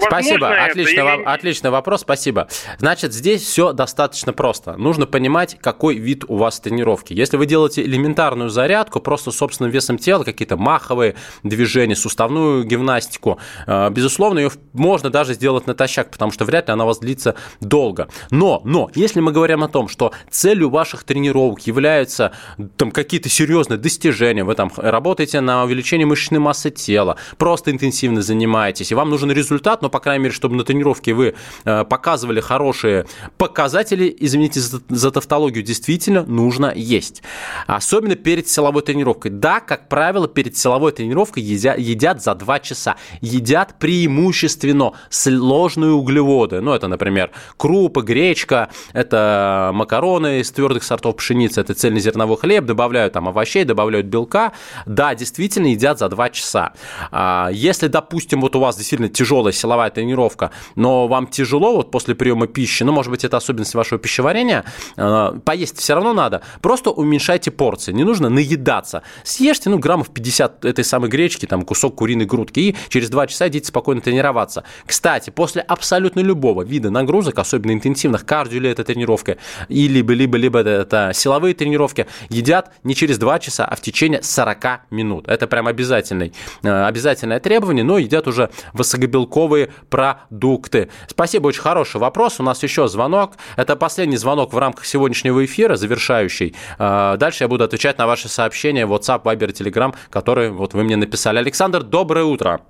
Спасибо, 0.01 0.64
отличный, 0.64 0.94
или... 0.94 1.25
отличный 1.25 1.70
вопрос, 1.70 2.03
спасибо. 2.03 2.49
Значит, 2.79 3.12
здесь 3.12 3.42
все 3.42 3.73
достаточно 3.73 4.33
просто. 4.33 4.77
Нужно 4.77 5.07
понимать, 5.07 5.59
какой 5.61 5.97
вид 5.97 6.25
у 6.29 6.37
вас 6.37 6.61
тренировки. 6.61 7.12
Если 7.12 7.37
вы 7.37 7.47
делаете 7.47 7.83
элементарную 7.83 8.51
зарядку, 8.51 9.01
просто 9.01 9.31
собственным 9.31 9.70
весом 9.70 9.99
тела, 9.99 10.25
какие-то 10.25 10.57
маховые 10.57 11.14
движения, 11.42 11.97
суставную 11.97 12.64
гимнастику, 12.64 13.38
э, 13.66 13.90
безусловно, 13.90 14.38
ее 14.38 14.51
можно 14.73 15.11
даже 15.11 15.35
сделать 15.35 15.66
натощак, 15.66 16.11
потому 16.11 16.31
что 16.33 16.44
вряд 16.44 16.68
ли 16.68 16.73
она 16.73 16.85
у 16.85 16.87
вас 16.88 16.99
длится 16.99 17.35
долго. 17.61 18.09
Но, 18.31 18.61
но, 18.64 18.90
если 18.94 19.20
мы 19.20 19.33
говорим 19.33 19.62
о 19.62 19.68
том, 19.68 19.88
что 19.88 20.12
целью 20.31 20.70
ваших 20.70 21.05
тренировок 21.05 21.66
являются 21.66 22.33
там 22.77 22.90
какие-то 22.90 23.29
серьезные 23.29 23.79
достижения, 23.79 24.44
вы 24.44 24.55
там 24.55 24.70
работаете 24.77 25.40
на 25.40 25.64
увеличение 25.64 26.07
мышечной 26.07 26.40
массы 26.40 26.70
тела, 26.70 27.16
просто 27.38 27.70
интенсивно 27.70 28.23
занимаетесь, 28.23 28.92
и 28.92 28.94
вам 28.94 29.11
нужен 29.11 29.31
результат, 29.31 29.73
результат, 29.74 29.82
но, 29.82 29.90
по 29.90 30.00
крайней 30.00 30.24
мере, 30.24 30.34
чтобы 30.34 30.56
на 30.56 30.64
тренировке 30.64 31.14
вы 31.14 31.34
э, 31.64 31.84
показывали 31.84 32.40
хорошие 32.40 33.06
показатели, 33.38 34.14
извините 34.20 34.60
за, 34.60 35.10
тавтологию, 35.10 35.64
действительно 35.64 36.24
нужно 36.24 36.72
есть. 36.74 37.22
Особенно 37.66 38.16
перед 38.16 38.48
силовой 38.48 38.82
тренировкой. 38.82 39.30
Да, 39.30 39.60
как 39.60 39.88
правило, 39.88 40.28
перед 40.28 40.56
силовой 40.56 40.92
тренировкой 40.92 41.42
едят, 41.42 41.78
едят 41.78 42.22
за 42.22 42.34
2 42.34 42.60
часа. 42.60 42.96
Едят 43.20 43.75
преимущественно 43.79 44.92
сложные 45.10 45.92
углеводы. 45.92 46.60
Ну, 46.60 46.72
это, 46.72 46.88
например, 46.88 47.31
крупы, 47.56 48.02
гречка, 48.02 48.68
это 48.94 49.70
макароны 49.75 50.40
из 50.40 50.50
твердых 50.50 50.85
сортов 50.85 51.16
пшеницы, 51.16 51.60
это 51.60 51.75
цельнозерновой 51.75 52.37
хлеб, 52.37 52.64
добавляют 52.64 53.12
там 53.12 53.29
овощей, 53.29 53.64
добавляют 53.64 54.06
белка. 54.06 54.52
Да, 54.87 55.14
действительно 55.14 55.68
едят 55.68 55.98
за 55.98 56.08
2 56.08 56.31
часа. 56.31 56.72
А, 57.10 57.50
если, 57.52 57.88
допустим, 57.88 58.40
вот 58.40 58.56
у 58.56 58.60
вас 58.60 58.77
действительно 58.77 59.08
тяжелая 59.08 59.52
силовая 59.55 59.90
тренировка, 59.90 60.50
но 60.75 61.09
вам 61.09 61.27
тяжело 61.27 61.77
вот 61.77 61.90
после 61.90 62.15
приема 62.15 62.46
пищи, 62.46 62.83
ну, 62.83 62.92
может 62.92 63.11
быть, 63.11 63.25
это 63.25 63.37
особенность 63.37 63.75
вашего 63.75 63.98
пищеварения, 63.98 64.65
а, 64.96 65.38
поесть 65.44 65.79
все 65.79 65.94
равно 65.94 66.13
надо, 66.13 66.42
просто 66.61 66.90
уменьшайте 66.90 67.50
порции, 67.50 67.92
не 67.92 68.05
нужно 68.05 68.29
наедаться. 68.29 69.02
Съешьте, 69.23 69.71
ну, 69.71 69.79
граммов 69.79 70.11
50 70.11 70.65
этой 70.65 70.85
самой 70.85 71.09
гречки, 71.09 71.46
там, 71.46 71.63
кусок 71.63 71.96
куриной 71.96 72.27
грудки, 72.27 72.61
и 72.61 72.77
через 72.88 73.11
2 73.11 73.27
часа 73.27 73.48
идите 73.48 73.69
спокойно 73.69 74.00
тренироваться. 74.00 74.65
Кстати, 74.87 75.31
после 75.31 75.63
абсолютно 75.63 76.21
любого 76.21 76.63
вида 76.63 76.90
нагрузок, 76.90 77.38
особенно 77.38 77.73
интенсивных, 77.73 78.27
кардио 78.27 78.59
или 78.59 78.71
это 78.71 78.85
тренировка, 78.85 79.38
и 79.69 79.88
либо, 79.88 80.13
либо, 80.13 80.37
либо 80.37 80.61
это 80.61 81.13
силовые 81.15 81.55
тренировки, 81.55 82.07
едят 82.29 82.73
не 82.83 82.94
через 82.94 83.19
2 83.19 83.38
часа, 83.38 83.65
а 83.65 83.77
в 83.77 83.81
течение 83.81 84.23
40 84.23 84.90
минут. 84.90 85.29
Это 85.29 85.46
прям 85.46 85.67
обязательный, 85.67 86.33
э, 86.63 86.85
обязательное 86.87 87.40
требование, 87.40 87.85
но 87.85 87.98
едят 87.98 88.27
уже 88.27 88.50
высокобелковые 88.73 89.44
продукты. 89.90 90.88
Спасибо, 91.07 91.49
очень 91.49 91.63
хороший 91.63 92.01
вопрос. 92.01 92.40
У 92.40 92.42
нас 92.42 92.63
еще 92.63 92.88
звонок. 92.88 93.33
Это 93.57 93.77
последний 93.77 94.17
звонок 94.17 94.53
в 94.53 94.59
рамках 94.59 94.85
сегодняшнего 94.85 95.45
эфира, 95.45 95.77
завершающий. 95.77 96.55
Э, 96.79 97.17
дальше 97.17 97.45
я 97.45 97.49
буду 97.49 97.65
отвечать 97.65 97.99
на 97.99 98.07
ваши 98.07 98.29
сообщения 98.29 98.87
в 98.87 98.92
WhatsApp, 98.92 99.23
Viber, 99.23 99.49
Telegram, 99.49 99.95
которые 100.11 100.51
вот 100.51 100.75
вы 100.75 100.85
мне 100.85 100.97
написали. 100.97 101.38
Александр, 101.38 101.83
доброе 101.83 102.25
утро. 102.25 102.61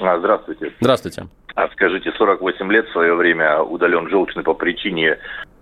А, 0.00 0.18
здравствуйте. 0.18 0.72
Здравствуйте. 0.80 1.26
А 1.54 1.68
скажите, 1.70 2.12
48 2.12 2.72
лет 2.72 2.86
в 2.86 2.92
свое 2.92 3.14
время 3.14 3.60
удален 3.62 4.08
желчный 4.08 4.44
по 4.44 4.54
причине 4.54 5.18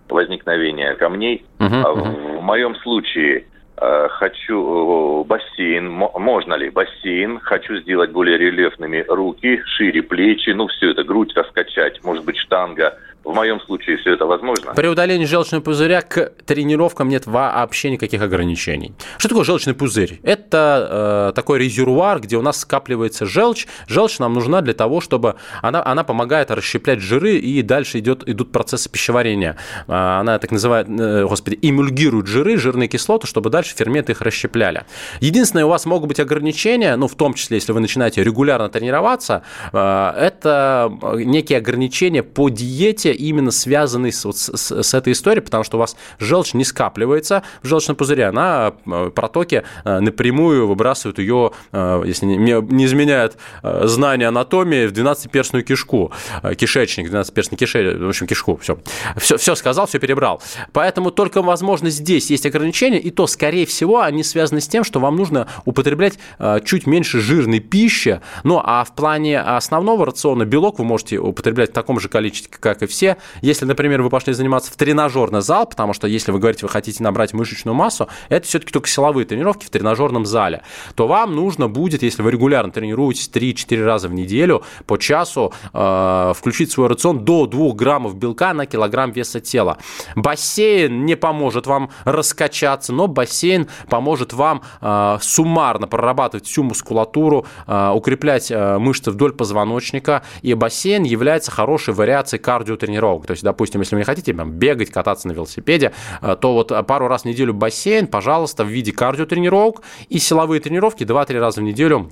возникновения 0.09 0.95
камней. 0.95 1.45
Угу, 1.59 1.75
а 1.75 1.93
угу. 1.93 2.39
В, 2.39 2.43
моем 2.43 2.77
случае 2.77 3.47
хочу 3.79 5.23
э, 5.23 5.25
бассейн, 5.25 5.91
мо- 5.91 6.13
можно 6.19 6.55
ли? 6.55 6.71
Бассейн, 6.71 7.41
хочу 7.41 7.77
сделать 7.77 8.11
более 8.11 8.39
рельефными 8.39 9.05
руки, 9.07 9.63
шире 9.67 10.03
плечи, 10.03 10.51
ну 10.51 10.67
все 10.69 10.93
это, 10.93 11.05
грудь 11.05 11.37
раскачать, 11.37 12.03
может 12.03 12.25
быть 12.25 12.39
штанга. 12.39 12.99
В 13.27 13.35
моем 13.35 13.61
случае 13.61 13.97
все 13.97 14.13
это 14.13 14.25
возможно. 14.25 14.73
При 14.75 14.87
удалении 14.87 15.25
желчного 15.25 15.61
пузыря 15.61 16.01
к 16.01 16.33
тренировкам 16.47 17.09
нет 17.09 17.27
вообще 17.27 17.91
никаких 17.91 18.23
ограничений. 18.23 18.95
Что 19.19 19.31
такое 19.31 19.43
желчный 19.43 19.75
пузырь? 19.75 20.21
Это 20.23 21.31
э, 21.31 21.33
такой 21.35 21.59
резервуар, 21.59 22.21
где 22.21 22.37
у 22.37 22.43
нас 22.43 22.61
скапливается 22.61 23.27
желчь. 23.27 23.67
Желчь 23.89 24.21
нам 24.21 24.33
нужна 24.33 24.61
для 24.61 24.75
того, 24.75 25.01
чтобы 25.01 25.35
она, 25.61 25.85
она 25.85 26.05
помогает 26.05 26.53
расщеплять 26.53 27.01
жиры, 27.01 27.35
и 27.39 27.63
дальше 27.63 27.99
идет, 27.99 28.23
идут 28.29 28.53
процессы 28.53 28.89
пищеварения. 28.89 29.57
Э, 29.89 30.21
она 30.21 30.39
так 30.39 30.53
называет, 30.53 30.87
э, 30.89 31.27
господи, 31.27 31.59
эмульгирует 31.61 32.29
жиры, 32.29 32.57
жирные 32.57 32.87
кислоты, 32.87 33.27
чтобы 33.27 33.51
дальше 33.51 33.75
ферменты 33.75 34.13
их 34.13 34.21
расщепляли. 34.21 34.85
Единственное, 35.19 35.65
у 35.65 35.69
вас 35.69 35.85
могут 35.85 36.07
быть 36.07 36.21
ограничения, 36.21 36.95
ну, 36.95 37.09
в 37.09 37.17
том 37.17 37.35
числе, 37.35 37.57
если 37.57 37.73
вы 37.73 37.81
начинаете 37.81 38.23
регулярно 38.23 38.69
тренироваться, 38.69 39.43
э, 39.73 40.13
это 40.17 40.93
некие 41.17 41.59
ограничения 41.59 42.23
по 42.23 42.51
диете, 42.51 43.16
именно 43.17 43.51
связанный 43.51 44.13
с, 44.13 44.25
вот, 44.25 44.37
с, 44.37 44.83
с 44.83 44.95
этой 44.95 45.13
историей, 45.13 45.45
потому 45.45 45.65
что 45.65 45.77
у 45.77 45.81
вас 45.81 45.97
желчь 46.19 46.55
не 46.55 46.65
скапливается 46.65 47.43
в 47.63 47.67
желчном 47.67 47.97
пузыре, 47.97 48.27
она 48.27 48.75
э, 48.87 49.11
протоки 49.15 49.63
э, 49.85 50.01
напрямую 50.01 50.67
выбрасывают 50.67 51.19
ее, 51.19 51.53
э, 51.73 52.03
если 52.05 52.27
не, 52.27 52.61
не 52.61 52.85
изменяет 52.85 53.37
знание 53.63 54.29
анатомии, 54.29 54.87
в 54.87 54.93
12-перстную 54.93 55.63
кишку, 55.63 56.13
кишечник, 56.57 57.11
12-перстный 57.11 57.57
кишечник, 57.57 58.01
в 58.01 58.09
общем, 58.09 58.27
кишку, 58.27 58.57
все. 58.57 58.79
все. 59.17 59.37
Все 59.37 59.55
сказал, 59.55 59.87
все 59.87 59.99
перебрал. 59.99 60.43
Поэтому 60.73 61.11
только, 61.11 61.43
возможно, 61.43 61.91
здесь 61.91 62.31
есть 62.31 62.47
ограничения, 62.47 62.99
и 62.99 63.11
то, 63.11 63.27
скорее 63.27 63.67
всего, 63.67 64.01
они 64.01 64.23
связаны 64.23 64.61
с 64.61 64.69
тем, 64.69 64.85
что 64.85 65.01
вам 65.01 65.17
нужно 65.17 65.47
употреблять 65.65 66.19
чуть 66.65 66.87
меньше 66.87 67.21
жирной 67.21 67.61
пищи, 67.61 68.21
ну, 68.45 68.61
а 68.63 68.85
в 68.85 68.95
плане 68.95 69.41
основного 69.41 70.07
рациона 70.07 70.45
белок 70.45 70.79
вы 70.79 70.85
можете 70.85 71.19
употреблять 71.19 71.71
в 71.71 71.73
таком 71.73 72.01
же 72.01 72.09
количестве, 72.09 72.57
как 72.59 72.83
и 72.83 72.87
все, 72.87 73.06
если, 73.41 73.65
например, 73.65 74.03
вы 74.03 74.11
пошли 74.11 74.33
заниматься 74.33 74.73
в 74.73 74.77
тренажерный 74.77 75.43
зал, 75.43 75.67
потому 75.67 75.93
что 75.93 76.07
если 76.07 76.33
вы 76.33 76.39
говорите, 76.39 76.67
вы 76.67 76.69
хотите 76.69 77.03
набрать 77.03 77.33
мышечную 77.33 77.75
массу, 77.75 78.09
это 78.29 78.47
все-таки 78.47 78.73
только 78.73 78.89
силовые 78.89 79.27
тренировки 79.27 79.67
в 79.67 79.71
тренажерном 79.71 80.27
зале, 80.27 80.63
то 80.95 81.07
вам 81.07 81.35
нужно 81.35 81.69
будет, 81.69 82.03
если 82.03 82.23
вы 82.23 82.31
регулярно 82.31 82.73
тренируетесь 82.73 83.31
3-4 83.33 83.85
раза 83.85 84.09
в 84.09 84.15
неделю 84.15 84.63
по 84.87 84.97
часу, 84.97 85.53
э, 85.73 86.33
включить 86.37 86.71
свой 86.73 86.89
рацион 86.89 87.25
до 87.25 87.47
2 87.47 87.73
граммов 87.73 88.17
белка 88.17 88.53
на 88.55 88.67
килограмм 88.67 89.13
веса 89.13 89.41
тела. 89.41 89.79
Бассейн 90.15 91.05
не 91.05 91.17
поможет 91.17 91.67
вам 91.67 91.91
раскачаться, 92.05 92.93
но 92.93 93.07
бассейн 93.07 93.69
поможет 93.89 94.33
вам 94.33 94.63
э, 94.81 95.19
суммарно 95.21 95.87
прорабатывать 95.87 96.47
всю 96.47 96.63
мускулатуру, 96.63 97.47
э, 97.67 97.91
укреплять 97.95 98.51
э, 98.51 98.79
мышцы 98.79 99.11
вдоль 99.11 99.33
позвоночника, 99.33 100.23
и 100.43 100.55
бассейн 100.55 101.03
является 101.05 101.51
хорошей 101.51 101.95
вариацией 101.95 102.41
кардиотренировок. 102.97 103.27
То 103.27 103.33
есть, 103.33 103.43
допустим, 103.43 103.81
если 103.81 103.95
вы 103.95 104.01
не 104.01 104.05
хотите 104.05 104.33
там, 104.33 104.53
бегать, 104.53 104.91
кататься 104.91 105.29
на 105.29 105.33
велосипеде, 105.33 105.93
э, 106.23 106.37
то 106.41 106.53
вот 106.53 106.73
пару 106.87 107.09
раз 107.09 107.23
в 107.23 107.25
неделю 107.27 107.55
бассейн, 107.55 108.07
пожалуйста, 108.07 108.65
в 108.65 108.69
виде 108.69 108.93
кардиотренировок 108.93 109.83
и 110.09 110.19
силовые 110.19 110.61
тренировки 110.61 111.05
2-3 111.05 111.39
раза 111.39 111.61
в 111.61 111.65
неделю 111.65 112.11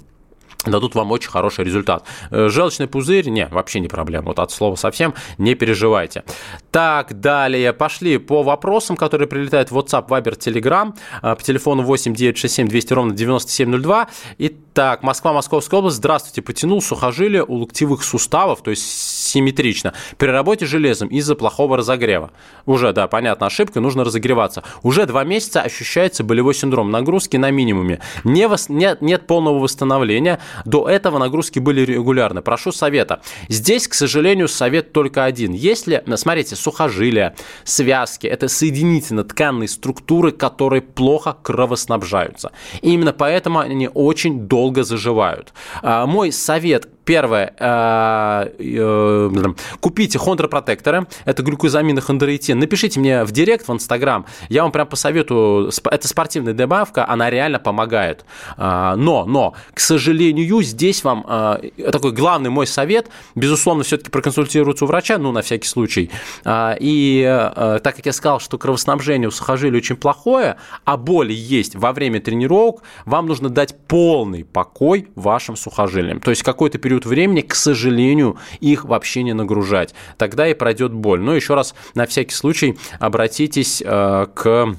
дадут 0.70 0.94
вам 0.94 1.12
очень 1.12 1.30
хороший 1.30 1.64
результат. 1.64 2.04
Э, 2.30 2.48
желчный 2.48 2.86
пузырь, 2.86 3.28
не, 3.28 3.46
вообще 3.46 3.80
не 3.80 3.88
проблема. 3.88 4.28
Вот 4.28 4.38
от 4.38 4.50
слова 4.50 4.76
совсем 4.76 5.14
не 5.38 5.54
переживайте. 5.54 6.24
Так, 6.70 7.20
далее. 7.20 7.72
Пошли 7.72 8.18
по 8.18 8.42
вопросам, 8.42 8.96
которые 8.96 9.28
прилетают 9.28 9.70
в 9.70 9.78
WhatsApp, 9.78 10.08
Viber, 10.08 10.38
Telegram 10.38 10.94
э, 11.22 11.34
по 11.34 11.42
телефону 11.42 11.82
8 11.82 12.14
967 12.14 12.68
200 12.68 12.92
ровно 12.92 13.14
9702. 13.14 14.08
Итак, 14.38 15.02
Москва, 15.02 15.32
Московская 15.32 15.76
область. 15.78 15.96
Здравствуйте. 15.96 16.42
Потянул 16.42 16.82
сухожилие 16.82 17.44
у 17.44 17.54
локтевых 17.54 18.02
суставов, 18.02 18.62
то 18.62 18.70
есть 18.70 18.84
симметрично, 19.34 19.94
при 20.16 20.28
работе 20.28 20.64
железом 20.64 21.08
из-за 21.08 21.34
плохого 21.34 21.76
разогрева. 21.76 22.30
Уже, 22.66 22.92
да, 22.92 23.08
понятно, 23.08 23.46
ошибка, 23.46 23.80
нужно 23.80 24.04
разогреваться. 24.04 24.62
Уже 24.82 25.06
два 25.06 25.24
месяца 25.24 25.60
ощущается 25.60 26.22
болевой 26.22 26.54
синдром, 26.54 26.90
нагрузки 26.90 27.36
на 27.36 27.50
минимуме. 27.50 28.00
Не 28.22 28.46
вос... 28.46 28.68
нет, 28.68 29.02
нет 29.02 29.26
полного 29.26 29.58
восстановления, 29.58 30.33
до 30.64 30.88
этого 30.88 31.18
нагрузки 31.18 31.58
были 31.58 31.82
регулярны. 31.82 32.42
Прошу 32.42 32.72
совета. 32.72 33.20
Здесь, 33.48 33.88
к 33.88 33.94
сожалению, 33.94 34.48
совет 34.48 34.92
только 34.92 35.24
один. 35.24 35.52
Если, 35.52 36.02
смотрите, 36.16 36.56
сухожилия, 36.56 37.34
связки, 37.64 38.26
это 38.26 38.48
соединительно-тканные 38.48 39.68
структуры, 39.68 40.32
которые 40.32 40.82
плохо 40.82 41.36
кровоснабжаются. 41.42 42.52
И 42.82 42.92
именно 42.92 43.12
поэтому 43.12 43.58
они 43.58 43.88
очень 43.92 44.46
долго 44.46 44.84
заживают. 44.84 45.52
А, 45.82 46.06
мой 46.06 46.32
совет 46.32 46.88
Первое. 47.04 47.54
Э, 47.58 48.50
э, 48.58 49.30
купите 49.80 50.18
хондропротекторы. 50.18 51.06
Это 51.24 51.42
глюкозамин 51.42 51.98
и 51.98 52.00
хондроитин. 52.00 52.58
Напишите 52.58 53.00
мне 53.00 53.24
в 53.24 53.32
директ, 53.32 53.68
в 53.68 53.72
Инстаграм. 53.72 54.26
Я 54.48 54.62
вам 54.62 54.72
прям 54.72 54.86
посоветую. 54.86 55.70
Это 55.90 56.08
спортивная 56.08 56.54
добавка, 56.54 57.06
она 57.08 57.30
реально 57.30 57.58
помогает. 57.58 58.24
А, 58.56 58.96
но, 58.96 59.24
но, 59.26 59.54
к 59.72 59.80
сожалению, 59.80 60.62
здесь 60.62 61.04
вам 61.04 61.24
э, 61.28 61.90
такой 61.92 62.12
главный 62.12 62.50
мой 62.50 62.66
совет. 62.66 63.08
Безусловно, 63.34 63.84
все-таки 63.84 64.10
проконсультироваться 64.10 64.84
у 64.84 64.88
врача, 64.88 65.18
ну, 65.18 65.32
на 65.32 65.42
всякий 65.42 65.68
случай. 65.68 66.10
А, 66.44 66.76
и 66.78 67.22
так 67.24 67.96
как 67.96 68.06
я 68.06 68.12
сказал, 68.12 68.40
что 68.40 68.58
кровоснабжение 68.58 69.28
у 69.28 69.30
сухожилия 69.30 69.78
очень 69.78 69.96
плохое, 69.96 70.56
а 70.84 70.96
боли 70.96 71.32
есть 71.32 71.74
во 71.74 71.92
время 71.92 72.20
тренировок, 72.20 72.82
вам 73.04 73.26
нужно 73.26 73.48
дать 73.48 73.76
полный 73.86 74.44
покой 74.44 75.08
вашим 75.14 75.56
сухожилиям. 75.56 76.20
То 76.20 76.30
есть 76.30 76.42
какой-то 76.42 76.78
период 76.78 76.93
период 76.94 77.06
времени, 77.06 77.40
к 77.40 77.54
сожалению, 77.54 78.38
их 78.60 78.84
вообще 78.84 79.24
не 79.24 79.32
нагружать. 79.32 79.94
Тогда 80.16 80.46
и 80.46 80.54
пройдет 80.54 80.92
боль. 80.92 81.20
Но 81.20 81.34
еще 81.34 81.54
раз, 81.54 81.74
на 81.94 82.06
всякий 82.06 82.34
случай, 82.34 82.78
обратитесь 83.00 83.82
э, 83.84 84.26
к 84.32 84.76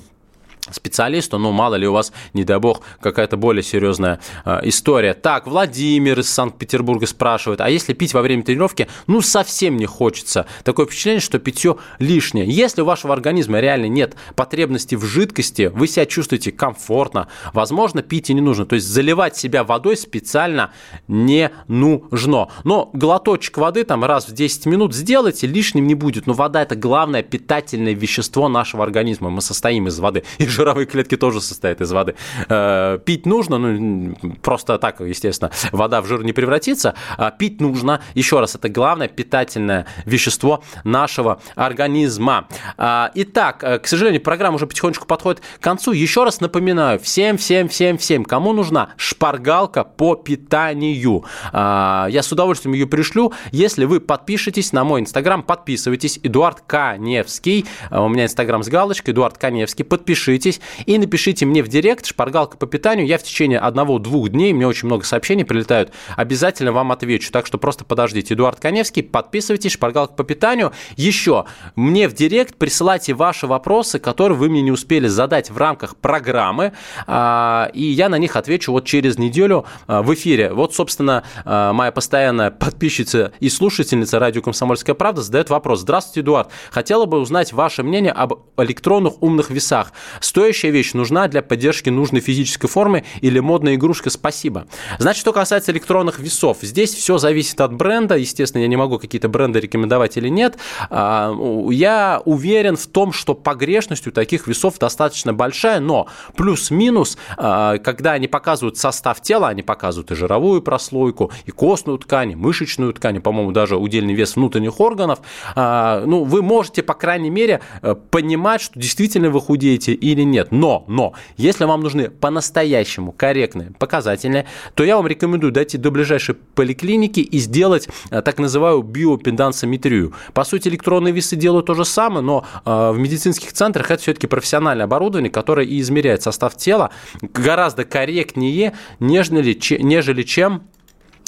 специалисту, 0.71 1.37
ну, 1.37 1.51
мало 1.51 1.75
ли 1.75 1.87
у 1.87 1.93
вас, 1.93 2.11
не 2.33 2.43
дай 2.43 2.59
бог, 2.59 2.81
какая-то 2.99 3.37
более 3.37 3.63
серьезная 3.63 4.19
э, 4.45 4.61
история. 4.63 5.13
Так, 5.13 5.47
Владимир 5.47 6.19
из 6.19 6.29
Санкт-Петербурга 6.29 7.05
спрашивает, 7.05 7.61
а 7.61 7.69
если 7.69 7.93
пить 7.93 8.13
во 8.13 8.21
время 8.21 8.43
тренировки, 8.43 8.87
ну, 9.07 9.21
совсем 9.21 9.77
не 9.77 9.85
хочется. 9.85 10.45
Такое 10.63 10.85
впечатление, 10.85 11.21
что 11.21 11.39
питье 11.39 11.77
лишнее. 11.99 12.45
Если 12.47 12.81
у 12.81 12.85
вашего 12.85 13.13
организма 13.13 13.59
реально 13.59 13.87
нет 13.87 14.15
потребности 14.35 14.95
в 14.95 15.03
жидкости, 15.03 15.71
вы 15.73 15.87
себя 15.87 16.05
чувствуете 16.05 16.51
комфортно, 16.51 17.27
возможно, 17.53 18.01
пить 18.01 18.29
и 18.29 18.33
не 18.33 18.41
нужно. 18.41 18.65
То 18.65 18.75
есть 18.75 18.87
заливать 18.87 19.37
себя 19.37 19.63
водой 19.63 19.97
специально 19.97 20.71
не 21.07 21.51
нужно. 21.67 22.49
Но 22.63 22.89
глоточек 22.93 23.57
воды 23.57 23.83
там 23.83 24.03
раз 24.03 24.27
в 24.27 24.33
10 24.33 24.65
минут 24.65 24.95
сделайте, 24.95 25.47
лишним 25.47 25.87
не 25.87 25.95
будет. 25.95 26.25
Но 26.25 26.33
вода– 26.33 26.61
это 26.63 26.75
главное 26.75 27.23
питательное 27.23 27.93
вещество 27.93 28.49
нашего 28.49 28.83
организма. 28.83 29.29
Мы 29.29 29.41
состоим 29.41 29.87
из 29.87 29.99
воды. 29.99 30.23
И 30.37 30.45
жировые 30.55 30.85
клетки 30.85 31.17
тоже 31.17 31.41
состоят 31.41 31.81
из 31.81 31.91
воды. 31.91 32.15
Э, 32.49 32.99
пить 33.03 33.25
нужно, 33.25 33.57
ну, 33.57 34.15
просто 34.41 34.77
так, 34.79 35.01
естественно, 35.01 35.51
вода 35.71 36.01
в 36.01 36.07
жир 36.07 36.23
не 36.23 36.33
превратится. 36.33 36.95
А 37.17 37.31
пить 37.31 37.61
нужно, 37.61 38.01
еще 38.13 38.39
раз, 38.39 38.55
это 38.55 38.69
главное 38.69 39.07
питательное 39.07 39.85
вещество 40.05 40.63
нашего 40.83 41.41
организма. 41.55 42.47
А, 42.77 43.11
итак, 43.15 43.63
э, 43.63 43.79
к 43.79 43.87
сожалению, 43.87 44.21
программа 44.21 44.55
уже 44.55 44.67
потихонечку 44.67 45.05
подходит 45.05 45.41
к 45.59 45.63
концу. 45.63 45.91
Еще 45.91 46.23
раз 46.23 46.41
напоминаю, 46.41 46.99
всем, 46.99 47.37
всем, 47.37 47.67
всем, 47.67 47.97
всем, 47.97 48.25
кому 48.25 48.53
нужна 48.53 48.89
шпаргалка 48.97 49.83
по 49.83 50.15
питанию. 50.15 51.25
А, 51.51 52.07
я 52.09 52.23
с 52.23 52.31
удовольствием 52.31 52.73
ее 52.73 52.87
пришлю. 52.87 53.33
Если 53.51 53.85
вы 53.85 53.99
подпишетесь 53.99 54.71
на 54.73 54.83
мой 54.83 55.01
инстаграм, 55.01 55.43
подписывайтесь. 55.43 56.19
Эдуард 56.23 56.61
Каневский. 56.65 57.65
У 57.91 58.07
меня 58.07 58.25
инстаграм 58.25 58.63
с 58.63 58.69
галочкой. 58.69 59.13
Эдуард 59.13 59.37
Каневский. 59.37 59.83
Подпишитесь 59.85 60.44
подпишитесь 60.45 60.61
и 60.85 60.97
напишите 60.97 61.45
мне 61.45 61.63
в 61.63 61.67
директ 61.67 62.05
«Шпаргалка 62.05 62.57
по 62.57 62.67
питанию». 62.67 63.07
Я 63.07 63.17
в 63.17 63.23
течение 63.23 63.59
одного-двух 63.59 64.29
дней, 64.29 64.53
мне 64.53 64.67
очень 64.67 64.87
много 64.87 65.03
сообщений 65.03 65.45
прилетают, 65.45 65.91
обязательно 66.15 66.71
вам 66.71 66.91
отвечу. 66.91 67.31
Так 67.31 67.45
что 67.45 67.57
просто 67.57 67.85
подождите. 67.85 68.33
Эдуард 68.33 68.59
Коневский, 68.59 69.03
подписывайтесь, 69.03 69.73
«Шпаргалка 69.73 70.13
по 70.13 70.23
питанию». 70.23 70.71
Еще 70.95 71.45
мне 71.75 72.07
в 72.07 72.13
директ 72.13 72.55
присылайте 72.55 73.13
ваши 73.13 73.47
вопросы, 73.47 73.99
которые 73.99 74.37
вы 74.37 74.49
мне 74.49 74.61
не 74.61 74.71
успели 74.71 75.07
задать 75.07 75.49
в 75.49 75.57
рамках 75.57 75.95
программы, 75.95 76.73
а, 77.07 77.69
и 77.73 77.83
я 77.83 78.09
на 78.09 78.17
них 78.17 78.35
отвечу 78.35 78.71
вот 78.71 78.85
через 78.85 79.17
неделю 79.17 79.65
а, 79.87 80.01
в 80.01 80.13
эфире. 80.13 80.53
Вот, 80.53 80.73
собственно, 80.73 81.23
а, 81.43 81.73
моя 81.73 81.91
постоянная 81.91 82.51
подписчица 82.51 83.31
и 83.39 83.49
слушательница 83.49 84.19
радио 84.19 84.41
«Комсомольская 84.41 84.95
правда» 84.95 85.21
задает 85.21 85.49
вопрос. 85.49 85.81
Здравствуйте, 85.81 86.21
Эдуард. 86.21 86.49
Хотела 86.71 87.05
бы 87.05 87.19
узнать 87.19 87.53
ваше 87.53 87.83
мнение 87.83 88.11
об 88.11 88.33
электронных 88.57 89.21
умных 89.21 89.49
весах. 89.49 89.91
Стоящая 90.35 90.71
вещь 90.71 90.91
нужна 90.91 91.29
для 91.29 91.41
поддержки 91.41 91.89
нужной 91.89 92.19
физической 92.19 92.67
формы 92.67 93.05
или 93.21 93.39
модная 93.39 93.75
игрушка 93.75 94.09
«Спасибо». 94.09 94.67
Значит, 94.99 95.21
что 95.21 95.31
касается 95.31 95.71
электронных 95.71 96.19
весов, 96.19 96.57
здесь 96.61 96.93
все 96.93 97.17
зависит 97.17 97.61
от 97.61 97.73
бренда. 97.73 98.17
Естественно, 98.17 98.61
я 98.61 98.67
не 98.67 98.75
могу 98.75 98.99
какие-то 98.99 99.29
бренды 99.29 99.61
рекомендовать 99.61 100.17
или 100.17 100.27
нет. 100.27 100.57
А, 100.89 101.33
я 101.69 102.21
уверен 102.25 102.75
в 102.75 102.85
том, 102.85 103.13
что 103.13 103.33
погрешность 103.33 104.07
у 104.07 104.11
таких 104.11 104.47
весов 104.47 104.77
достаточно 104.77 105.33
большая, 105.33 105.79
но 105.79 106.07
плюс-минус, 106.35 107.17
а, 107.37 107.77
когда 107.77 108.11
они 108.11 108.27
показывают 108.27 108.77
состав 108.77 109.21
тела, 109.21 109.47
они 109.47 109.63
показывают 109.63 110.11
и 110.11 110.15
жировую 110.15 110.61
прослойку, 110.61 111.31
и 111.45 111.51
костную 111.51 111.97
ткань, 111.97 112.31
и 112.31 112.35
мышечную 112.35 112.91
ткань, 112.93 113.21
по-моему, 113.21 113.53
даже 113.53 113.77
удельный 113.77 114.13
вес 114.13 114.35
внутренних 114.35 114.81
органов. 114.81 115.19
А, 115.55 116.03
ну, 116.05 116.25
вы 116.25 116.41
можете, 116.41 116.83
по 116.83 116.93
крайней 116.93 117.29
мере, 117.29 117.61
э, 117.81 117.95
понимать, 118.11 118.59
что 118.59 118.77
действительно 118.77 119.29
вы 119.29 119.39
худеете 119.39 119.93
или 119.93 120.24
нет. 120.31 120.51
Но, 120.51 120.83
но, 120.87 121.13
если 121.37 121.65
вам 121.65 121.81
нужны 121.81 122.09
по-настоящему 122.09 123.11
корректные 123.11 123.71
показатели, 123.79 124.45
то 124.73 124.83
я 124.83 124.97
вам 124.97 125.07
рекомендую 125.07 125.51
дойти 125.51 125.77
до 125.77 125.91
ближайшей 125.91 126.35
поликлиники 126.35 127.19
и 127.19 127.37
сделать 127.39 127.87
э, 128.09 128.21
так 128.21 128.39
называемую 128.39 128.83
биопендансометрию. 128.83 130.13
По 130.33 130.43
сути, 130.43 130.67
электронные 130.67 131.13
весы 131.13 131.35
делают 131.35 131.67
то 131.67 131.73
же 131.73 131.85
самое, 131.85 132.21
но 132.21 132.45
э, 132.65 132.91
в 132.91 132.97
медицинских 132.97 133.53
центрах 133.53 133.91
это 133.91 134.01
все-таки 134.01 134.27
профессиональное 134.27 134.85
оборудование, 134.85 135.31
которое 135.31 135.65
и 135.65 135.79
измеряет 135.79 136.23
состав 136.23 136.55
тела 136.57 136.91
гораздо 137.21 137.85
корректнее, 137.85 138.73
нежели, 138.99 139.57
нежели 139.81 140.23
чем 140.23 140.63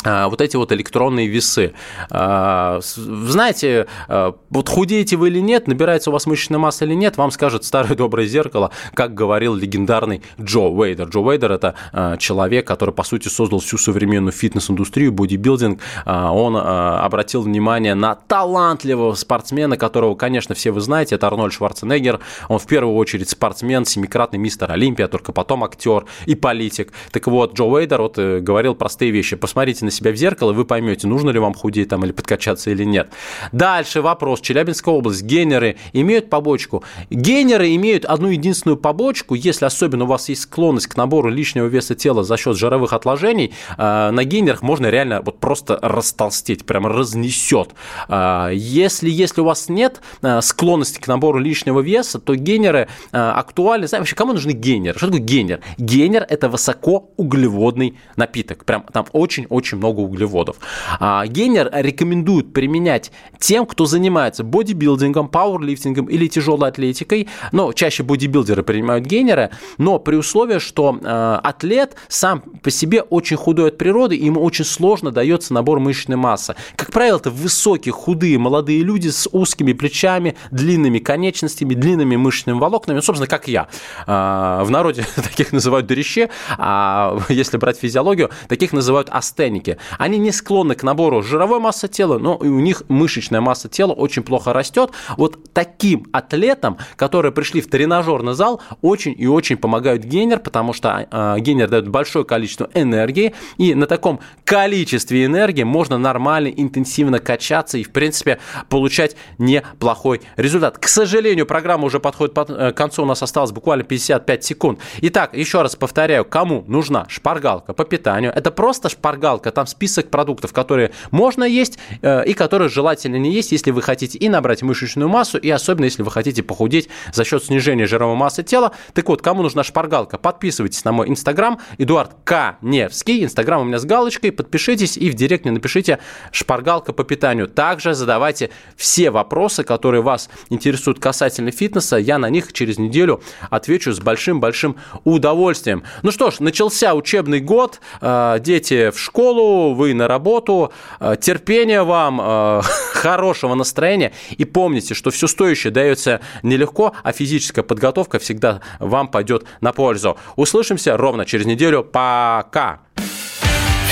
вот 0.03 0.41
эти 0.41 0.55
вот 0.55 0.71
электронные 0.71 1.27
весы. 1.27 1.73
А, 2.09 2.79
знаете, 2.81 3.87
а, 4.07 4.35
вот 4.49 4.69
худеете 4.69 5.17
вы 5.17 5.29
или 5.29 5.39
нет, 5.39 5.67
набирается 5.67 6.11
у 6.11 6.13
вас 6.13 6.27
мышечная 6.27 6.59
масса 6.59 6.85
или 6.85 6.93
нет, 6.93 7.17
вам 7.17 7.31
скажет 7.31 7.63
старое 7.63 7.95
доброе 7.95 8.27
зеркало, 8.27 8.71
как 8.93 9.13
говорил 9.13 9.55
легендарный 9.55 10.21
Джо 10.39 10.69
Уэйдер. 10.69 11.07
Джо 11.09 11.19
Уэйдер– 11.19 11.51
это 11.53 11.75
человек, 12.19 12.67
который, 12.67 12.93
по 12.93 13.03
сути, 13.03 13.27
создал 13.27 13.59
всю 13.59 13.77
современную 13.77 14.31
фитнес-индустрию, 14.31 15.11
бодибилдинг. 15.11 15.81
Он 16.05 16.55
обратил 16.55 17.41
внимание 17.41 17.95
на 17.95 18.15
талантливого 18.15 19.15
спортсмена, 19.15 19.77
которого, 19.77 20.15
конечно, 20.15 20.55
все 20.55 20.71
вы 20.71 20.81
знаете, 20.81 21.15
это 21.15 21.27
Арнольд 21.27 21.53
Шварценеггер. 21.53 22.19
Он 22.49 22.59
в 22.59 22.67
первую 22.67 22.95
очередь 22.95 23.29
спортсмен, 23.29 23.85
семикратный 23.85 24.39
мистер 24.39 24.71
Олимпия, 24.71 25.07
только 25.07 25.31
потом 25.31 25.63
актер 25.63 26.05
и 26.25 26.35
политик. 26.35 26.93
Так 27.11 27.27
вот, 27.27 27.55
Джо 27.55 27.63
Уэйдер 27.63 28.01
вот 28.01 28.17
э, 28.17 28.39
говорил 28.39 28.75
простые 28.75 29.11
вещи. 29.11 29.35
Посмотрите 29.35 29.85
на 29.87 29.91
себя 29.91 30.11
в 30.11 30.15
зеркало, 30.15 30.53
вы 30.53 30.65
поймете, 30.65 31.07
нужно 31.07 31.29
ли 31.29 31.39
вам 31.39 31.53
худеть 31.53 31.89
там 31.89 32.03
или 32.03 32.11
подкачаться 32.11 32.69
или 32.69 32.83
нет. 32.83 33.09
Дальше 33.51 34.01
вопрос. 34.01 34.41
Челябинская 34.41 34.93
область. 34.93 35.23
Генеры 35.23 35.77
имеют 35.93 36.29
побочку? 36.29 36.83
Генеры 37.09 37.73
имеют 37.75 38.05
одну 38.05 38.27
единственную 38.27 38.77
побочку, 38.77 39.33
если 39.33 39.65
особенно 39.65 40.03
у 40.03 40.07
вас 40.07 40.29
есть 40.29 40.41
склонность 40.41 40.87
к 40.87 40.97
набору 40.97 41.29
лишнего 41.29 41.67
веса 41.67 41.95
тела 41.95 42.23
за 42.23 42.37
счет 42.37 42.57
жировых 42.57 42.93
отложений, 42.93 43.53
э, 43.77 44.11
на 44.11 44.23
генерах 44.23 44.61
можно 44.61 44.87
реально 44.87 45.21
вот 45.21 45.39
просто 45.39 45.79
растолстеть, 45.81 46.65
прямо 46.65 46.89
разнесет. 46.89 47.69
Э, 48.09 48.49
если, 48.53 49.09
если 49.09 49.41
у 49.41 49.45
вас 49.45 49.69
нет 49.69 50.01
э, 50.21 50.41
склонности 50.41 50.99
к 50.99 51.07
набору 51.07 51.39
лишнего 51.39 51.79
веса, 51.79 52.19
то 52.19 52.35
генеры 52.35 52.87
актуальны. 53.11 53.87
Знаете, 53.87 54.01
вообще, 54.01 54.15
кому 54.15 54.33
нужны 54.33 54.51
генеры? 54.51 54.97
Что 54.97 55.07
такое 55.07 55.21
генер? 55.21 55.61
Генер– 55.77 56.25
это 56.29 56.49
высокоуглеводный 56.49 57.97
напиток. 58.15 58.65
Прям 58.65 58.83
там 58.91 59.05
очень-очень 59.11 59.76
очень 59.77 59.93
много 59.93 60.01
углеводов. 60.01 60.57
А, 60.99 61.25
гейнер 61.27 61.69
рекомендуют 61.73 62.53
применять 62.53 63.11
тем, 63.39 63.65
кто 63.65 63.85
занимается 63.85 64.43
бодибилдингом, 64.43 65.29
пауэрлифтингом 65.29 66.05
или 66.07 66.27
тяжелой 66.27 66.69
атлетикой. 66.69 67.27
Но 67.51 67.73
чаще 67.73 68.03
бодибилдеры 68.03 68.63
принимают 68.63 69.05
гейнеры, 69.05 69.49
но 69.77 69.99
при 69.99 70.15
условии, 70.15 70.59
что 70.59 70.97
э, 71.01 71.39
атлет 71.43 71.95
сам 72.07 72.41
по 72.61 72.71
себе 72.71 73.01
очень 73.01 73.37
худой 73.37 73.69
от 73.69 73.77
природы, 73.77 74.15
ему 74.15 74.41
очень 74.41 74.65
сложно 74.65 75.11
дается 75.11 75.53
набор 75.53 75.79
мышечной 75.79 76.17
массы. 76.17 76.55
Как 76.75 76.91
правило, 76.91 77.17
это 77.17 77.29
высокие, 77.29 77.93
худые, 77.93 78.37
молодые 78.37 78.83
люди 78.83 79.09
с 79.09 79.29
узкими 79.31 79.73
плечами, 79.73 80.35
длинными 80.51 80.99
конечностями, 80.99 81.73
длинными 81.73 82.15
мышечными 82.15 82.57
волокнами, 82.57 83.01
собственно, 83.01 83.27
как 83.27 83.47
я. 83.47 83.67
Э, 84.07 84.63
в 84.63 84.69
народе 84.69 85.05
таких 85.15 85.51
называют 85.51 85.87
дырище, 85.87 86.29
а 86.57 87.17
если 87.29 87.57
брать 87.57 87.77
физиологию, 87.77 88.29
таких 88.47 88.73
называют 88.73 89.09
астеники 89.11 89.66
гонки, 89.67 89.77
они 89.97 90.17
не 90.17 90.31
склонны 90.31 90.75
к 90.75 90.83
набору 90.83 91.21
жировой 91.21 91.59
массы 91.59 91.87
тела, 91.87 92.17
но 92.17 92.35
и 92.41 92.47
у 92.47 92.59
них 92.59 92.83
мышечная 92.87 93.41
масса 93.41 93.69
тела 93.69 93.93
очень 93.93 94.23
плохо 94.23 94.53
растет. 94.53 94.91
Вот 95.17 95.53
таким 95.53 96.07
атлетам, 96.11 96.77
которые 96.95 97.31
пришли 97.31 97.61
в 97.61 97.69
тренажерный 97.69 98.33
зал, 98.33 98.61
очень 98.81 99.15
и 99.17 99.27
очень 99.27 99.57
помогают 99.57 100.03
генер, 100.03 100.39
потому 100.39 100.73
что 100.73 101.07
э, 101.09 101.39
генер 101.39 101.69
дает 101.69 101.87
большое 101.87 102.25
количество 102.25 102.69
энергии, 102.73 103.33
и 103.57 103.75
на 103.75 103.85
таком 103.85 104.19
количестве 104.45 105.25
энергии 105.25 105.63
можно 105.63 105.97
нормально, 105.97 106.47
интенсивно 106.47 107.19
качаться 107.19 107.77
и, 107.77 107.83
в 107.83 107.91
принципе, 107.91 108.39
получать 108.69 109.15
неплохой 109.37 110.21
результат. 110.35 110.77
К 110.77 110.87
сожалению, 110.87 111.45
программа 111.45 111.85
уже 111.85 111.99
подходит 111.99 112.33
под, 112.33 112.49
э, 112.49 112.71
к 112.71 112.77
концу, 112.77 113.03
у 113.03 113.05
нас 113.05 113.21
осталось 113.23 113.51
буквально 113.51 113.83
55 113.83 114.43
секунд. 114.43 114.79
Итак, 115.01 115.35
еще 115.35 115.61
раз 115.61 115.75
повторяю, 115.75 116.25
кому 116.25 116.63
нужна 116.67 117.05
шпаргалка 117.09 117.73
по 117.73 117.83
питанию? 117.85 118.31
Это 118.33 118.51
просто 118.51 118.89
шпаргалка 118.89 119.51
там 119.57 119.65
список 119.65 120.11
продуктов, 120.11 120.53
которые 120.53 120.91
можно 121.09 121.43
есть 121.43 121.79
э, 122.03 122.23
и 122.25 122.33
которые 122.33 122.69
желательно 122.69 123.15
не 123.15 123.33
есть, 123.33 123.51
если 123.51 123.71
вы 123.71 123.81
хотите 123.81 124.15
и 124.19 124.29
набрать 124.29 124.61
мышечную 124.61 125.09
массу, 125.09 125.39
и 125.39 125.49
особенно 125.49 125.85
если 125.85 126.03
вы 126.03 126.11
хотите 126.11 126.43
похудеть 126.43 126.89
за 127.11 127.25
счет 127.25 127.43
снижения 127.43 127.87
жировой 127.87 128.15
массы 128.15 128.43
тела. 128.43 128.73
Так 128.93 129.09
вот, 129.09 129.23
кому 129.23 129.41
нужна 129.41 129.63
шпаргалка, 129.63 130.19
подписывайтесь 130.19 130.85
на 130.85 130.91
мой 130.91 131.09
инстаграм, 131.09 131.59
Эдуард 131.79 132.11
К. 132.23 132.57
Невский, 132.61 133.23
инстаграм 133.23 133.61
у 133.61 133.63
меня 133.63 133.79
с 133.79 133.85
галочкой, 133.85 134.31
подпишитесь 134.31 134.95
и 134.95 135.09
в 135.09 135.15
директ 135.15 135.43
мне 135.43 135.53
напишите 135.53 135.97
шпаргалка 136.31 136.93
по 136.93 137.03
питанию. 137.03 137.47
Также 137.47 137.95
задавайте 137.95 138.51
все 138.75 139.09
вопросы, 139.09 139.63
которые 139.63 140.03
вас 140.03 140.29
интересуют 140.51 140.99
касательно 140.99 141.49
фитнеса, 141.49 141.97
я 141.97 142.19
на 142.19 142.29
них 142.29 142.53
через 142.53 142.77
неделю 142.77 143.23
отвечу 143.49 143.91
с 143.91 143.99
большим-большим 143.99 144.75
удовольствием. 145.03 145.81
Ну 146.03 146.11
что 146.11 146.29
ж, 146.29 146.41
начался 146.41 146.93
учебный 146.93 147.39
год, 147.39 147.79
э, 148.01 148.37
дети 148.39 148.91
в 148.91 148.99
школу, 148.99 149.46
школу, 149.47 149.73
вы 149.73 149.93
на 149.93 150.07
работу. 150.07 150.71
Э, 150.99 151.15
терпения 151.19 151.83
вам, 151.83 152.19
э, 152.21 152.61
хорошего 152.93 153.55
настроения. 153.55 154.11
И 154.37 154.45
помните, 154.45 154.93
что 154.93 155.11
все 155.11 155.27
стоящее 155.27 155.71
дается 155.71 156.19
нелегко, 156.43 156.93
а 157.03 157.11
физическая 157.11 157.63
подготовка 157.63 158.19
всегда 158.19 158.61
вам 158.79 159.07
пойдет 159.07 159.45
на 159.61 159.71
пользу. 159.71 160.17
Услышимся 160.35 160.97
ровно 160.97 161.25
через 161.25 161.45
неделю. 161.45 161.83
Пока! 161.83 162.79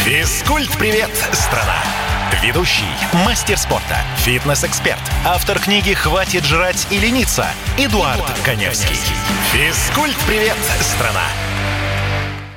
Физкульт-привет, 0.03 1.09
страна! 1.31 1.81
Ведущий, 2.43 2.83
мастер 3.25 3.57
спорта, 3.57 3.97
фитнес-эксперт, 4.17 4.99
автор 5.25 5.57
книги 5.59 5.93
«Хватит 5.93 6.43
жрать 6.43 6.85
и 6.91 6.99
лениться» 6.99 7.47
Эдуард, 7.77 8.17
Эдуард 8.17 8.39
Коневский. 8.43 8.87
Коневский. 8.87 9.15
Физкульт-привет, 9.53 10.57
страна! 10.81 11.54